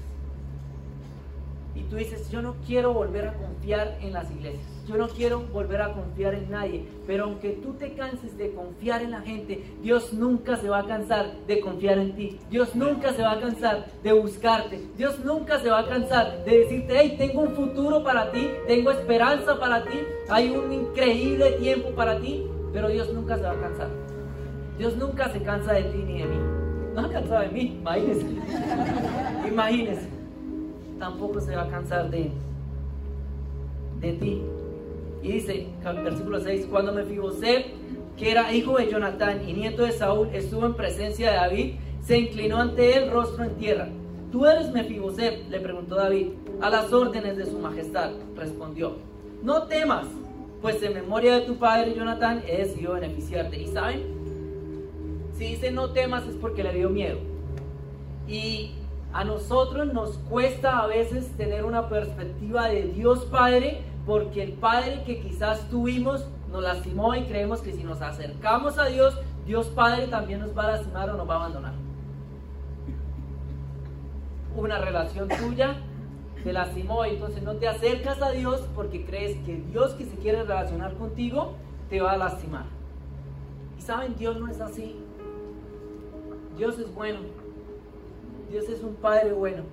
Y 1.75 1.83
tú 1.83 1.97
dices, 1.97 2.29
yo 2.31 2.41
no 2.41 2.55
quiero 2.65 2.93
volver 2.93 3.27
a 3.27 3.33
confiar 3.33 3.97
en 4.01 4.13
las 4.13 4.31
iglesias. 4.31 4.74
Yo 4.87 4.97
no 4.97 5.07
quiero 5.07 5.41
volver 5.51 5.81
a 5.81 5.93
confiar 5.93 6.35
en 6.35 6.51
nadie, 6.51 6.85
pero 7.07 7.23
aunque 7.23 7.51
tú 7.53 7.73
te 7.73 7.93
canses 7.93 8.37
de 8.37 8.51
confiar 8.53 9.01
en 9.01 9.11
la 9.11 9.21
gente, 9.21 9.63
Dios 9.81 10.13
nunca 10.13 10.57
se 10.57 10.69
va 10.69 10.79
a 10.79 10.85
cansar 10.85 11.31
de 11.47 11.59
confiar 11.59 11.97
en 11.97 12.15
ti. 12.15 12.37
Dios 12.51 12.75
nunca 12.75 13.11
se 13.13 13.23
va 13.23 13.31
a 13.31 13.39
cansar 13.39 13.87
de 14.03 14.13
buscarte. 14.13 14.85
Dios 14.95 15.19
nunca 15.25 15.59
se 15.59 15.71
va 15.71 15.79
a 15.79 15.87
cansar 15.87 16.45
de 16.45 16.59
decirte, 16.59 16.93
hey, 16.99 17.15
tengo 17.17 17.41
un 17.41 17.55
futuro 17.55 18.03
para 18.03 18.31
ti, 18.31 18.47
tengo 18.67 18.91
esperanza 18.91 19.59
para 19.59 19.83
ti, 19.83 19.97
hay 20.29 20.51
un 20.51 20.71
increíble 20.71 21.53
tiempo 21.53 21.89
para 21.95 22.19
ti, 22.19 22.45
pero 22.71 22.87
Dios 22.87 23.11
nunca 23.11 23.37
se 23.37 23.43
va 23.43 23.53
a 23.53 23.59
cansar. 23.59 23.89
Dios 24.77 24.95
nunca 24.97 25.29
se 25.29 25.41
cansa 25.41 25.73
de 25.73 25.83
ti 25.83 25.97
ni 25.97 26.19
de 26.19 26.27
mí. 26.27 26.37
No 26.93 27.01
ha 27.01 27.09
cansado 27.09 27.41
de 27.41 27.49
mí, 27.49 27.77
imagínese. 27.79 28.25
imagínese. 29.47 30.09
tampoco 30.99 31.41
se 31.41 31.55
va 31.55 31.63
a 31.63 31.69
cansar 31.69 32.09
de, 32.11 32.29
de 33.99 34.13
ti. 34.13 34.41
Y 35.25 35.31
dice, 35.31 35.65
versículo 36.03 36.39
6, 36.39 36.67
cuando 36.69 36.93
Mefiboset, 36.93 37.65
que 38.15 38.29
era 38.29 38.53
hijo 38.53 38.77
de 38.77 38.91
Jonatán 38.91 39.49
y 39.49 39.53
nieto 39.53 39.81
de 39.81 39.91
Saúl, 39.91 40.29
estuvo 40.33 40.67
en 40.67 40.75
presencia 40.75 41.31
de 41.31 41.37
David, 41.37 41.73
se 42.03 42.19
inclinó 42.19 42.57
ante 42.57 42.95
él 42.95 43.09
rostro 43.09 43.43
en 43.43 43.55
tierra. 43.55 43.89
¿Tú 44.31 44.45
eres 44.45 44.71
Mefiboset? 44.71 45.49
le 45.49 45.59
preguntó 45.59 45.95
David. 45.95 46.27
A 46.61 46.69
las 46.69 46.93
órdenes 46.93 47.37
de 47.37 47.47
su 47.47 47.57
majestad, 47.57 48.11
respondió. 48.35 48.97
No 49.41 49.63
temas, 49.63 50.05
pues 50.61 50.83
en 50.83 50.93
memoria 50.93 51.39
de 51.39 51.41
tu 51.41 51.55
padre 51.55 51.95
Jonatán 51.95 52.43
he 52.47 52.57
decidido 52.57 52.93
beneficiarte. 52.93 53.59
¿Y 53.59 53.67
saben? 53.67 54.03
Si 55.35 55.45
dice 55.45 55.71
no 55.71 55.89
temas 55.89 56.27
es 56.27 56.35
porque 56.35 56.61
le 56.61 56.71
dio 56.71 56.91
miedo. 56.91 57.17
Y 58.27 58.73
a 59.11 59.23
nosotros 59.23 59.91
nos 59.91 60.19
cuesta 60.19 60.83
a 60.83 60.87
veces 60.87 61.31
tener 61.35 61.65
una 61.65 61.89
perspectiva 61.89 62.67
de 62.67 62.83
Dios 62.89 63.25
Padre 63.25 63.81
porque 64.05 64.43
el 64.43 64.53
Padre 64.53 65.03
que 65.05 65.19
quizás 65.19 65.69
tuvimos 65.69 66.25
nos 66.51 66.63
lastimó 66.63 67.15
y 67.15 67.23
creemos 67.23 67.61
que 67.61 67.73
si 67.73 67.83
nos 67.83 68.01
acercamos 68.01 68.77
a 68.77 68.85
Dios, 68.85 69.17
Dios 69.45 69.67
Padre 69.67 70.07
también 70.07 70.39
nos 70.39 70.57
va 70.57 70.63
a 70.63 70.71
lastimar 70.73 71.09
o 71.09 71.17
nos 71.17 71.29
va 71.29 71.33
a 71.33 71.37
abandonar. 71.37 71.73
Una 74.55 74.77
relación 74.77 75.27
tuya 75.27 75.75
te 76.43 76.53
lastimó 76.53 77.05
y 77.05 77.15
entonces 77.15 77.43
no 77.43 77.55
te 77.55 77.67
acercas 77.67 78.21
a 78.21 78.31
Dios 78.31 78.61
porque 78.75 79.05
crees 79.05 79.37
que 79.45 79.55
Dios 79.55 79.93
que 79.95 80.05
se 80.05 80.15
quiere 80.17 80.43
relacionar 80.43 80.93
contigo 80.95 81.53
te 81.89 81.99
va 82.01 82.13
a 82.13 82.17
lastimar. 82.17 82.65
Y 83.77 83.81
saben, 83.81 84.15
Dios 84.15 84.39
no 84.39 84.47
es 84.47 84.61
así. 84.61 84.95
Dios 86.57 86.79
es 86.79 86.93
bueno. 86.93 87.19
Dios 88.49 88.69
es 88.69 88.81
un 88.83 88.95
Padre 88.95 89.33
bueno 89.33 89.63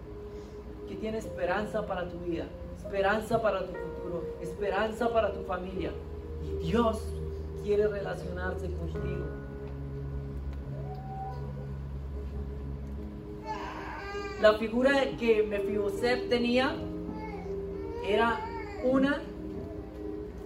que 0.89 0.97
tiene 0.97 1.19
esperanza 1.19 1.87
para 1.87 2.09
tu 2.09 2.19
vida, 2.19 2.47
esperanza 2.77 3.41
para 3.41 3.61
tu 3.61 3.67
futuro, 3.67 3.92
esperanza 4.41 5.13
para 5.13 5.33
tu 5.33 5.43
familia. 5.43 5.93
Y 6.43 6.67
Dios 6.67 7.01
quiere 7.63 7.87
relacionarse 7.87 8.69
contigo. 8.71 9.27
La 14.41 14.55
figura 14.55 14.93
que 15.21 15.45
Mefiboset 15.45 16.29
tenía 16.29 16.75
era 18.05 18.41
una 18.83 19.23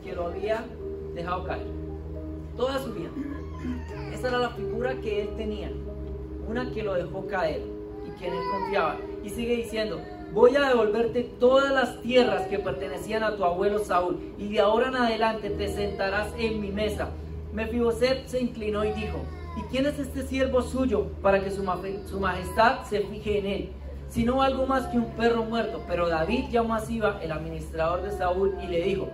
que 0.04 0.14
lo 0.14 0.26
había 0.26 0.64
dejado 1.14 1.44
caer 1.44 1.66
toda 2.56 2.78
su 2.78 2.92
vida. 2.92 3.10
Esa 4.12 4.28
era 4.28 4.38
la 4.38 4.50
figura 4.50 5.00
que 5.00 5.22
él 5.22 5.28
tenía, 5.36 5.70
una 6.48 6.70
que 6.70 6.82
lo 6.82 6.94
dejó 6.94 7.26
caer 7.26 7.62
y 8.06 8.10
que 8.18 8.26
en 8.28 8.34
él 8.34 8.42
confiaba. 8.50 8.96
Y 9.22 9.30
sigue 9.30 9.56
diciendo, 9.56 10.00
voy 10.32 10.56
a 10.56 10.68
devolverte 10.68 11.22
todas 11.38 11.72
las 11.72 12.00
tierras 12.02 12.46
que 12.48 12.58
pertenecían 12.58 13.22
a 13.22 13.36
tu 13.36 13.44
abuelo 13.44 13.78
Saúl 13.78 14.34
y 14.38 14.48
de 14.48 14.60
ahora 14.60 14.88
en 14.88 14.96
adelante 14.96 15.50
te 15.50 15.68
sentarás 15.68 16.28
en 16.38 16.60
mi 16.60 16.70
mesa. 16.70 17.10
Mefiboset 17.52 18.26
se 18.26 18.40
inclinó 18.40 18.84
y 18.84 18.92
dijo, 18.92 19.18
¿y 19.56 19.62
quién 19.70 19.86
es 19.86 19.98
este 19.98 20.22
siervo 20.22 20.62
suyo 20.62 21.06
para 21.22 21.42
que 21.42 21.50
su, 21.50 21.62
majestad 21.62 22.84
se 22.84 23.00
fije 23.00 23.38
en 23.38 23.46
él? 23.46 23.72
sino 24.08 24.40
algo 24.40 24.66
más 24.66 24.86
que 24.86 24.98
un 24.98 25.10
perro 25.16 25.44
muerto. 25.44 25.82
Pero 25.88 26.08
David 26.08 26.44
llamó 26.50 26.74
a 26.74 26.80
Siba, 26.80 27.18
el 27.22 27.32
administrador 27.32 28.02
de 28.02 28.12
Saúl, 28.12 28.54
y 28.62 28.68
le 28.68 28.82
dijo, 28.82 29.08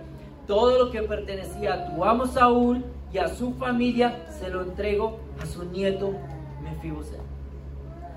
todo 0.47 0.77
lo 0.77 0.91
que 0.91 1.01
pertenecía 1.01 1.73
a 1.73 1.85
tu 1.87 2.03
amo 2.05 2.27
Saúl 2.27 2.83
y 3.11 3.17
a 3.17 3.27
su 3.27 3.53
familia, 3.53 4.25
se 4.39 4.49
lo 4.49 4.61
entrego 4.61 5.19
a 5.41 5.45
su 5.45 5.65
nieto 5.65 6.13
Mefiboset. 6.61 7.21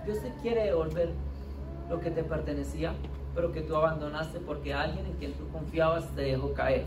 Dios 0.05 0.21
te 0.21 0.33
quiere 0.43 0.65
devolver 0.65 1.11
lo 1.89 2.01
que 2.01 2.11
te 2.11 2.23
pertenecía, 2.25 2.95
pero 3.35 3.53
que 3.53 3.63
tú 3.63 3.77
abandonaste 3.77 4.41
porque 4.41 4.75
alguien 4.75 5.07
en 5.07 5.13
quien 5.15 5.33
tú 5.35 5.49
confiabas 5.49 6.09
te 6.15 6.23
dejó 6.23 6.53
caer. 6.53 6.85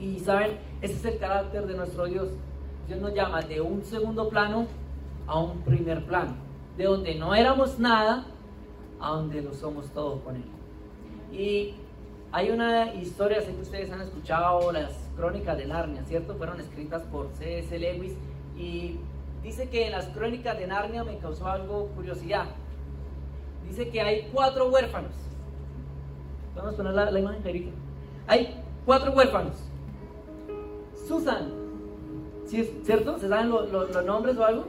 Y 0.00 0.18
saben, 0.20 0.58
ese 0.80 0.94
es 0.94 1.04
el 1.04 1.18
carácter 1.18 1.66
de 1.66 1.74
nuestro 1.74 2.06
Dios. 2.06 2.28
Dios 2.88 3.00
nos 3.00 3.14
llama 3.14 3.42
de 3.42 3.60
un 3.60 3.84
segundo 3.84 4.28
plano 4.28 4.66
a 5.26 5.38
un 5.38 5.60
primer 5.60 6.04
plano, 6.06 6.34
de 6.76 6.84
donde 6.84 7.14
no 7.14 7.34
éramos 7.34 7.78
nada 7.78 8.26
a 9.00 9.10
donde 9.10 9.42
lo 9.42 9.54
somos 9.54 9.86
todos 9.90 10.20
con 10.22 10.36
Él. 10.36 10.44
Y 11.32 11.74
hay 12.32 12.50
una 12.50 12.94
historia, 12.94 13.40
sé 13.40 13.54
que 13.54 13.62
ustedes 13.62 13.90
han 13.90 14.00
escuchado 14.00 14.72
las 14.72 14.92
crónicas 15.16 15.56
de 15.56 15.66
Narnia, 15.66 16.02
¿cierto? 16.04 16.34
Fueron 16.36 16.60
escritas 16.60 17.02
por 17.04 17.28
C.S. 17.34 17.78
Lewis 17.78 18.14
y 18.56 18.98
dice 19.42 19.68
que 19.68 19.86
en 19.86 19.92
las 19.92 20.06
crónicas 20.06 20.58
de 20.58 20.66
Narnia 20.66 21.04
me 21.04 21.18
causó 21.18 21.46
algo 21.48 21.88
curiosidad. 21.88 22.46
Dice 23.70 23.88
que 23.88 24.00
hay 24.00 24.28
cuatro 24.32 24.68
huérfanos. 24.68 25.12
Vamos 26.56 26.74
a 26.74 26.76
poner 26.76 26.92
la, 26.92 27.20
imagen, 27.20 27.40
Jerika. 27.44 27.70
Hay 28.26 28.60
cuatro 28.84 29.12
huérfanos. 29.12 29.52
Susan, 31.06 31.52
¿cierto? 32.46 33.16
¿Se 33.20 33.28
saben 33.28 33.48
los 33.48 34.04
nombres 34.04 34.36
o 34.36 34.44
algo? 34.44 34.64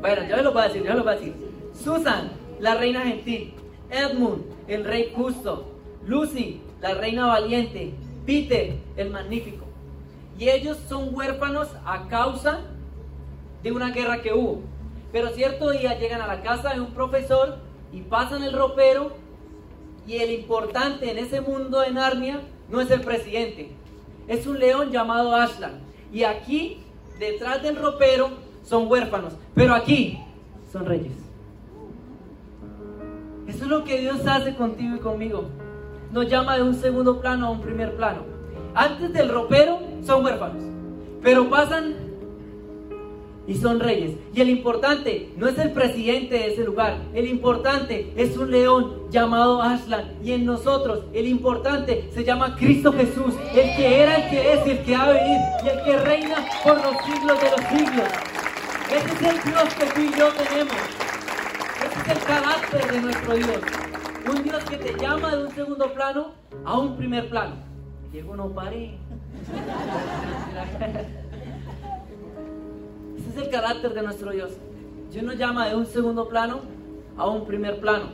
Bueno, 0.00 0.22
yo 0.26 0.42
lo 0.42 0.52
voy 0.52 0.62
a 0.62 0.68
decir, 0.68 0.82
yo 0.82 0.94
lo 0.94 1.04
voy 1.04 1.12
a 1.12 1.16
decir. 1.16 1.34
Susan, 1.74 2.30
la 2.58 2.74
reina 2.76 3.02
gentil, 3.02 3.52
Edmund, 3.90 4.44
el 4.66 4.84
rey 4.86 5.12
justo, 5.14 5.66
Lucy, 6.06 6.62
la 6.80 6.94
reina 6.94 7.26
valiente, 7.26 7.92
Peter, 8.24 8.76
el 8.96 9.10
magnífico. 9.10 9.66
Y 10.38 10.48
ellos 10.48 10.78
son 10.88 11.14
huérfanos 11.14 11.68
a 11.84 12.08
causa 12.08 12.60
de 13.62 13.72
una 13.72 13.90
guerra 13.90 14.22
que 14.22 14.32
hubo. 14.32 14.62
Pero 15.12 15.28
cierto 15.28 15.70
día 15.70 15.98
llegan 15.98 16.22
a 16.22 16.26
la 16.26 16.40
casa 16.40 16.72
de 16.72 16.80
un 16.80 16.94
profesor 16.94 17.68
y 17.92 18.02
pasan 18.02 18.42
el 18.42 18.52
ropero 18.52 19.12
y 20.06 20.16
el 20.16 20.30
importante 20.30 21.10
en 21.10 21.18
ese 21.18 21.40
mundo 21.40 21.80
de 21.80 21.90
Narnia 21.90 22.40
no 22.68 22.80
es 22.80 22.90
el 22.90 23.00
presidente, 23.00 23.70
es 24.28 24.46
un 24.46 24.58
león 24.58 24.90
llamado 24.90 25.34
Aslan. 25.34 25.80
Y 26.12 26.24
aquí, 26.24 26.78
detrás 27.18 27.62
del 27.62 27.76
ropero, 27.76 28.30
son 28.64 28.90
huérfanos, 28.90 29.34
pero 29.54 29.74
aquí 29.74 30.20
son 30.72 30.86
reyes. 30.86 31.12
Eso 33.46 33.64
es 33.64 33.70
lo 33.70 33.84
que 33.84 34.00
Dios 34.00 34.26
hace 34.26 34.54
contigo 34.54 34.96
y 34.96 35.00
conmigo. 35.00 35.44
Nos 36.12 36.28
llama 36.28 36.56
de 36.56 36.62
un 36.62 36.74
segundo 36.74 37.20
plano 37.20 37.46
a 37.46 37.50
un 37.50 37.60
primer 37.60 37.96
plano. 37.96 38.22
Antes 38.74 39.12
del 39.12 39.28
ropero 39.28 39.80
son 40.04 40.24
huérfanos, 40.24 40.62
pero 41.22 41.50
pasan 41.50 42.09
y 43.50 43.56
son 43.56 43.80
reyes. 43.80 44.12
Y 44.32 44.40
el 44.40 44.48
importante 44.48 45.28
no 45.36 45.48
es 45.48 45.58
el 45.58 45.72
presidente 45.72 46.36
de 46.36 46.52
ese 46.52 46.62
lugar, 46.62 46.98
el 47.12 47.26
importante 47.26 48.12
es 48.16 48.36
un 48.36 48.52
león 48.52 49.10
llamado 49.10 49.60
Aslan. 49.60 50.12
Y 50.22 50.32
en 50.32 50.46
nosotros 50.46 51.00
el 51.12 51.26
importante 51.26 52.08
se 52.14 52.22
llama 52.22 52.54
Cristo 52.54 52.92
Jesús, 52.92 53.34
el 53.52 53.74
que 53.74 54.02
era, 54.02 54.16
el 54.18 54.30
que 54.30 54.52
es 54.52 54.66
el 54.66 54.78
que 54.84 54.94
ha 54.94 55.02
a 55.02 55.12
venir 55.12 55.40
y 55.64 55.68
el 55.68 55.82
que 55.82 55.98
reina 55.98 56.36
por 56.62 56.76
los 56.76 56.94
siglos 57.04 57.40
de 57.42 57.50
los 57.50 57.60
siglos. 57.68 58.08
Ese 58.86 59.14
es 59.14 59.22
el 59.22 59.52
Dios 59.52 59.74
que 59.74 59.86
tú 59.86 60.00
y 60.00 60.18
yo 60.18 60.28
tenemos 60.32 60.74
el 62.08 62.18
carácter 62.20 62.92
de 62.92 63.00
nuestro 63.00 63.34
Dios. 63.34 63.60
Un 64.30 64.44
Dios 64.44 64.62
que 64.64 64.76
te 64.76 64.96
llama 65.00 65.34
de 65.34 65.44
un 65.44 65.54
segundo 65.54 65.92
plano 65.92 66.32
a 66.64 66.78
un 66.78 66.96
primer 66.96 67.28
plano. 67.28 67.56
Diego, 68.12 68.36
no 68.36 68.48
pare. 68.48 68.96
Ese 73.20 73.30
es 73.30 73.44
el 73.44 73.50
carácter 73.50 73.94
de 73.94 74.02
nuestro 74.02 74.30
Dios. 74.32 74.52
Dios 75.12 75.24
nos 75.24 75.36
llama 75.36 75.68
de 75.68 75.76
un 75.76 75.86
segundo 75.86 76.28
plano 76.28 76.60
a 77.16 77.28
un 77.28 77.46
primer 77.46 77.80
plano. 77.80 78.06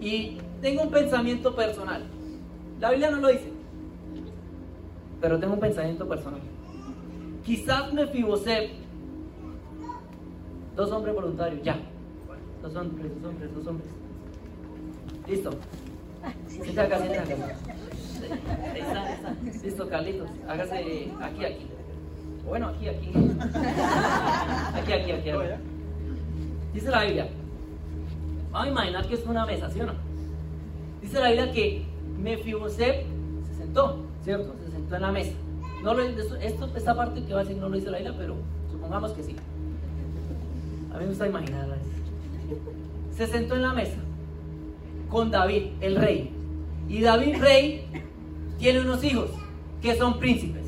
Y 0.00 0.38
tengo 0.60 0.82
un 0.82 0.90
pensamiento 0.90 1.54
personal. 1.54 2.04
La 2.80 2.90
Biblia 2.90 3.10
no 3.10 3.18
lo 3.18 3.28
dice. 3.28 3.50
Pero 5.20 5.38
tengo 5.40 5.54
un 5.54 5.60
pensamiento 5.60 6.06
personal. 6.06 6.40
Quizás 7.44 7.92
me 7.92 8.06
fibose 8.06 8.70
dos 10.74 10.90
hombres 10.92 11.14
voluntarios, 11.14 11.62
ya. 11.62 11.78
Dos 12.62 12.76
hombres, 12.76 13.10
dos 13.20 13.30
hombres, 13.30 13.54
dos 13.54 13.66
hombres. 13.66 13.88
Listo. 15.26 15.50
Sienta 16.48 16.82
acá, 16.82 16.98
sienta 16.98 17.22
acá. 17.22 17.56
Listo, 19.62 19.88
Carlitos. 19.88 20.28
Hágase 20.46 21.10
aquí, 21.20 21.44
aquí. 21.44 21.66
Bueno, 22.46 22.68
aquí, 22.68 22.88
aquí. 22.88 23.10
Aquí, 24.74 24.92
aquí, 24.92 25.12
aquí. 25.12 25.30
Dice 26.72 26.90
la 26.90 27.04
Biblia. 27.04 27.28
Vamos 28.52 28.68
a 28.68 28.70
imaginar 28.70 29.06
que 29.08 29.14
es 29.14 29.26
una 29.26 29.44
mesa, 29.44 29.68
¿sí 29.70 29.80
o 29.80 29.86
no? 29.86 29.92
Dice 31.02 31.20
la 31.20 31.28
Biblia 31.28 31.52
que 31.52 31.84
Mefiboset 32.18 33.04
se 33.48 33.54
sentó, 33.56 34.06
¿cierto? 34.22 34.54
Se 34.64 34.70
sentó 34.70 34.96
en 34.96 35.02
la 35.02 35.12
mesa. 35.12 35.32
No 35.82 35.94
lo, 35.94 36.02
esto, 36.02 36.70
esta 36.74 36.94
parte 36.94 37.24
que 37.24 37.34
va 37.34 37.40
a 37.40 37.44
decir 37.44 37.60
no 37.60 37.68
lo 37.68 37.76
dice 37.76 37.90
la 37.90 37.98
Biblia, 37.98 38.16
pero 38.16 38.36
supongamos 38.70 39.12
que 39.12 39.22
sí. 39.22 39.36
A 40.92 40.98
mí 40.98 41.00
me 41.00 41.08
gusta 41.08 41.26
imaginarla 41.26 41.76
se 43.16 43.26
sentó 43.26 43.54
en 43.56 43.62
la 43.62 43.72
mesa 43.72 43.96
con 45.08 45.30
David, 45.30 45.68
el 45.80 45.96
rey. 45.96 46.30
Y 46.88 47.00
David, 47.00 47.36
rey, 47.40 47.86
tiene 48.58 48.80
unos 48.80 49.02
hijos 49.04 49.30
que 49.80 49.96
son 49.96 50.18
príncipes. 50.18 50.65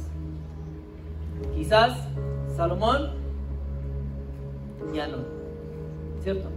Quizás 1.69 1.99
Salomón 2.57 3.11
y 4.95 4.99
Anón. 5.01 5.27
¿Cierto? 6.23 6.49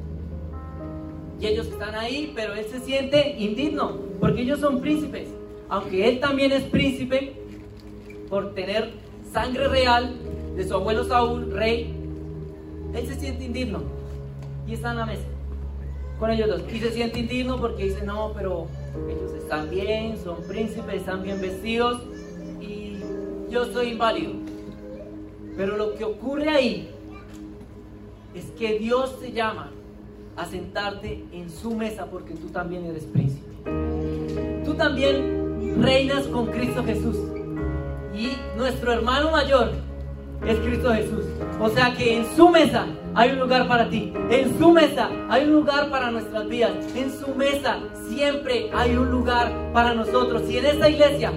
y 1.37 1.47
ellos 1.47 1.67
están 1.67 1.95
ahí, 1.95 2.31
pero 2.33 2.53
él 2.53 2.65
se 2.71 2.79
siente 2.79 3.35
indigno, 3.37 3.97
porque 4.21 4.43
ellos 4.43 4.61
son 4.61 4.79
príncipes. 4.79 5.27
Aunque 5.67 6.07
él 6.07 6.21
también 6.21 6.53
es 6.53 6.63
príncipe 6.63 7.33
por 8.29 8.53
tener 8.53 8.93
sangre 9.33 9.67
real 9.67 10.15
de 10.55 10.65
su 10.65 10.75
abuelo 10.75 11.03
Saúl, 11.03 11.51
rey, 11.51 11.93
él 12.93 13.05
se 13.05 13.15
siente 13.15 13.43
indigno 13.43 13.81
y 14.65 14.75
está 14.75 14.91
en 14.91 14.97
la 14.97 15.05
mesa 15.07 15.27
con 16.19 16.31
ellos 16.31 16.47
dos. 16.47 16.61
Y 16.71 16.79
se 16.79 16.91
siente 16.91 17.19
indigno 17.19 17.59
porque 17.59 17.83
dice, 17.83 18.05
no, 18.05 18.31
pero 18.33 18.67
ellos 19.09 19.33
están 19.33 19.69
bien, 19.69 20.17
son 20.23 20.37
príncipes, 20.47 21.01
están 21.01 21.21
bien 21.21 21.41
vestidos 21.41 22.01
y 22.61 22.95
yo 23.49 23.65
soy 23.73 23.89
inválido. 23.89 24.50
Pero 25.57 25.77
lo 25.77 25.95
que 25.95 26.03
ocurre 26.03 26.49
ahí 26.49 26.89
es 28.33 28.45
que 28.51 28.79
Dios 28.79 29.19
te 29.19 29.31
llama 29.31 29.71
a 30.35 30.45
sentarte 30.45 31.25
en 31.31 31.49
su 31.49 31.75
mesa 31.75 32.05
porque 32.05 32.33
tú 32.33 32.47
también 32.47 32.85
eres 32.85 33.03
príncipe. 33.05 33.51
Tú 34.65 34.73
también 34.75 35.81
reinas 35.81 36.27
con 36.27 36.47
Cristo 36.47 36.83
Jesús. 36.83 37.17
Y 38.15 38.31
nuestro 38.57 38.91
hermano 38.93 39.31
mayor 39.31 39.71
es 40.45 40.57
Cristo 40.59 40.93
Jesús. 40.93 41.25
O 41.59 41.69
sea 41.69 41.93
que 41.93 42.17
en 42.17 42.25
su 42.35 42.49
mesa 42.49 42.87
hay 43.13 43.31
un 43.31 43.39
lugar 43.39 43.67
para 43.67 43.89
ti. 43.89 44.13
En 44.29 44.57
su 44.57 44.71
mesa 44.71 45.09
hay 45.29 45.45
un 45.45 45.53
lugar 45.53 45.89
para 45.89 46.11
nuestras 46.11 46.47
vidas. 46.47 46.71
En 46.95 47.11
su 47.11 47.35
mesa 47.35 47.79
siempre 48.09 48.69
hay 48.73 48.95
un 48.95 49.11
lugar 49.11 49.51
para 49.73 49.93
nosotros. 49.93 50.43
Y 50.49 50.57
en 50.57 50.65
esta 50.65 50.89
iglesia 50.89 51.31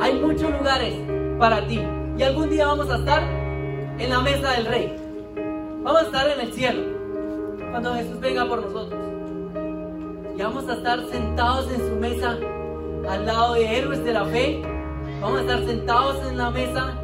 hay 0.00 0.20
muchos 0.20 0.50
lugares 0.52 0.94
para 1.38 1.66
ti. 1.66 1.80
Y 2.16 2.22
algún 2.22 2.50
día 2.50 2.66
vamos 2.66 2.90
a 2.90 2.98
estar 2.98 3.43
en 3.98 4.10
la 4.10 4.20
mesa 4.20 4.50
del 4.52 4.66
rey. 4.66 4.96
Vamos 5.82 6.02
a 6.02 6.04
estar 6.06 6.28
en 6.28 6.40
el 6.40 6.52
cielo. 6.52 6.82
Cuando 7.70 7.94
Jesús 7.94 8.20
venga 8.20 8.46
por 8.46 8.62
nosotros. 8.62 9.00
Y 10.36 10.42
vamos 10.42 10.68
a 10.68 10.74
estar 10.74 11.00
sentados 11.10 11.70
en 11.72 11.88
su 11.88 11.96
mesa 11.96 12.38
al 13.08 13.26
lado 13.26 13.54
de 13.54 13.78
héroes 13.78 14.04
de 14.04 14.12
la 14.12 14.24
fe. 14.26 14.62
Vamos 15.20 15.38
a 15.38 15.42
estar 15.42 15.64
sentados 15.64 16.26
en 16.28 16.38
la 16.38 16.50
mesa 16.50 16.98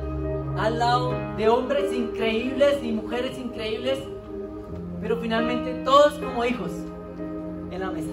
al 0.59 0.79
lado 0.79 1.15
de 1.37 1.49
hombres 1.49 1.93
increíbles 1.93 2.79
y 2.83 2.93
mujeres 2.93 3.39
increíbles, 3.39 3.99
pero 5.01 5.17
finalmente 5.19 5.73
todos 5.85 6.15
como 6.15 6.45
hijos 6.45 6.71
en 7.71 7.81
la 7.81 7.91
mesa 7.91 8.13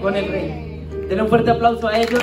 con 0.00 0.14
el 0.14 0.28
rey. 0.28 0.86
Denle 1.08 1.22
un 1.22 1.28
fuerte 1.28 1.50
aplauso 1.50 1.88
a 1.88 1.98
ellos. 1.98 2.22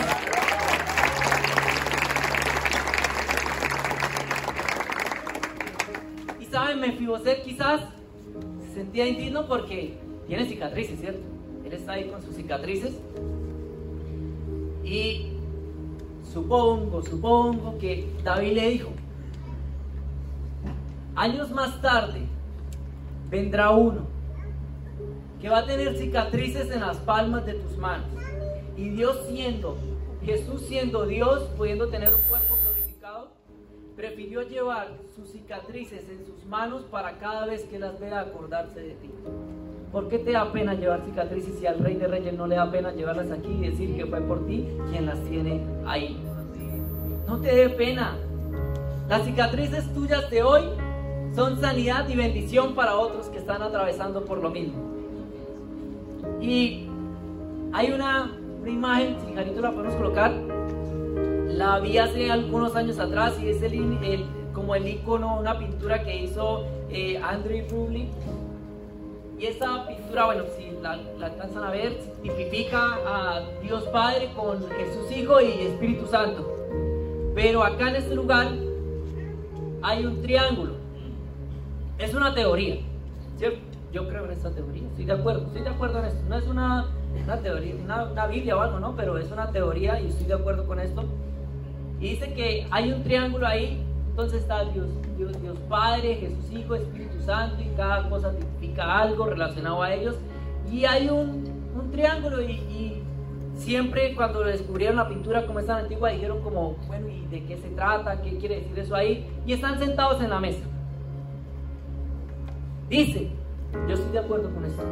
Y 6.39 6.45
saben, 6.45 6.74
Mefiboset 6.87 7.43
quizás 7.43 7.81
se 8.67 8.73
sentía 8.73 9.07
indigno 9.07 9.47
porque 9.47 9.97
tiene 10.27 10.45
cicatrices, 10.45 10.99
¿cierto? 10.99 11.21
Él 11.65 11.73
está 11.73 11.93
ahí 11.93 12.09
con 12.09 12.21
sus 12.21 12.35
cicatrices. 12.35 12.93
Y 14.83 15.31
supongo, 16.31 17.01
supongo 17.03 17.77
que 17.77 18.07
David 18.23 18.53
le 18.53 18.69
dijo, 18.69 18.89
Años 21.15 21.49
más 21.51 21.81
tarde 21.81 22.27
vendrá 23.29 23.71
uno 23.71 24.05
que 25.41 25.47
va 25.47 25.59
a 25.59 25.65
tener 25.65 25.97
cicatrices 25.97 26.69
en 26.71 26.81
las 26.81 26.97
palmas 26.97 27.45
de 27.45 27.53
tus 27.53 27.77
manos. 27.77 28.07
Y 28.75 28.89
Dios 28.89 29.25
siendo, 29.29 29.77
Jesús 30.25 30.63
siendo 30.67 31.05
Dios, 31.05 31.43
pudiendo 31.55 31.87
tener 31.87 32.13
un 32.13 32.21
cuerpo 32.27 32.54
prefirió 34.05 34.43
llevar 34.43 34.89
sus 35.15 35.29
cicatrices 35.29 36.07
en 36.09 36.23
sus 36.27 36.45
manos 36.45 36.83
para 36.83 37.17
cada 37.17 37.47
vez 37.47 37.63
que 37.63 37.79
las 37.79 37.99
vea 37.99 38.19
acordarse 38.19 38.79
de 38.79 38.91
ti. 38.91 39.09
¿Por 39.91 40.09
qué 40.09 40.19
te 40.19 40.31
da 40.31 40.51
pena 40.51 40.75
llevar 40.75 41.01
cicatrices 41.05 41.57
si 41.57 41.65
al 41.65 41.79
Rey 41.79 41.95
de 41.95 42.07
Reyes 42.07 42.33
no 42.35 42.45
le 42.45 42.55
da 42.55 42.69
pena 42.71 42.91
llevarlas 42.91 43.31
aquí 43.31 43.49
y 43.49 43.69
decir 43.69 43.95
que 43.95 44.05
fue 44.05 44.21
por 44.21 44.45
ti 44.45 44.67
quien 44.91 45.07
las 45.07 45.19
tiene 45.23 45.59
ahí? 45.87 46.21
No 47.27 47.39
te 47.39 47.55
dé 47.55 47.69
pena. 47.69 48.15
Las 49.09 49.23
cicatrices 49.23 49.91
tuyas 49.93 50.29
de 50.29 50.43
hoy 50.43 50.61
son 51.33 51.59
sanidad 51.59 52.07
y 52.07 52.15
bendición 52.15 52.75
para 52.75 52.97
otros 52.97 53.27
que 53.29 53.39
están 53.39 53.63
atravesando 53.63 54.23
por 54.23 54.37
lo 54.37 54.51
mismo. 54.51 54.83
Y 56.39 56.87
hay 57.73 57.91
una, 57.91 58.37
imagen, 58.67 59.17
si 59.25 59.33
Jarito 59.33 59.61
la 59.61 59.71
podemos 59.71 59.95
colocar, 59.95 60.31
la 61.47 61.79
vi 61.79 61.97
hace 61.97 62.31
algunos 62.31 62.75
años 62.75 62.99
atrás 62.99 63.39
y 63.41 63.49
es 63.49 63.61
el, 63.61 64.25
como 64.53 64.75
el 64.75 64.87
icono, 64.87 65.39
una 65.39 65.57
pintura 65.57 66.03
que 66.03 66.23
hizo 66.23 66.65
eh, 66.89 67.17
Andrew 67.17 67.65
Rubli. 67.69 68.09
Y 69.37 69.45
esa 69.45 69.85
pintura, 69.87 70.25
bueno, 70.25 70.43
si 70.57 70.71
la, 70.81 70.97
la 71.19 71.27
alcanzan 71.27 71.63
a 71.63 71.71
ver, 71.71 71.97
tipifica 72.23 72.99
a 73.05 73.41
Dios 73.61 73.83
Padre 73.85 74.29
con 74.35 74.59
Jesús 74.69 75.11
Hijo 75.11 75.41
y 75.41 75.51
Espíritu 75.51 76.07
Santo. 76.07 76.49
Pero 77.35 77.63
acá 77.63 77.89
en 77.89 77.97
este 77.97 78.15
lugar 78.15 78.47
hay 79.81 80.05
un 80.05 80.21
triángulo 80.21 80.85
es 81.97 82.13
una 82.13 82.33
teoría, 82.33 82.77
¿cierto? 83.37 83.59
Yo 83.93 84.07
creo 84.09 84.25
en 84.25 84.31
esta 84.31 84.51
teoría, 84.51 84.83
estoy 84.83 85.05
de 85.05 85.13
acuerdo, 85.13 85.45
estoy 85.45 85.61
de 85.61 85.69
acuerdo 85.69 85.99
en 85.99 86.05
esto. 86.05 86.21
No 86.27 86.35
es 86.35 86.47
una, 86.47 86.87
una 87.23 87.37
teoría, 87.37 87.75
una, 87.75 88.27
Biblia 88.27 88.57
o 88.57 88.61
algo, 88.61 88.79
¿no? 88.79 88.95
Pero 88.95 89.17
es 89.17 89.31
una 89.31 89.51
teoría 89.51 89.99
y 90.01 90.07
estoy 90.07 90.27
de 90.27 90.33
acuerdo 90.33 90.65
con 90.65 90.79
esto. 90.79 91.05
Y 91.99 92.09
dice 92.09 92.33
que 92.33 92.67
hay 92.71 92.91
un 92.91 93.03
triángulo 93.03 93.47
ahí, 93.47 93.81
entonces 94.09 94.41
está 94.41 94.63
Dios, 94.65 94.87
Dios, 95.17 95.41
Dios 95.41 95.57
Padre, 95.69 96.15
Jesús 96.15 96.51
Hijo, 96.51 96.75
Espíritu 96.75 97.21
Santo, 97.21 97.61
y 97.61 97.75
cada 97.75 98.09
cosa 98.09 98.31
significa 98.31 98.99
algo 98.99 99.25
relacionado 99.25 99.81
a 99.81 99.93
ellos. 99.93 100.15
Y 100.71 100.85
hay 100.85 101.09
un, 101.09 101.43
un 101.75 101.91
triángulo 101.91 102.41
y, 102.41 102.51
y 102.51 103.03
siempre 103.57 104.13
cuando 104.15 104.43
descubrieron 104.43 104.97
la 104.97 105.07
pintura 105.07 105.45
como 105.45 105.59
es 105.59 105.67
tan 105.67 105.83
antigua 105.83 106.09
dijeron 106.09 106.41
como, 106.41 106.75
bueno, 106.87 107.07
¿y 107.09 107.25
de 107.27 107.43
qué 107.45 107.57
se 107.57 107.69
trata? 107.69 108.21
¿Qué 108.21 108.37
quiere 108.37 108.61
decir 108.61 108.79
eso 108.79 108.95
ahí? 108.95 109.25
Y 109.45 109.53
están 109.53 109.79
sentados 109.79 110.21
en 110.21 110.29
la 110.29 110.39
mesa. 110.39 110.63
Dice, 112.89 113.29
yo 113.87 113.95
estoy 113.95 114.11
de 114.11 114.19
acuerdo 114.19 114.53
con 114.53 114.63
esto, 114.65 114.83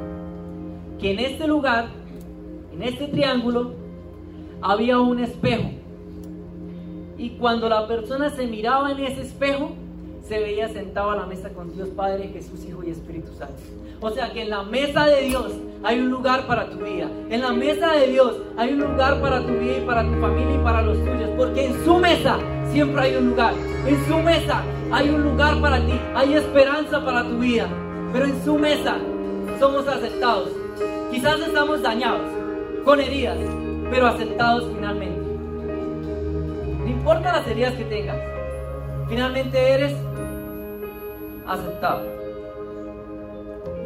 que 0.99 1.11
en 1.11 1.19
este 1.19 1.47
lugar, 1.47 1.87
en 2.73 2.81
este 2.81 3.07
triángulo, 3.07 3.73
había 4.61 4.99
un 4.99 5.19
espejo. 5.19 5.69
Y 7.23 7.29
cuando 7.39 7.69
la 7.69 7.87
persona 7.87 8.29
se 8.29 8.45
miraba 8.47 8.91
en 8.91 8.99
ese 8.99 9.21
espejo, 9.21 9.71
se 10.27 10.41
veía 10.41 10.67
sentado 10.67 11.11
a 11.11 11.15
la 11.15 11.25
mesa 11.25 11.47
con 11.53 11.73
Dios 11.73 11.87
Padre, 11.95 12.27
Jesús 12.33 12.65
Hijo 12.67 12.83
y 12.83 12.89
Espíritu 12.89 13.33
Santo. 13.37 13.55
O 14.01 14.09
sea 14.09 14.33
que 14.33 14.41
en 14.41 14.49
la 14.49 14.63
mesa 14.63 15.05
de 15.05 15.21
Dios 15.21 15.53
hay 15.83 15.99
un 15.99 16.09
lugar 16.09 16.45
para 16.47 16.69
tu 16.69 16.79
vida. 16.79 17.09
En 17.29 17.39
la 17.39 17.53
mesa 17.53 17.93
de 17.93 18.07
Dios 18.07 18.35
hay 18.57 18.73
un 18.73 18.81
lugar 18.81 19.21
para 19.21 19.39
tu 19.39 19.53
vida 19.53 19.77
y 19.77 19.85
para 19.85 20.03
tu 20.03 20.19
familia 20.19 20.55
y 20.55 20.63
para 20.65 20.81
los 20.81 20.97
tuyos. 20.97 21.29
Porque 21.37 21.67
en 21.67 21.85
su 21.85 21.97
mesa 21.97 22.37
siempre 22.73 23.01
hay 23.03 23.15
un 23.15 23.29
lugar. 23.29 23.53
En 23.87 24.05
su 24.05 24.17
mesa 24.17 24.61
hay 24.91 25.09
un 25.09 25.23
lugar 25.23 25.61
para 25.61 25.77
ti. 25.77 25.97
Hay 26.15 26.33
esperanza 26.33 27.05
para 27.05 27.23
tu 27.23 27.39
vida 27.39 27.69
pero 28.13 28.25
en 28.25 28.43
su 28.43 28.59
mesa 28.59 28.97
somos 29.59 29.87
aceptados. 29.87 30.49
Quizás 31.09 31.39
estamos 31.39 31.81
dañados, 31.81 32.29
con 32.85 32.99
heridas, 32.99 33.39
pero 33.89 34.07
aceptados 34.07 34.69
finalmente. 34.75 35.22
No 36.83 36.89
importa 36.89 37.31
las 37.31 37.47
heridas 37.47 37.73
que 37.75 37.85
tengas, 37.85 38.17
finalmente 39.07 39.73
eres 39.73 39.95
aceptado. 41.47 42.05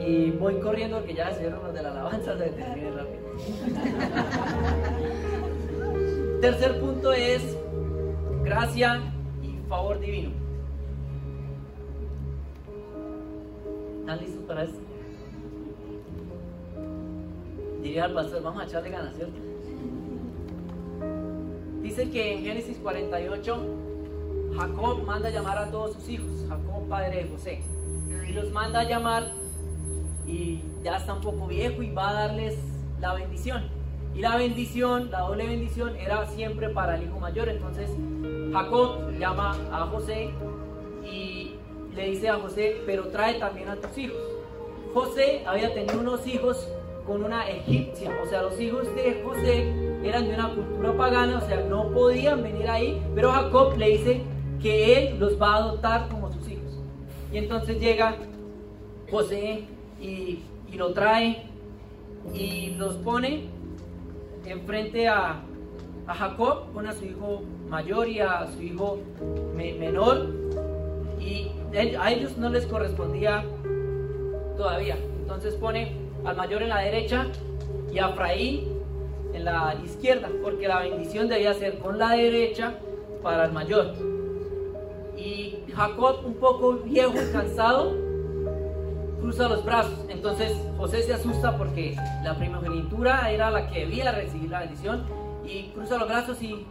Y 0.02 0.32
voy 0.32 0.56
corriendo 0.60 0.98
porque 0.98 1.14
ya 1.14 1.32
se 1.32 1.48
los 1.50 1.74
de 1.74 1.84
la 1.84 1.92
alabanza, 1.92 2.36
se 2.36 2.46
termine 2.50 2.92
rápido. 2.92 3.22
Tercer 6.42 6.80
punto 6.80 7.14
es 7.14 7.56
gracia 8.44 9.02
y 9.44 9.58
favor 9.70 10.00
divino. 10.00 10.32
¿Están 14.00 14.20
listos 14.20 14.44
para 14.48 14.64
esto? 14.64 14.80
Diría 17.84 18.06
al 18.06 18.14
pastor, 18.14 18.42
vamos 18.42 18.64
a 18.64 18.66
echarle 18.66 18.90
ganas, 18.90 19.16
¿cierto? 19.16 19.47
Dice 21.88 22.10
que 22.10 22.34
en 22.34 22.44
Génesis 22.44 22.78
48, 22.80 23.58
Jacob 24.58 25.04
manda 25.06 25.30
llamar 25.30 25.58
a 25.58 25.72
todos 25.72 25.94
sus 25.94 26.10
hijos, 26.10 26.28
Jacob 26.50 26.90
padre 26.90 27.24
de 27.24 27.30
José, 27.30 27.62
y 28.28 28.34
los 28.34 28.52
manda 28.52 28.82
a 28.82 28.84
llamar 28.84 29.32
y 30.28 30.60
ya 30.84 30.98
está 30.98 31.14
un 31.14 31.22
poco 31.22 31.48
viejo 31.48 31.82
y 31.82 31.92
va 31.92 32.10
a 32.10 32.14
darles 32.28 32.58
la 33.00 33.14
bendición. 33.14 33.70
Y 34.14 34.20
la 34.20 34.36
bendición, 34.36 35.10
la 35.12 35.22
doble 35.22 35.48
bendición, 35.48 35.96
era 35.96 36.26
siempre 36.26 36.68
para 36.72 36.98
el 36.98 37.04
hijo 37.04 37.22
mayor. 37.22 37.48
Entonces 37.48 37.90
Jacob 38.52 39.18
llama 39.18 39.58
a 39.72 39.88
José 39.88 40.32
y 41.10 41.56
le 41.96 42.10
dice 42.10 42.28
a 42.28 42.36
José, 42.36 42.82
pero 42.86 43.08
trae 43.08 43.36
también 43.36 43.70
a 43.70 43.78
tus 43.78 43.98
hijos. 43.98 44.20
José 44.94 45.46
había 45.48 45.74
tenido 45.74 46.02
unos 46.02 46.28
hijos 46.28 46.68
con 47.08 47.24
una 47.24 47.50
egipcia, 47.50 48.12
o 48.22 48.28
sea, 48.28 48.42
los 48.42 48.60
hijos 48.60 48.94
de 48.94 49.24
José 49.24 49.74
eran 50.04 50.28
de 50.28 50.34
una 50.34 50.54
cultura 50.54 50.98
pagana, 50.98 51.38
o 51.38 51.48
sea, 51.48 51.62
no 51.62 51.90
podían 51.92 52.44
venir 52.44 52.70
ahí, 52.70 53.02
pero 53.16 53.32
Jacob 53.32 53.78
le 53.78 53.90
dice 53.92 54.22
que 54.62 54.98
él 54.98 55.18
los 55.18 55.42
va 55.42 55.54
a 55.54 55.58
adoptar 55.60 56.10
como 56.10 56.32
sus 56.34 56.50
hijos. 56.50 56.82
Y 57.32 57.38
entonces 57.38 57.80
llega 57.80 58.18
José 59.10 59.64
y, 60.02 60.44
lo 60.74 60.94
trae 60.94 61.44
y 62.36 62.76
los 62.78 62.96
pone 62.98 63.46
enfrente 64.46 65.08
a, 65.08 65.42
a 66.06 66.14
Jacob, 66.14 66.66
pone 66.74 66.90
a 66.90 66.94
su 66.94 67.06
hijo 67.06 67.42
mayor 67.68 68.08
y 68.10 68.20
a 68.20 68.46
su 68.54 68.62
hijo 68.62 69.00
menor, 69.56 70.28
y 71.20 71.52
a 71.96 72.12
ellos 72.12 72.38
no 72.38 72.50
les 72.50 72.68
correspondía 72.68 73.44
todavía. 74.56 74.98
Entonces 75.22 75.56
pone 75.56 76.07
al 76.26 76.36
mayor 76.36 76.64
en 76.64 76.70
la 76.70 76.80
derecha 76.80 77.28
y 77.92 78.00
a 78.00 78.10
Efraín 78.10 78.78
en 79.34 79.46
la 79.46 79.76
izquierda, 79.84 80.30
porque 80.42 80.68
la 80.68 80.80
bendición 80.80 81.28
debía 81.28 81.54
ser 81.54 81.80
con 81.80 81.98
la 81.98 82.12
derecha 82.12 82.76
para 83.22 83.46
el 83.46 83.52
mayor. 83.52 83.94
Y 85.16 85.64
Jacob, 85.74 86.26
un 86.26 86.36
poco 86.36 86.74
viejo 86.74 87.14
y 87.14 87.32
cansado, 87.32 87.96
cruza 89.20 89.50
los 89.50 89.66
brazos. 89.66 90.06
Entonces 90.10 90.56
José 90.78 91.04
se 91.04 91.14
asusta 91.14 91.58
porque 91.58 91.96
la 92.24 92.36
primogenitura 92.38 93.32
era 93.32 93.52
la 93.52 93.68
que 93.68 93.82
debía 93.82 94.12
recibir 94.12 94.50
la 94.50 94.62
bendición 94.62 95.06
y 95.46 95.70
cruza 95.70 95.98
los 95.98 96.08
brazos 96.08 96.42
y 96.42 96.66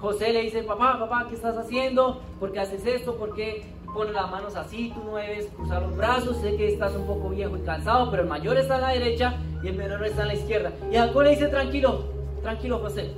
José 0.00 0.32
le 0.32 0.42
dice, 0.42 0.62
papá, 0.62 0.98
papá, 0.98 1.26
¿qué 1.28 1.34
estás 1.34 1.56
haciendo? 1.56 2.20
¿Por 2.38 2.52
qué 2.52 2.60
haces 2.60 2.84
esto? 2.84 3.16
¿Por 3.16 3.34
qué 3.34 3.64
pones 3.96 4.12
las 4.12 4.30
manos 4.30 4.54
así? 4.56 4.92
Tú 4.94 5.02
no 5.04 5.16
debes 5.16 5.46
cruzar 5.56 5.80
los 5.80 5.96
brazos, 5.96 6.36
sé 6.36 6.54
que 6.56 6.68
estás 6.68 6.94
un 6.94 7.06
poco 7.06 7.30
viejo 7.30 7.56
y 7.56 7.60
cansado, 7.60 8.10
pero 8.10 8.24
el 8.24 8.28
mayor 8.28 8.58
está 8.58 8.76
a 8.76 8.80
la 8.80 8.88
derecha 8.90 9.38
y 9.62 9.68
el 9.68 9.76
menor 9.76 10.04
está 10.04 10.24
a 10.24 10.26
la 10.26 10.34
izquierda. 10.34 10.70
Y 10.92 10.96
Jacob 10.96 11.22
le 11.22 11.30
dice, 11.30 11.48
tranquilo, 11.48 12.04
tranquilo 12.42 12.78
José, 12.80 13.12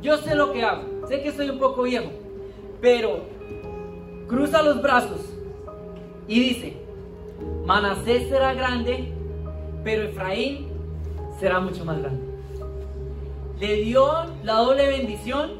yo 0.00 0.18
sé 0.18 0.36
lo 0.36 0.52
que 0.52 0.62
hago, 0.62 0.84
sé 1.08 1.20
que 1.20 1.30
estoy 1.30 1.50
un 1.50 1.58
poco 1.58 1.82
viejo, 1.82 2.10
pero 2.80 3.24
cruza 4.28 4.62
los 4.62 4.80
brazos 4.80 5.20
y 6.28 6.38
dice, 6.38 6.76
Manasés 7.64 8.28
será 8.28 8.54
grande, 8.54 9.12
pero 9.82 10.04
Efraín 10.04 10.68
será 11.40 11.58
mucho 11.58 11.84
más 11.84 11.98
grande. 11.98 12.22
Le 13.58 13.76
dio 13.76 14.06
la 14.44 14.54
doble 14.54 14.86
bendición 14.86 15.54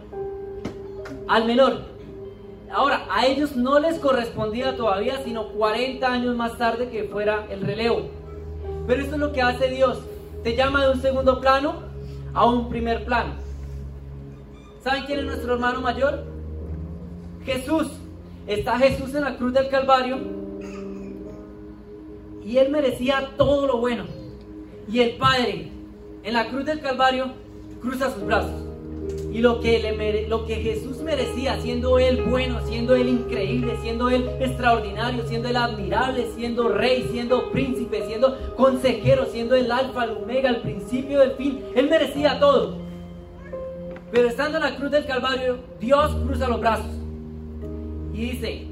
al 1.27 1.45
menor. 1.45 1.96
Ahora, 2.73 3.07
a 3.11 3.27
ellos 3.27 3.57
no 3.57 3.79
les 3.79 3.99
correspondía 3.99 4.77
todavía, 4.77 5.23
sino 5.25 5.49
40 5.49 6.07
años 6.07 6.37
más 6.37 6.59
tarde 6.59 6.89
que 6.91 7.05
fuera 7.05 7.47
el 7.51 7.61
relevo. 7.61 8.09
Pero 8.87 9.03
esto 9.03 9.15
es 9.15 9.21
lo 9.21 9.33
que 9.33 9.43
hace 9.43 9.69
Dios. 9.69 10.01
Te 10.43 10.57
llama 10.57 10.85
de 10.85 10.93
un 10.93 11.01
segundo 11.01 11.41
plano 11.41 11.83
a 12.35 12.47
un 12.47 12.69
primer 12.69 13.05
plano. 13.05 13.35
¿Saben 14.83 15.05
quién 15.05 15.21
es 15.21 15.25
nuestro 15.25 15.55
hermano 15.55 15.81
mayor? 15.81 16.25
Jesús. 17.45 17.89
Está 18.47 18.79
Jesús 18.79 19.13
en 19.15 19.23
la 19.23 19.37
cruz 19.37 19.53
del 19.53 19.69
Calvario 19.69 20.19
y 22.45 22.59
él 22.59 22.71
merecía 22.71 23.33
todo 23.37 23.67
lo 23.67 23.79
bueno. 23.79 24.05
Y 24.89 25.01
el 25.01 25.17
Padre 25.17 25.73
en 26.23 26.33
la 26.33 26.49
cruz 26.49 26.65
del 26.65 26.81
Calvario 26.81 27.33
cruza 27.81 28.13
sus 28.13 28.25
brazos. 28.25 28.66
Y 29.37 29.43
lo 29.43 29.61
que, 29.61 30.57
Jesús 30.63 31.03
merecía, 31.03 31.61
siendo 31.61 31.99
Él 31.99 32.23
bueno, 32.23 32.59
siendo 32.65 32.97
Él 32.97 33.07
increíble, 33.07 33.77
siendo 33.83 34.09
Él 34.09 34.31
extraordinario, 34.41 35.27
siendo 35.27 35.51
Él 35.51 35.57
admirable, 35.59 36.29
siendo 36.35 36.71
rey, 36.71 37.07
siendo 37.13 37.51
príncipe, 37.51 38.07
siendo 38.07 38.55
consejero, 38.57 39.27
siendo 39.27 39.55
el 39.55 39.71
alfa, 39.71 40.05
el 40.05 40.13
omega, 40.13 40.49
el 40.49 40.63
principio 40.63 41.21
del 41.21 41.33
fin, 41.33 41.63
Él 41.75 41.91
merecía 41.91 42.41
todo. 42.41 42.79
Pero 44.11 44.27
estando 44.27 44.57
en 44.57 44.65
la 44.65 44.75
cruz 44.75 44.91
del 44.91 45.05
Calvario, 45.05 45.59
Dios 45.79 46.15
cruza 46.25 46.49
los 46.49 46.59
brazos 46.59 46.95
y 48.15 48.31
dice, 48.31 48.69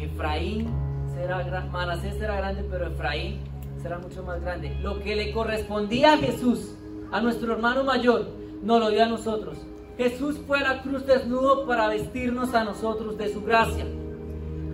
Efraín 0.00 0.66
será, 1.14 1.68
Manasés 1.70 2.16
será 2.16 2.38
grande, 2.38 2.66
pero 2.68 2.88
Efraín 2.88 3.38
será 3.80 4.00
mucho 4.00 4.24
más 4.24 4.40
grande. 4.40 4.76
Lo 4.82 4.98
que 4.98 5.14
le 5.14 5.30
correspondía 5.30 6.14
a 6.14 6.18
Jesús, 6.18 6.74
a 7.12 7.20
nuestro 7.20 7.52
hermano 7.52 7.84
mayor, 7.84 8.26
nos 8.64 8.80
lo 8.80 8.90
dio 8.90 9.04
a 9.04 9.06
nosotros. 9.06 9.58
Jesús 9.98 10.40
fue 10.46 10.58
a 10.58 10.74
la 10.74 10.82
cruz 10.82 11.06
desnudo 11.06 11.66
para 11.66 11.88
vestirnos 11.88 12.54
a 12.54 12.64
nosotros 12.64 13.18
de 13.18 13.32
su 13.32 13.42
gracia. 13.42 13.84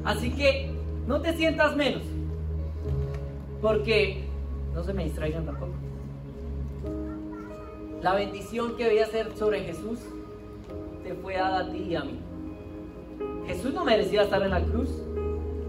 Así 0.04 0.30
que 0.30 0.70
no 1.06 1.20
te 1.20 1.36
sientas 1.36 1.76
menos, 1.76 2.02
porque 3.60 4.24
no 4.74 4.84
se 4.84 4.92
me 4.92 5.04
distraigan 5.04 5.44
tampoco. 5.44 5.72
La 8.02 8.14
bendición 8.14 8.76
que 8.76 8.84
debía 8.84 9.06
ser 9.06 9.36
sobre 9.36 9.60
Jesús 9.64 9.98
te 11.02 11.14
fue 11.14 11.34
dada 11.34 11.60
a 11.60 11.70
ti 11.70 11.78
y 11.78 11.96
a 11.96 12.04
mí. 12.04 12.18
Jesús 13.46 13.74
no 13.74 13.84
merecía 13.84 14.22
estar 14.22 14.40
en 14.42 14.50
la 14.50 14.62
cruz, 14.62 14.90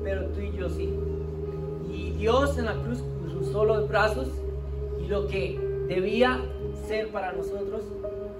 pero 0.04 0.26
tú 0.28 0.41
y 0.41 0.56
yo 0.56 0.70
sí. 0.70 0.93
Y 1.91 2.12
Dios 2.12 2.58
en 2.58 2.66
la 2.66 2.76
cruz 2.76 3.04
cruzó 3.32 3.66
los 3.66 3.88
brazos 3.89 4.28
y 5.02 5.08
lo 5.08 5.28
que 5.28 5.60
debía 5.88 6.39
ser 6.88 7.10
para 7.10 7.32
nosotros 7.32 7.82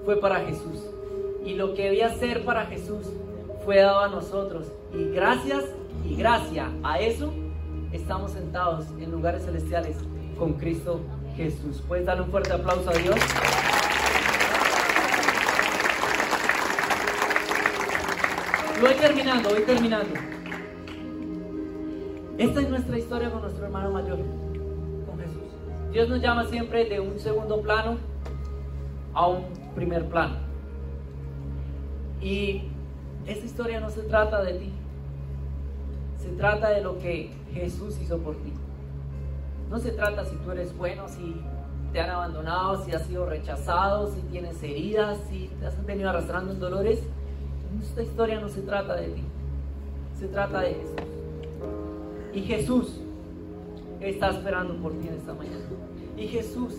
fue 0.04 0.20
para 0.20 0.40
Jesús. 0.40 0.90
Y 1.44 1.54
lo 1.54 1.74
que 1.74 1.84
debía 1.84 2.10
ser 2.14 2.44
para 2.44 2.66
Jesús 2.66 3.06
fue 3.64 3.78
dado 3.78 4.00
a 4.00 4.08
nosotros. 4.08 4.66
Y 4.92 5.04
gracias 5.14 5.64
y 6.04 6.16
gracias 6.16 6.68
a 6.82 6.98
eso 7.00 7.32
estamos 7.92 8.32
sentados 8.32 8.86
en 8.98 9.10
lugares 9.10 9.44
celestiales 9.44 9.96
con 10.38 10.54
Cristo 10.54 11.00
Jesús. 11.36 11.82
¿Puedes 11.86 12.06
darle 12.06 12.24
un 12.24 12.30
fuerte 12.30 12.52
aplauso 12.52 12.90
a 12.90 12.94
Dios? 12.94 13.16
voy 18.80 18.94
terminando, 18.94 19.50
voy 19.50 19.62
terminando. 19.62 20.14
Esta 22.38 22.60
es 22.62 22.70
nuestra 22.70 22.98
historia 22.98 23.30
con 23.30 23.42
nuestro 23.42 23.66
hermano 23.66 23.90
mayor, 23.90 24.18
con 25.06 25.18
Jesús. 25.18 25.52
Dios 25.92 26.08
nos 26.08 26.22
llama 26.22 26.46
siempre 26.46 26.86
de 26.86 27.00
un 27.00 27.18
segundo 27.18 27.60
plano 27.60 27.98
a 29.12 29.26
un 29.26 29.44
primer 29.74 30.06
plano. 30.06 30.49
Y 32.20 32.62
esta 33.26 33.46
historia 33.46 33.80
no 33.80 33.90
se 33.90 34.02
trata 34.02 34.42
de 34.42 34.54
ti, 34.54 34.72
se 36.18 36.30
trata 36.30 36.70
de 36.70 36.82
lo 36.82 36.98
que 36.98 37.30
Jesús 37.52 37.98
hizo 38.00 38.18
por 38.18 38.36
ti. 38.36 38.52
No 39.70 39.78
se 39.78 39.92
trata 39.92 40.24
si 40.24 40.36
tú 40.36 40.50
eres 40.50 40.76
bueno, 40.76 41.08
si 41.08 41.40
te 41.92 42.00
han 42.00 42.10
abandonado, 42.10 42.84
si 42.84 42.92
has 42.92 43.06
sido 43.06 43.26
rechazado, 43.26 44.12
si 44.12 44.20
tienes 44.22 44.62
heridas, 44.62 45.18
si 45.28 45.48
te 45.60 45.66
has 45.66 45.86
venido 45.86 46.10
arrastrando 46.10 46.54
dolores. 46.54 47.00
Esta 47.82 48.02
historia 48.02 48.40
no 48.40 48.48
se 48.48 48.62
trata 48.62 48.96
de 48.96 49.08
ti, 49.08 49.22
se 50.18 50.28
trata 50.28 50.60
de 50.60 50.74
Jesús. 50.74 50.94
Y 52.32 52.42
Jesús 52.42 53.00
está 54.00 54.30
esperando 54.30 54.74
por 54.76 54.92
ti 54.92 55.08
en 55.08 55.14
esta 55.14 55.34
mañana. 55.34 55.64
Y 56.16 56.26
Jesús 56.28 56.74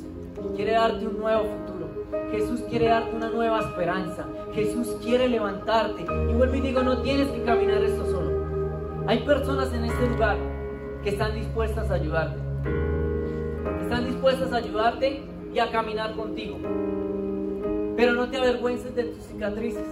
quiere 0.55 0.73
darte 0.73 1.07
un 1.07 1.19
nuevo 1.19 1.43
futuro. 1.43 1.90
Jesús 2.31 2.61
quiere 2.69 2.87
darte 2.87 3.15
una 3.15 3.29
nueva 3.29 3.59
esperanza. 3.59 4.25
Jesús 4.53 4.97
quiere 5.01 5.27
levantarte. 5.27 6.01
Y 6.01 6.33
vuelvo 6.33 6.55
y 6.55 6.61
digo, 6.61 6.81
no 6.83 7.01
tienes 7.01 7.27
que 7.29 7.43
caminar 7.43 7.83
esto 7.83 8.05
solo. 8.05 8.31
Hay 9.07 9.19
personas 9.19 9.73
en 9.73 9.85
este 9.85 10.07
lugar 10.07 10.37
que 11.03 11.09
están 11.09 11.33
dispuestas 11.33 11.89
a 11.89 11.95
ayudarte. 11.95 12.39
Están 13.81 14.05
dispuestas 14.05 14.53
a 14.53 14.57
ayudarte 14.57 15.23
y 15.53 15.59
a 15.59 15.71
caminar 15.71 16.15
contigo. 16.15 16.57
Pero 17.97 18.13
no 18.13 18.29
te 18.29 18.37
avergüences 18.37 18.95
de 18.95 19.03
tus 19.05 19.23
cicatrices. 19.25 19.87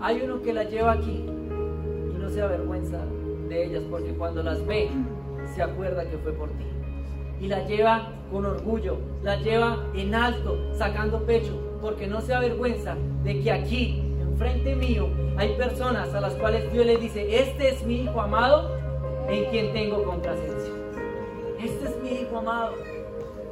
Hay 0.00 0.20
uno 0.22 0.42
que 0.42 0.52
la 0.52 0.64
lleva 0.64 0.92
aquí 0.92 1.24
y 1.26 2.18
no 2.18 2.28
se 2.28 2.42
avergüenza 2.42 2.98
de 3.48 3.64
ellas, 3.64 3.82
porque 3.90 4.12
cuando 4.12 4.42
las 4.42 4.64
ve, 4.66 4.90
se 5.54 5.62
acuerda 5.62 6.08
que 6.08 6.18
fue 6.18 6.32
por 6.32 6.50
ti. 6.50 6.66
Y 7.40 7.48
la 7.48 7.66
lleva 7.66 8.12
con 8.30 8.46
orgullo, 8.46 8.98
la 9.22 9.36
lleva 9.36 9.84
en 9.94 10.14
alto, 10.14 10.56
sacando 10.74 11.22
pecho, 11.24 11.78
porque 11.80 12.06
no 12.06 12.20
se 12.20 12.34
avergüenza 12.34 12.96
de 13.22 13.40
que 13.40 13.52
aquí, 13.52 14.02
enfrente 14.20 14.74
mío, 14.74 15.08
hay 15.36 15.54
personas 15.56 16.14
a 16.14 16.20
las 16.20 16.34
cuales 16.34 16.72
Dios 16.72 16.86
le 16.86 16.96
dice, 16.96 17.40
este 17.40 17.70
es 17.70 17.84
mi 17.84 18.02
hijo 18.02 18.20
amado 18.20 18.70
en 19.28 19.44
quien 19.50 19.72
tengo 19.72 20.02
complacencia. 20.02 20.72
Este 21.62 21.86
es 21.86 21.96
mi 22.02 22.10
hijo 22.20 22.38
amado. 22.38 22.74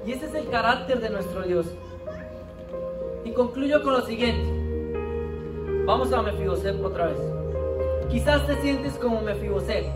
Y 0.07 0.12
ese 0.12 0.26
es 0.26 0.35
el 0.35 0.49
carácter 0.49 1.01
de 1.01 1.11
nuestro 1.11 1.43
Dios. 1.43 1.66
Y 3.24 3.30
concluyo 3.30 3.82
con 3.82 3.95
lo 3.95 4.01
siguiente. 4.03 4.45
Vamos 5.87 6.12
a 6.12 6.22
Mefiboset 6.22 6.82
otra 6.82 7.07
vez. 7.07 7.18
Quizás 8.11 8.47
te 8.47 8.57
sientes 8.57 8.95
como 8.95 9.20
Mefiboset, 9.22 9.87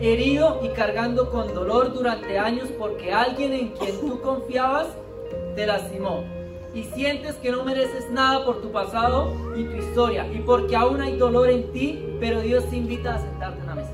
herido 0.00 0.60
y 0.62 0.68
cargando 0.68 1.30
con 1.30 1.54
dolor 1.54 1.92
durante 1.92 2.38
años 2.38 2.68
porque 2.78 3.12
alguien 3.12 3.52
en 3.52 3.68
quien 3.70 4.00
tú 4.00 4.20
confiabas 4.20 4.86
te 5.54 5.66
lastimó. 5.66 6.24
Y 6.74 6.82
sientes 6.82 7.36
que 7.36 7.52
no 7.52 7.64
mereces 7.64 8.10
nada 8.10 8.44
por 8.44 8.60
tu 8.60 8.72
pasado 8.72 9.32
y 9.56 9.64
tu 9.64 9.76
historia. 9.76 10.26
Y 10.32 10.40
porque 10.40 10.74
aún 10.74 11.00
hay 11.00 11.16
dolor 11.16 11.48
en 11.48 11.70
ti, 11.72 12.16
pero 12.18 12.40
Dios 12.40 12.68
te 12.68 12.76
invita 12.76 13.14
a 13.14 13.18
sentarte 13.20 13.60
en 13.60 13.66
la 13.66 13.74
mesa. 13.76 13.92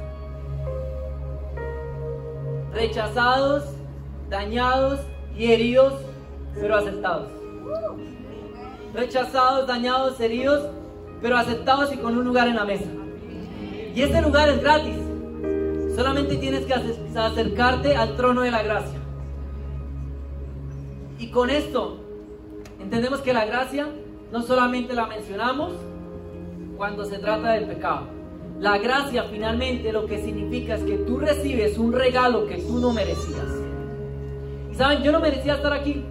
Rechazados, 2.72 3.64
dañados 4.30 5.00
y 5.36 5.52
heridos, 5.52 5.92
pero 6.54 6.76
aceptados. 6.76 7.30
Rechazados, 8.94 9.66
dañados, 9.66 10.18
heridos, 10.18 10.66
pero 11.20 11.36
aceptados 11.36 11.92
y 11.92 11.98
con 11.98 12.16
un 12.16 12.24
lugar 12.24 12.48
en 12.48 12.56
la 12.56 12.64
mesa. 12.64 12.88
Y 13.94 14.00
este 14.00 14.22
lugar 14.22 14.48
es 14.48 14.62
gratis. 14.62 14.99
Solamente 15.94 16.36
tienes 16.36 16.64
que 16.64 16.74
acercarte 16.74 17.96
al 17.96 18.16
trono 18.16 18.42
de 18.42 18.50
la 18.50 18.62
gracia. 18.62 18.98
Y 21.18 21.28
con 21.30 21.50
esto 21.50 21.98
entendemos 22.80 23.20
que 23.20 23.32
la 23.32 23.44
gracia 23.44 23.88
no 24.32 24.42
solamente 24.42 24.94
la 24.94 25.06
mencionamos 25.06 25.72
cuando 26.76 27.04
se 27.04 27.18
trata 27.18 27.52
del 27.52 27.66
pecado. 27.66 28.06
La 28.58 28.78
gracia 28.78 29.24
finalmente 29.24 29.92
lo 29.92 30.06
que 30.06 30.22
significa 30.22 30.76
es 30.76 30.82
que 30.82 30.98
tú 30.98 31.18
recibes 31.18 31.78
un 31.78 31.92
regalo 31.92 32.46
que 32.46 32.58
tú 32.58 32.78
no 32.78 32.92
merecías. 32.92 33.48
Y 34.70 34.74
saben, 34.74 35.02
yo 35.02 35.12
no 35.12 35.20
merecía 35.20 35.54
estar 35.54 35.72
aquí. 35.72 36.04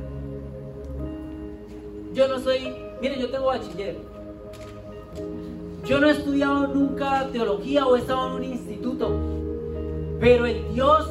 Yo 2.14 2.28
no 2.28 2.40
soy, 2.40 2.76
miren, 3.02 3.20
yo 3.20 3.30
tengo 3.30 3.46
bachiller. 3.46 3.98
Yo 5.86 6.00
no 6.00 6.08
he 6.08 6.12
estudiado 6.12 6.68
nunca 6.68 7.28
teología 7.32 7.86
o 7.86 7.96
he 7.96 8.00
estado 8.00 8.28
en 8.28 8.34
un 8.34 8.44
instituto. 8.44 9.39
Pero 10.20 10.46
el 10.46 10.74
Dios 10.74 11.10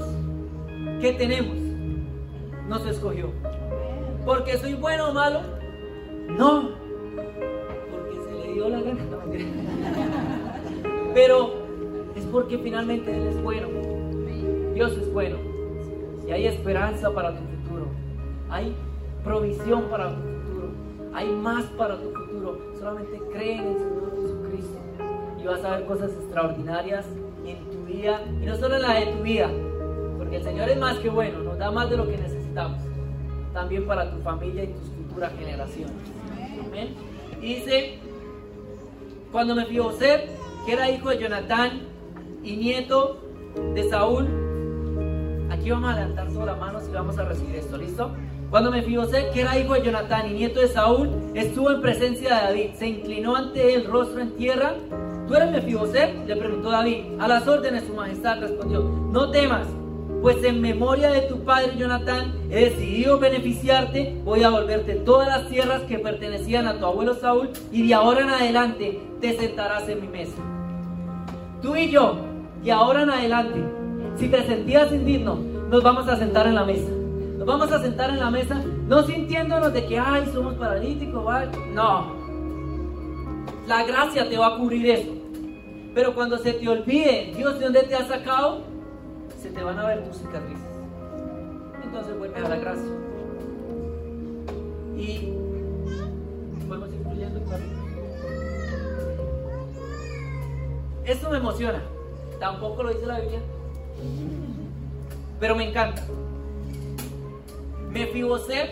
que 1.00 1.14
tenemos 1.14 1.56
nos 2.68 2.84
escogió. 2.86 3.30
Porque 4.26 4.59
soy 4.59 4.74
bueno 4.74 5.09
o 5.09 5.14
malo, 5.14 5.40
no. 6.36 6.72
Porque 7.90 8.20
se 8.22 8.46
le 8.46 8.52
dio 8.52 8.68
la 8.68 8.82
gana. 8.82 9.00
Pero 11.14 11.54
es 12.14 12.24
porque 12.26 12.59
finalmente 12.59 13.16
Él 13.16 13.28
es 13.28 13.42
bueno. 13.42 13.68
Dios 14.74 14.92
es 14.92 15.11
bueno. 15.11 15.38
Y 16.26 16.30
hay 16.30 16.46
esperanza 16.46 17.11
para 17.11 17.30
tu 17.30 17.42
futuro. 17.42 17.86
Hay 18.50 18.76
provisión 19.24 19.84
para 19.84 20.11
tu 20.11 20.20
futuro. 20.20 20.68
Hay 21.14 21.30
más 21.30 21.64
para 21.78 21.96
tu 21.96 22.11
futuro. 22.11 22.59
Solamente 22.78 23.18
cree 23.32 23.54
en 23.54 23.68
el 23.68 23.78
Señor 23.78 24.12
Jesucristo. 24.20 24.78
Y 25.40 25.46
vas 25.46 25.64
a 25.64 25.78
ver 25.78 25.86
cosas 25.86 26.12
extraordinarias 26.12 27.06
Y 27.89 28.05
no 28.47 28.57
solo 28.57 28.76
en 28.76 28.82
la 28.82 28.95
de 28.95 29.07
tu 29.07 29.22
vida. 29.22 29.51
Porque 30.16 30.36
el 30.36 30.43
Señor 30.43 30.68
es 30.68 30.78
más 30.78 30.99
que 30.99 31.09
bueno. 31.09 31.41
Nos 31.41 31.59
da 31.59 31.70
más 31.70 31.89
de 31.91 31.97
lo 31.97 32.09
que 32.09 32.16
necesitamos. 32.16 32.82
También 33.53 33.86
para 33.86 34.11
tu 34.11 34.20
familia 34.20 34.64
y 34.64 34.68
tus 34.68 34.89
futuras 34.89 35.32
generaciones. 35.39 35.95
Amén. 36.66 36.95
Dice, 37.41 37.99
cuando 39.32 39.55
me 39.55 39.64
fui 39.66 39.78
José, 39.78 40.28
que 40.66 40.72
era 40.72 40.91
hijo 40.91 41.11
de 41.11 41.18
Jonatán 41.18 41.82
y 42.43 42.57
nieto 42.57 43.18
de 43.74 43.89
Saúl, 43.89 44.26
aquí 45.51 45.70
vamos 45.70 45.91
a 45.91 45.95
levantar 45.95 46.28
todas 46.28 46.47
las 46.47 46.59
manos 46.59 46.82
y 46.89 46.93
vamos 46.93 47.18
a 47.18 47.24
recibir 47.24 47.57
esto, 47.57 47.76
¿listo? 47.76 48.11
Cuando 48.51 48.70
me 48.70 48.78
Mefibosé, 48.78 49.28
que 49.34 49.43
era 49.43 49.59
hijo 49.59 49.74
de 49.74 49.82
Jonatán 49.82 50.30
y 50.30 50.32
nieto 50.32 50.61
de 50.61 50.68
Saúl, 50.68 51.11
estuvo 51.34 51.70
en 51.70 51.82
presencia 51.82 52.34
de 52.34 52.43
David, 52.45 52.70
se 52.76 52.86
inclinó 52.86 53.36
ante 53.36 53.74
él 53.74 53.84
rostro 53.84 54.22
en 54.22 54.36
tierra. 54.36 54.74
¿Tú 55.29 55.35
eres 55.35 55.51
Mefibosé? 55.51 56.14
Le 56.26 56.37
preguntó 56.37 56.70
David. 56.70 57.20
A 57.20 57.29
las 57.29 57.47
órdenes 57.47 57.85
su 57.87 57.93
majestad 57.93 58.41
respondió, 58.41 58.83
no 59.12 59.31
temas, 59.31 59.66
pues 60.22 60.43
en 60.43 60.62
memoria 60.62 61.11
de 61.11 61.20
tu 61.22 61.45
padre 61.45 61.76
Jonatán 61.76 62.35
he 62.51 62.64
decidido 62.70 63.18
beneficiarte, 63.18 64.16
voy 64.24 64.43
a 64.43 64.49
volverte 64.49 64.95
todas 64.95 65.29
las 65.29 65.49
tierras 65.49 65.83
que 65.83 65.99
pertenecían 65.99 66.66
a 66.66 66.79
tu 66.79 66.87
abuelo 66.87 67.14
Saúl 67.14 67.51
y 67.70 67.87
de 67.87 67.95
ahora 67.95 68.22
en 68.22 68.31
adelante 68.31 69.01
te 69.20 69.37
sentarás 69.37 69.87
en 69.91 70.01
mi 70.01 70.09
mesa. 70.09 70.37
Tú 71.61 71.76
y 71.76 71.91
yo, 71.91 72.16
de 72.64 72.72
ahora 72.72 73.03
en 73.03 73.11
adelante, 73.11 73.62
si 74.16 74.29
te 74.29 74.47
sentías 74.47 74.91
indigno, 74.93 75.37
nos 75.68 75.83
vamos 75.83 76.09
a 76.09 76.16
sentar 76.16 76.47
en 76.47 76.55
la 76.55 76.64
mesa. 76.64 76.91
Nos 77.37 77.47
vamos 77.47 77.70
a 77.70 77.83
sentar 77.83 78.11
en 78.11 78.18
la 78.18 78.31
mesa, 78.31 78.64
no 78.87 79.03
sintiéndonos 79.03 79.74
de 79.74 79.87
que, 79.87 79.99
ay, 79.99 80.24
somos 80.33 80.55
paralíticos, 80.55 81.22
no. 81.74 82.16
La 83.66 83.85
gracia 83.85 84.26
te 84.29 84.39
va 84.39 84.47
a 84.47 84.57
cubrir 84.57 84.91
eso. 84.91 85.17
Pero 85.99 86.14
cuando 86.14 86.38
se 86.38 86.53
te 86.53 86.68
olvide, 86.68 87.32
Dios, 87.34 87.59
de 87.59 87.64
dónde 87.64 87.82
te 87.82 87.96
ha 87.96 88.07
sacado, 88.07 88.61
se 89.42 89.51
te 89.51 89.64
van 89.64 89.80
a 89.80 89.86
ver 89.88 90.05
tus 90.05 90.18
cicatrices. 90.18 90.64
Entonces 91.82 92.16
vuelve 92.16 92.38
a 92.38 92.49
la 92.49 92.55
gracia. 92.55 92.92
Y 94.96 95.32
podemos 96.68 96.88
ir 96.90 97.03
fluyendo, 97.03 97.40
Esto 101.05 101.30
me 101.30 101.38
emociona. 101.38 101.82
Tampoco 102.38 102.84
lo 102.84 102.90
dice 102.90 103.05
la 103.05 103.18
Biblia. 103.18 103.40
Pero 105.40 105.57
me 105.57 105.68
encanta. 105.68 106.07
Mefiboset 107.90 108.70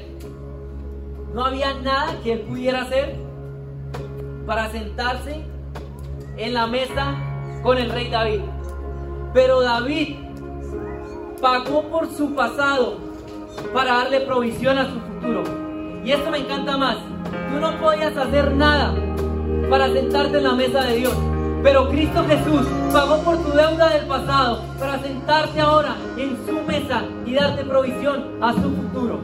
no 1.35 1.45
había 1.45 1.75
nada 1.75 2.21
que 2.23 2.35
él 2.35 2.41
pudiera 2.43 2.83
hacer 2.83 3.17
para 4.47 4.71
sentarse 4.71 5.56
en 6.37 6.55
la 6.55 6.67
mesa 6.67 7.15
con 7.63 7.79
el 7.79 7.91
rey 7.91 8.11
David. 8.11 8.41
Pero 9.33 9.61
David 9.61 10.17
pagó 11.41 11.83
por 11.85 12.09
su 12.11 12.35
pasado 12.35 12.99
para 13.73 13.99
darle 13.99 14.21
provisión 14.21 14.79
a 14.79 14.87
su 14.87 15.01
futuro. 15.01 15.43
Y 16.05 16.13
esto 16.13 16.31
me 16.31 16.39
encanta 16.39 16.77
más. 16.77 16.97
Tú 17.53 17.61
no 17.61 17.79
podías 17.81 18.17
hacer 18.17 18.53
nada 18.55 18.95
para 19.69 19.93
sentarte 19.93 20.39
en 20.39 20.45
la 20.45 20.53
mesa 20.53 20.83
de 20.83 20.97
Dios. 20.97 21.15
Pero 21.63 21.89
Cristo 21.89 22.25
Jesús 22.29 22.67
pagó 22.93 23.19
por 23.23 23.39
tu 23.43 23.51
deuda 23.51 23.89
del 23.89 24.07
pasado 24.07 24.63
para 24.79 24.99
sentarte 25.01 25.61
ahora 25.61 25.97
en 26.17 26.37
su 26.47 26.63
mesa 26.63 27.03
y 27.25 27.35
darte 27.35 27.65
provisión 27.65 28.39
a 28.41 28.53
su 28.53 28.63
futuro. 28.63 29.21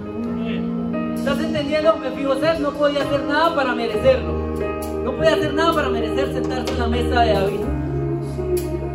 ¿Estás 1.14 1.38
entendiendo? 1.38 1.96
Mefiboset 1.98 2.58
no 2.58 2.72
podía 2.72 3.02
hacer 3.02 3.22
nada 3.24 3.54
para 3.54 3.74
merecerlo. 3.74 4.91
No 5.05 5.16
podía 5.16 5.34
hacer 5.34 5.55
nada 5.55 5.72
para 5.74 5.88
merecer 5.88 6.32
sentarse 6.32 6.72
en 6.72 6.78
la 6.78 6.86
mesa 6.86 7.20
de 7.22 7.32
David. 7.32 7.61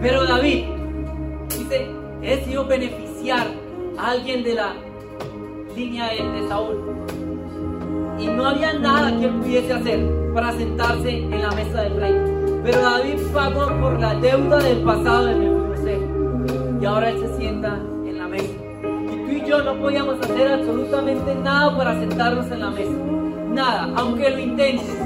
Pero 0.02 0.26
David 0.26 0.66
dice, 1.50 1.88
he 2.22 2.46
sido 2.46 2.66
beneficiado 2.66 3.52
a 3.98 4.12
alguien 4.12 4.44
de 4.44 4.56
la 4.56 4.74
línea 5.76 6.10
de, 6.10 6.48
Saúl. 6.48 6.78
Y 8.20 8.28
no 8.28 8.48
había 8.48 8.74
nada 8.74 9.18
que 9.18 9.26
él 9.26 9.34
pudiese 9.36 9.74
hacer 9.74 10.00
para 10.34 10.52
sentarse 10.54 11.18
en 11.18 11.42
la 11.42 11.52
mesa 11.52 11.82
del 11.84 11.98
rey. 11.98 12.14
Pero 12.64 12.82
David 12.82 13.20
pagó 13.34 13.68
por 13.80 14.00
la 14.00 14.16
deuda 14.16 14.60
del 14.60 14.80
pasado 14.84 15.26
de 15.26 15.36
Mefiboset. 15.36 16.82
Y 16.82 16.86
ahora 16.86 17.10
él 17.10 17.20
se 17.20 17.38
sienta 17.38 17.80
en 18.06 18.18
la 18.18 18.28
mesa. 18.28 18.54
Y 19.12 19.18
tú 19.26 19.32
y 19.32 19.50
yo 19.50 19.62
no 19.62 19.76
podíamos 19.76 20.20
hacer 20.22 20.52
absolutamente 20.54 21.36
nada 21.36 21.76
para 21.78 22.00
sentarnos 22.00 22.50
en 22.52 22.60
la 22.60 22.72
mesa. 22.72 22.92
Nada, 23.50 23.92
aunque 23.96 24.30
lo 24.30 24.40
intentes, 24.40 24.98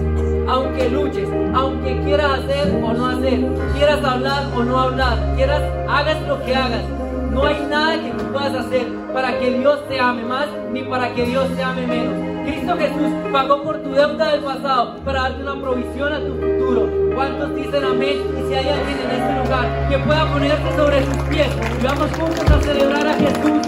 aunque 0.52 0.89
luches, 0.89 1.30
aunque 1.54 1.97
quieras 2.02 2.39
hacer 2.39 2.78
o 2.84 2.91
no 2.91 3.08
hacer, 3.08 3.39
quieras 3.74 4.04
hablar 4.04 4.43
o 4.54 4.64
no 4.64 4.78
hablar, 4.78 5.18
quieras, 5.38 5.62
hagas 5.88 6.22
lo 6.28 6.43
que 6.43 6.54
hagas, 6.54 6.84
no 7.32 7.45
hay 7.45 7.66
nada 7.70 8.02
que 8.02 8.10
tú 8.10 8.32
puedas 8.34 8.54
hacer 8.56 8.86
para 9.14 9.39
que 9.39 9.49
Dios 9.52 9.88
te 9.88 9.97
ame 9.97 10.24
más 10.24 10.47
ni 10.74 10.84
para 10.84 11.14
que 11.14 11.26
Dios 11.26 11.47
te 11.56 11.64
ame 11.64 11.88
menos. 11.88 12.14
Cristo 12.43 12.76
Jesús 12.76 13.14
pagó 13.32 13.64
por 13.64 13.78
tu 13.78 13.91
deuda 13.91 14.32
del 14.32 14.41
pasado 14.41 14.97
para 15.06 15.22
darte 15.22 15.41
una 15.41 15.62
provisión 15.62 16.12
a 16.12 16.20
tu 16.20 16.34
futuro. 16.34 16.89
¿Cuántos 17.16 17.56
dicen 17.56 17.86
amén? 17.86 18.18
Y 18.38 18.47
si 18.49 18.54
hay 18.54 18.68
alguien 18.68 18.97
en 18.99 19.12
este 19.12 19.43
lugar 19.43 19.89
que 19.89 19.97
pueda 19.99 20.34
ponerse 20.34 20.76
sobre 20.76 21.06
sus 21.06 21.18
pies 21.30 21.47
y 21.80 21.84
vamos 21.84 22.12
juntos 22.12 22.52
a 22.52 22.62
celebrar 22.62 23.08
a 23.08 23.14
Jesús. 23.14 23.68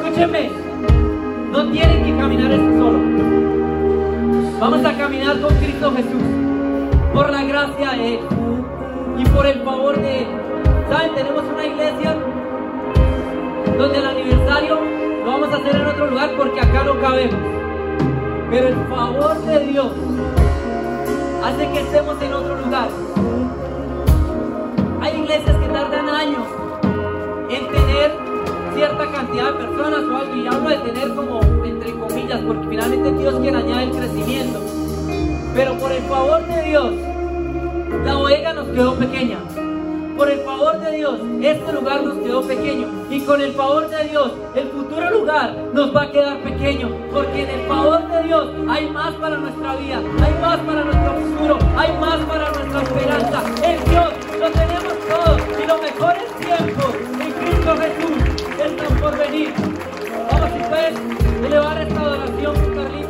Escúchenme, 0.00 0.67
no 1.58 1.72
tienen 1.72 2.04
que 2.04 2.16
caminar 2.16 2.52
esto 2.52 2.78
solo. 2.78 2.98
Vamos 4.60 4.84
a 4.84 4.96
caminar 4.96 5.40
con 5.40 5.52
Cristo 5.56 5.92
Jesús 5.96 6.22
por 7.12 7.30
la 7.30 7.42
gracia 7.42 7.90
de 7.90 8.14
Él 8.14 8.20
y 9.18 9.24
por 9.24 9.44
el 9.44 9.60
favor 9.64 10.00
de 10.00 10.20
Él. 10.20 10.26
¿Saben? 10.88 11.14
Tenemos 11.16 11.42
una 11.52 11.66
iglesia 11.66 12.16
donde 13.76 13.98
el 13.98 14.06
aniversario 14.06 14.78
lo 15.24 15.30
vamos 15.32 15.48
a 15.52 15.56
hacer 15.56 15.74
en 15.74 15.86
otro 15.88 16.06
lugar 16.06 16.30
porque 16.36 16.60
acá 16.60 16.84
no 16.84 17.00
cabemos. 17.00 17.40
Pero 18.50 18.68
el 18.68 18.76
favor 18.86 19.38
de 19.42 19.58
Dios 19.66 19.92
hace 21.44 21.70
que 21.72 21.80
estemos 21.80 22.22
en 22.22 22.34
otro 22.34 22.54
lugar. 22.54 22.88
Hay 25.00 25.20
iglesias 25.20 25.56
que 25.56 25.68
tardan 25.70 26.08
años 26.08 26.44
cierta 28.78 29.10
cantidad 29.10 29.52
de 29.54 29.64
personas 29.64 30.04
o 30.04 30.16
algo, 30.16 30.36
y 30.36 30.46
hablo 30.46 30.68
de 30.68 30.76
tener 30.76 31.12
como 31.12 31.40
entre 31.64 31.92
comillas, 31.94 32.40
porque 32.46 32.68
finalmente 32.68 33.12
Dios 33.18 33.34
quiere 33.40 33.56
añadir 33.56 33.88
el 33.88 33.96
crecimiento. 33.96 34.60
Pero 35.52 35.74
por 35.78 35.90
el 35.90 36.02
favor 36.04 36.46
de 36.46 36.62
Dios, 36.62 36.92
la 38.04 38.14
bodega 38.14 38.52
nos 38.52 38.68
quedó 38.68 38.94
pequeña. 38.94 39.38
Por 40.16 40.30
el 40.30 40.38
favor 40.40 40.78
de 40.78 40.96
Dios, 40.96 41.18
este 41.42 41.72
lugar 41.72 42.04
nos 42.04 42.18
quedó 42.18 42.42
pequeño. 42.42 42.86
Y 43.10 43.20
con 43.22 43.40
el 43.40 43.52
favor 43.52 43.88
de 43.88 44.04
Dios, 44.10 44.32
el 44.54 44.68
futuro 44.68 45.10
lugar 45.10 45.56
nos 45.72 45.94
va 45.94 46.02
a 46.02 46.10
quedar 46.12 46.38
pequeño. 46.44 46.88
Porque 47.12 47.42
en 47.42 47.50
el 47.50 47.66
favor 47.66 48.06
de 48.08 48.22
Dios 48.22 48.48
hay 48.68 48.90
más 48.90 49.12
para 49.14 49.38
nuestra 49.38 49.74
vida, 49.74 50.00
hay 50.22 50.40
más 50.40 50.58
para 50.58 50.84
nuestro 50.84 51.14
futuro, 51.14 51.58
hay 51.76 51.98
más 51.98 52.18
para 52.26 52.50
nuestra 52.52 52.82
esperanza. 52.82 53.42
En 53.64 53.90
Dios 53.90 54.08
lo 54.38 54.50
tenemos 54.50 54.94
todo. 55.08 55.36
Y 55.62 55.66
los 55.66 55.82
mejores 55.82 56.24
tiempos 56.38 56.94
en 57.20 57.32
Cristo 57.32 57.76
Jesús 57.76 58.27
están 58.68 59.00
por 59.00 59.16
venir. 59.18 59.52
Vamos, 60.30 60.50
si 60.52 60.58
puedes 60.68 60.94
elevar 61.44 61.78
esta 61.80 62.00
adoración, 62.00 62.74
Carlitos. 62.74 63.07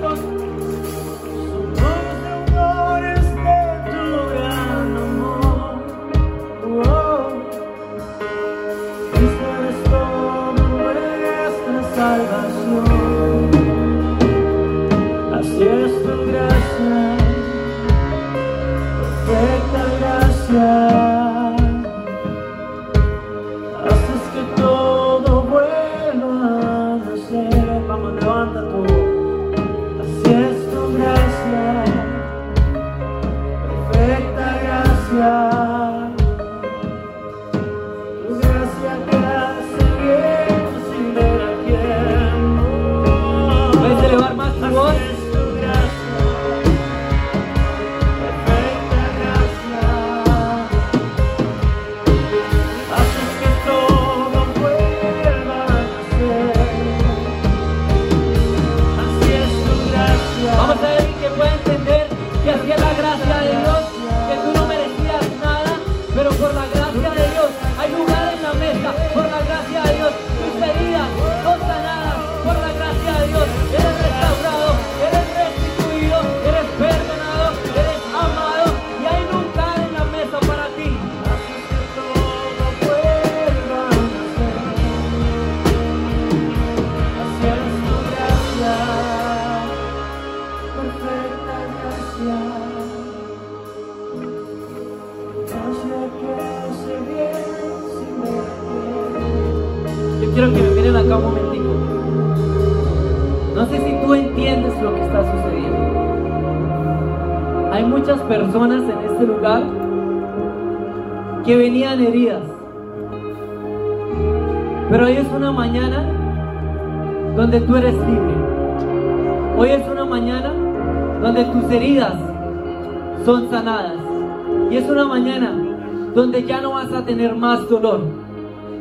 Donde 126.19 126.43
ya 126.43 126.61
no 126.61 126.73
vas 126.73 126.93
a 126.93 127.05
tener 127.05 127.37
más 127.37 127.69
dolor, 127.69 128.01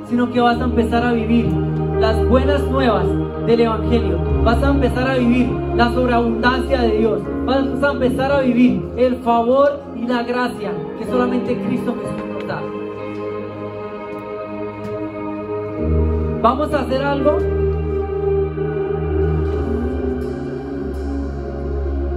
sino 0.10 0.32
que 0.32 0.40
vas 0.40 0.60
a 0.60 0.64
empezar 0.64 1.06
a 1.06 1.12
vivir 1.12 1.46
las 2.00 2.28
buenas 2.28 2.64
nuevas 2.64 3.06
del 3.46 3.60
Evangelio. 3.60 4.18
Vas 4.44 4.64
a 4.64 4.72
empezar 4.72 5.08
a 5.08 5.18
vivir 5.18 5.48
la 5.76 5.94
sobreabundancia 5.94 6.82
de 6.82 6.98
Dios. 6.98 7.22
Vas 7.46 7.84
a 7.84 7.92
empezar 7.92 8.32
a 8.32 8.40
vivir 8.40 8.82
el 8.98 9.18
favor 9.18 9.84
y 9.96 10.08
la 10.08 10.24
gracia 10.24 10.72
que 10.98 11.06
solamente 11.06 11.56
Cristo 11.62 11.96
Jesús 12.02 12.28
nos 12.34 12.48
da. 12.48 12.60
Vamos 16.42 16.74
a 16.74 16.80
hacer 16.80 17.04
algo 17.04 17.38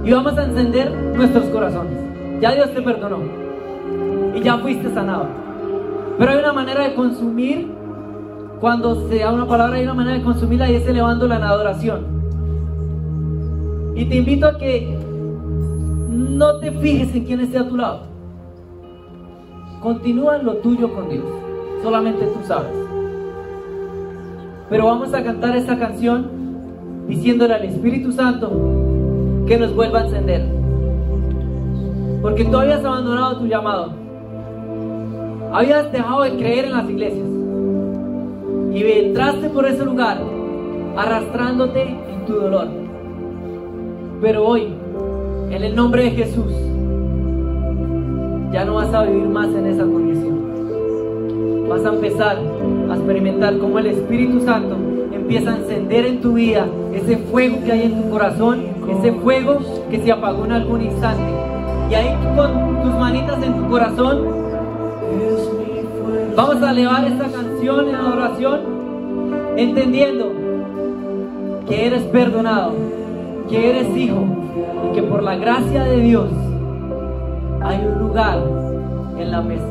y 0.03 0.11
vamos 0.11 0.35
a 0.35 0.45
encender 0.45 0.91
nuestros 1.15 1.45
corazones. 1.45 1.99
Ya 2.41 2.55
Dios 2.55 2.73
te 2.73 2.81
perdonó 2.81 3.40
y 4.35 4.41
ya 4.41 4.57
fuiste 4.57 4.93
sanado. 4.93 5.27
Pero 6.17 6.31
hay 6.31 6.39
una 6.39 6.53
manera 6.53 6.83
de 6.87 6.93
consumir, 6.93 7.71
cuando 8.59 9.07
se 9.07 9.19
da 9.19 9.31
una 9.31 9.47
palabra, 9.47 9.77
hay 9.77 9.83
una 9.83 9.93
manera 9.93 10.17
de 10.17 10.23
consumirla 10.23 10.69
y 10.69 10.75
es 10.75 10.87
elevándola 10.87 11.37
en 11.37 11.43
adoración. 11.43 12.05
Y 13.95 14.05
te 14.05 14.15
invito 14.15 14.47
a 14.47 14.57
que 14.57 14.97
no 16.09 16.59
te 16.59 16.71
fijes 16.71 17.13
en 17.15 17.25
quién 17.25 17.39
esté 17.41 17.57
a 17.57 17.67
tu 17.67 17.75
lado. 17.75 18.01
Continúa 19.81 20.37
lo 20.37 20.57
tuyo 20.57 20.93
con 20.93 21.09
Dios. 21.09 21.25
Solamente 21.81 22.25
tú 22.25 22.39
sabes. 22.47 22.71
Pero 24.69 24.85
vamos 24.85 25.13
a 25.13 25.23
cantar 25.23 25.55
esta 25.57 25.77
canción 25.77 26.29
diciéndole 27.07 27.55
al 27.55 27.65
Espíritu 27.65 28.11
Santo 28.11 28.49
que 29.47 29.57
nos 29.57 29.75
vuelva 29.75 29.99
a 29.99 30.03
encender. 30.05 30.45
Porque 32.21 32.45
tú 32.45 32.57
habías 32.57 32.85
abandonado 32.85 33.37
tu 33.37 33.47
llamado. 33.47 34.00
Habías 35.53 35.91
dejado 35.91 36.23
de 36.23 36.37
creer 36.37 36.65
en 36.65 36.71
las 36.71 36.89
iglesias. 36.89 37.27
Y 38.73 38.83
entraste 38.83 39.49
por 39.49 39.65
ese 39.65 39.83
lugar 39.83 40.21
arrastrándote 40.95 41.81
en 41.83 42.25
tu 42.25 42.33
dolor. 42.33 42.67
Pero 44.21 44.47
hoy, 44.47 44.73
en 45.49 45.63
el 45.63 45.75
nombre 45.75 46.03
de 46.03 46.11
Jesús, 46.11 46.53
ya 48.53 48.63
no 48.63 48.75
vas 48.75 48.93
a 48.93 49.03
vivir 49.03 49.27
más 49.27 49.49
en 49.49 49.65
esa 49.65 49.83
condición. 49.83 51.67
Vas 51.67 51.85
a 51.85 51.89
empezar 51.89 52.37
a 52.89 52.95
experimentar 52.95 53.57
cómo 53.57 53.79
el 53.79 53.87
Espíritu 53.87 54.39
Santo 54.41 54.77
empieza 55.11 55.53
a 55.53 55.57
encender 55.57 56.05
en 56.05 56.21
tu 56.21 56.33
vida 56.33 56.65
ese 56.93 57.17
fuego 57.17 57.57
que 57.65 57.71
hay 57.71 57.83
en 57.83 58.01
tu 58.01 58.09
corazón, 58.09 58.65
ese 58.89 59.11
fuego 59.13 59.59
que 59.89 59.99
se 59.99 60.11
apagó 60.11 60.45
en 60.45 60.51
algún 60.53 60.81
instante. 60.81 61.31
Y 61.89 61.93
ahí 61.93 62.15
con 62.35 62.81
tus 62.83 62.93
manitas 62.93 63.43
en 63.43 63.53
tu 63.53 63.69
corazón, 63.69 64.50
vamos 66.35 66.61
a 66.63 66.71
elevar 66.71 67.05
esta 67.05 67.25
canción 67.25 67.89
en 67.89 67.95
adoración, 67.95 68.59
entendiendo 69.57 70.31
que 71.67 71.87
eres 71.87 72.03
perdonado, 72.03 72.73
que 73.49 73.69
eres 73.69 73.95
hijo 73.95 74.25
y 74.89 74.95
que 74.95 75.03
por 75.03 75.23
la 75.23 75.35
gracia 75.35 75.83
de 75.83 75.97
Dios 75.97 76.29
hay 77.61 77.85
un 77.85 77.99
lugar 77.99 78.39
en 79.17 79.31
la 79.31 79.41
mesa. 79.41 79.63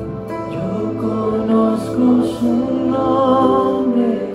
Yo 0.52 1.00
conozco 1.00 2.24
su 2.38 2.88
nombre, 2.90 4.30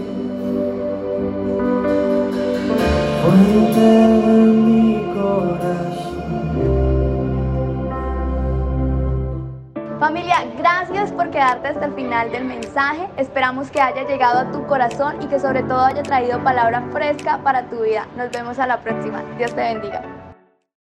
Gracias 10.58 11.12
por 11.12 11.30
quedarte 11.30 11.70
hasta 11.70 11.86
el 11.86 11.94
final 11.94 12.32
del 12.32 12.46
mensaje. 12.46 13.08
Esperamos 13.18 13.72
que 13.72 13.82
haya 13.82 14.04
llegado 14.04 14.40
a 14.40 14.52
tu 14.52 14.66
corazón 14.68 15.22
y 15.22 15.28
que 15.28 15.40
sobre 15.40 15.64
todo 15.64 15.80
haya 15.80 16.04
traído 16.04 16.44
palabra 16.44 16.82
fresca 16.92 17.40
para 17.44 17.70
tu 17.70 17.82
vida. 17.82 18.08
Nos 18.18 18.32
vemos 18.32 18.60
a 18.60 18.68
la 18.68 18.82
próxima. 18.82 19.24
Dios 19.38 19.54
te 19.54 19.62
bendiga. 19.62 20.25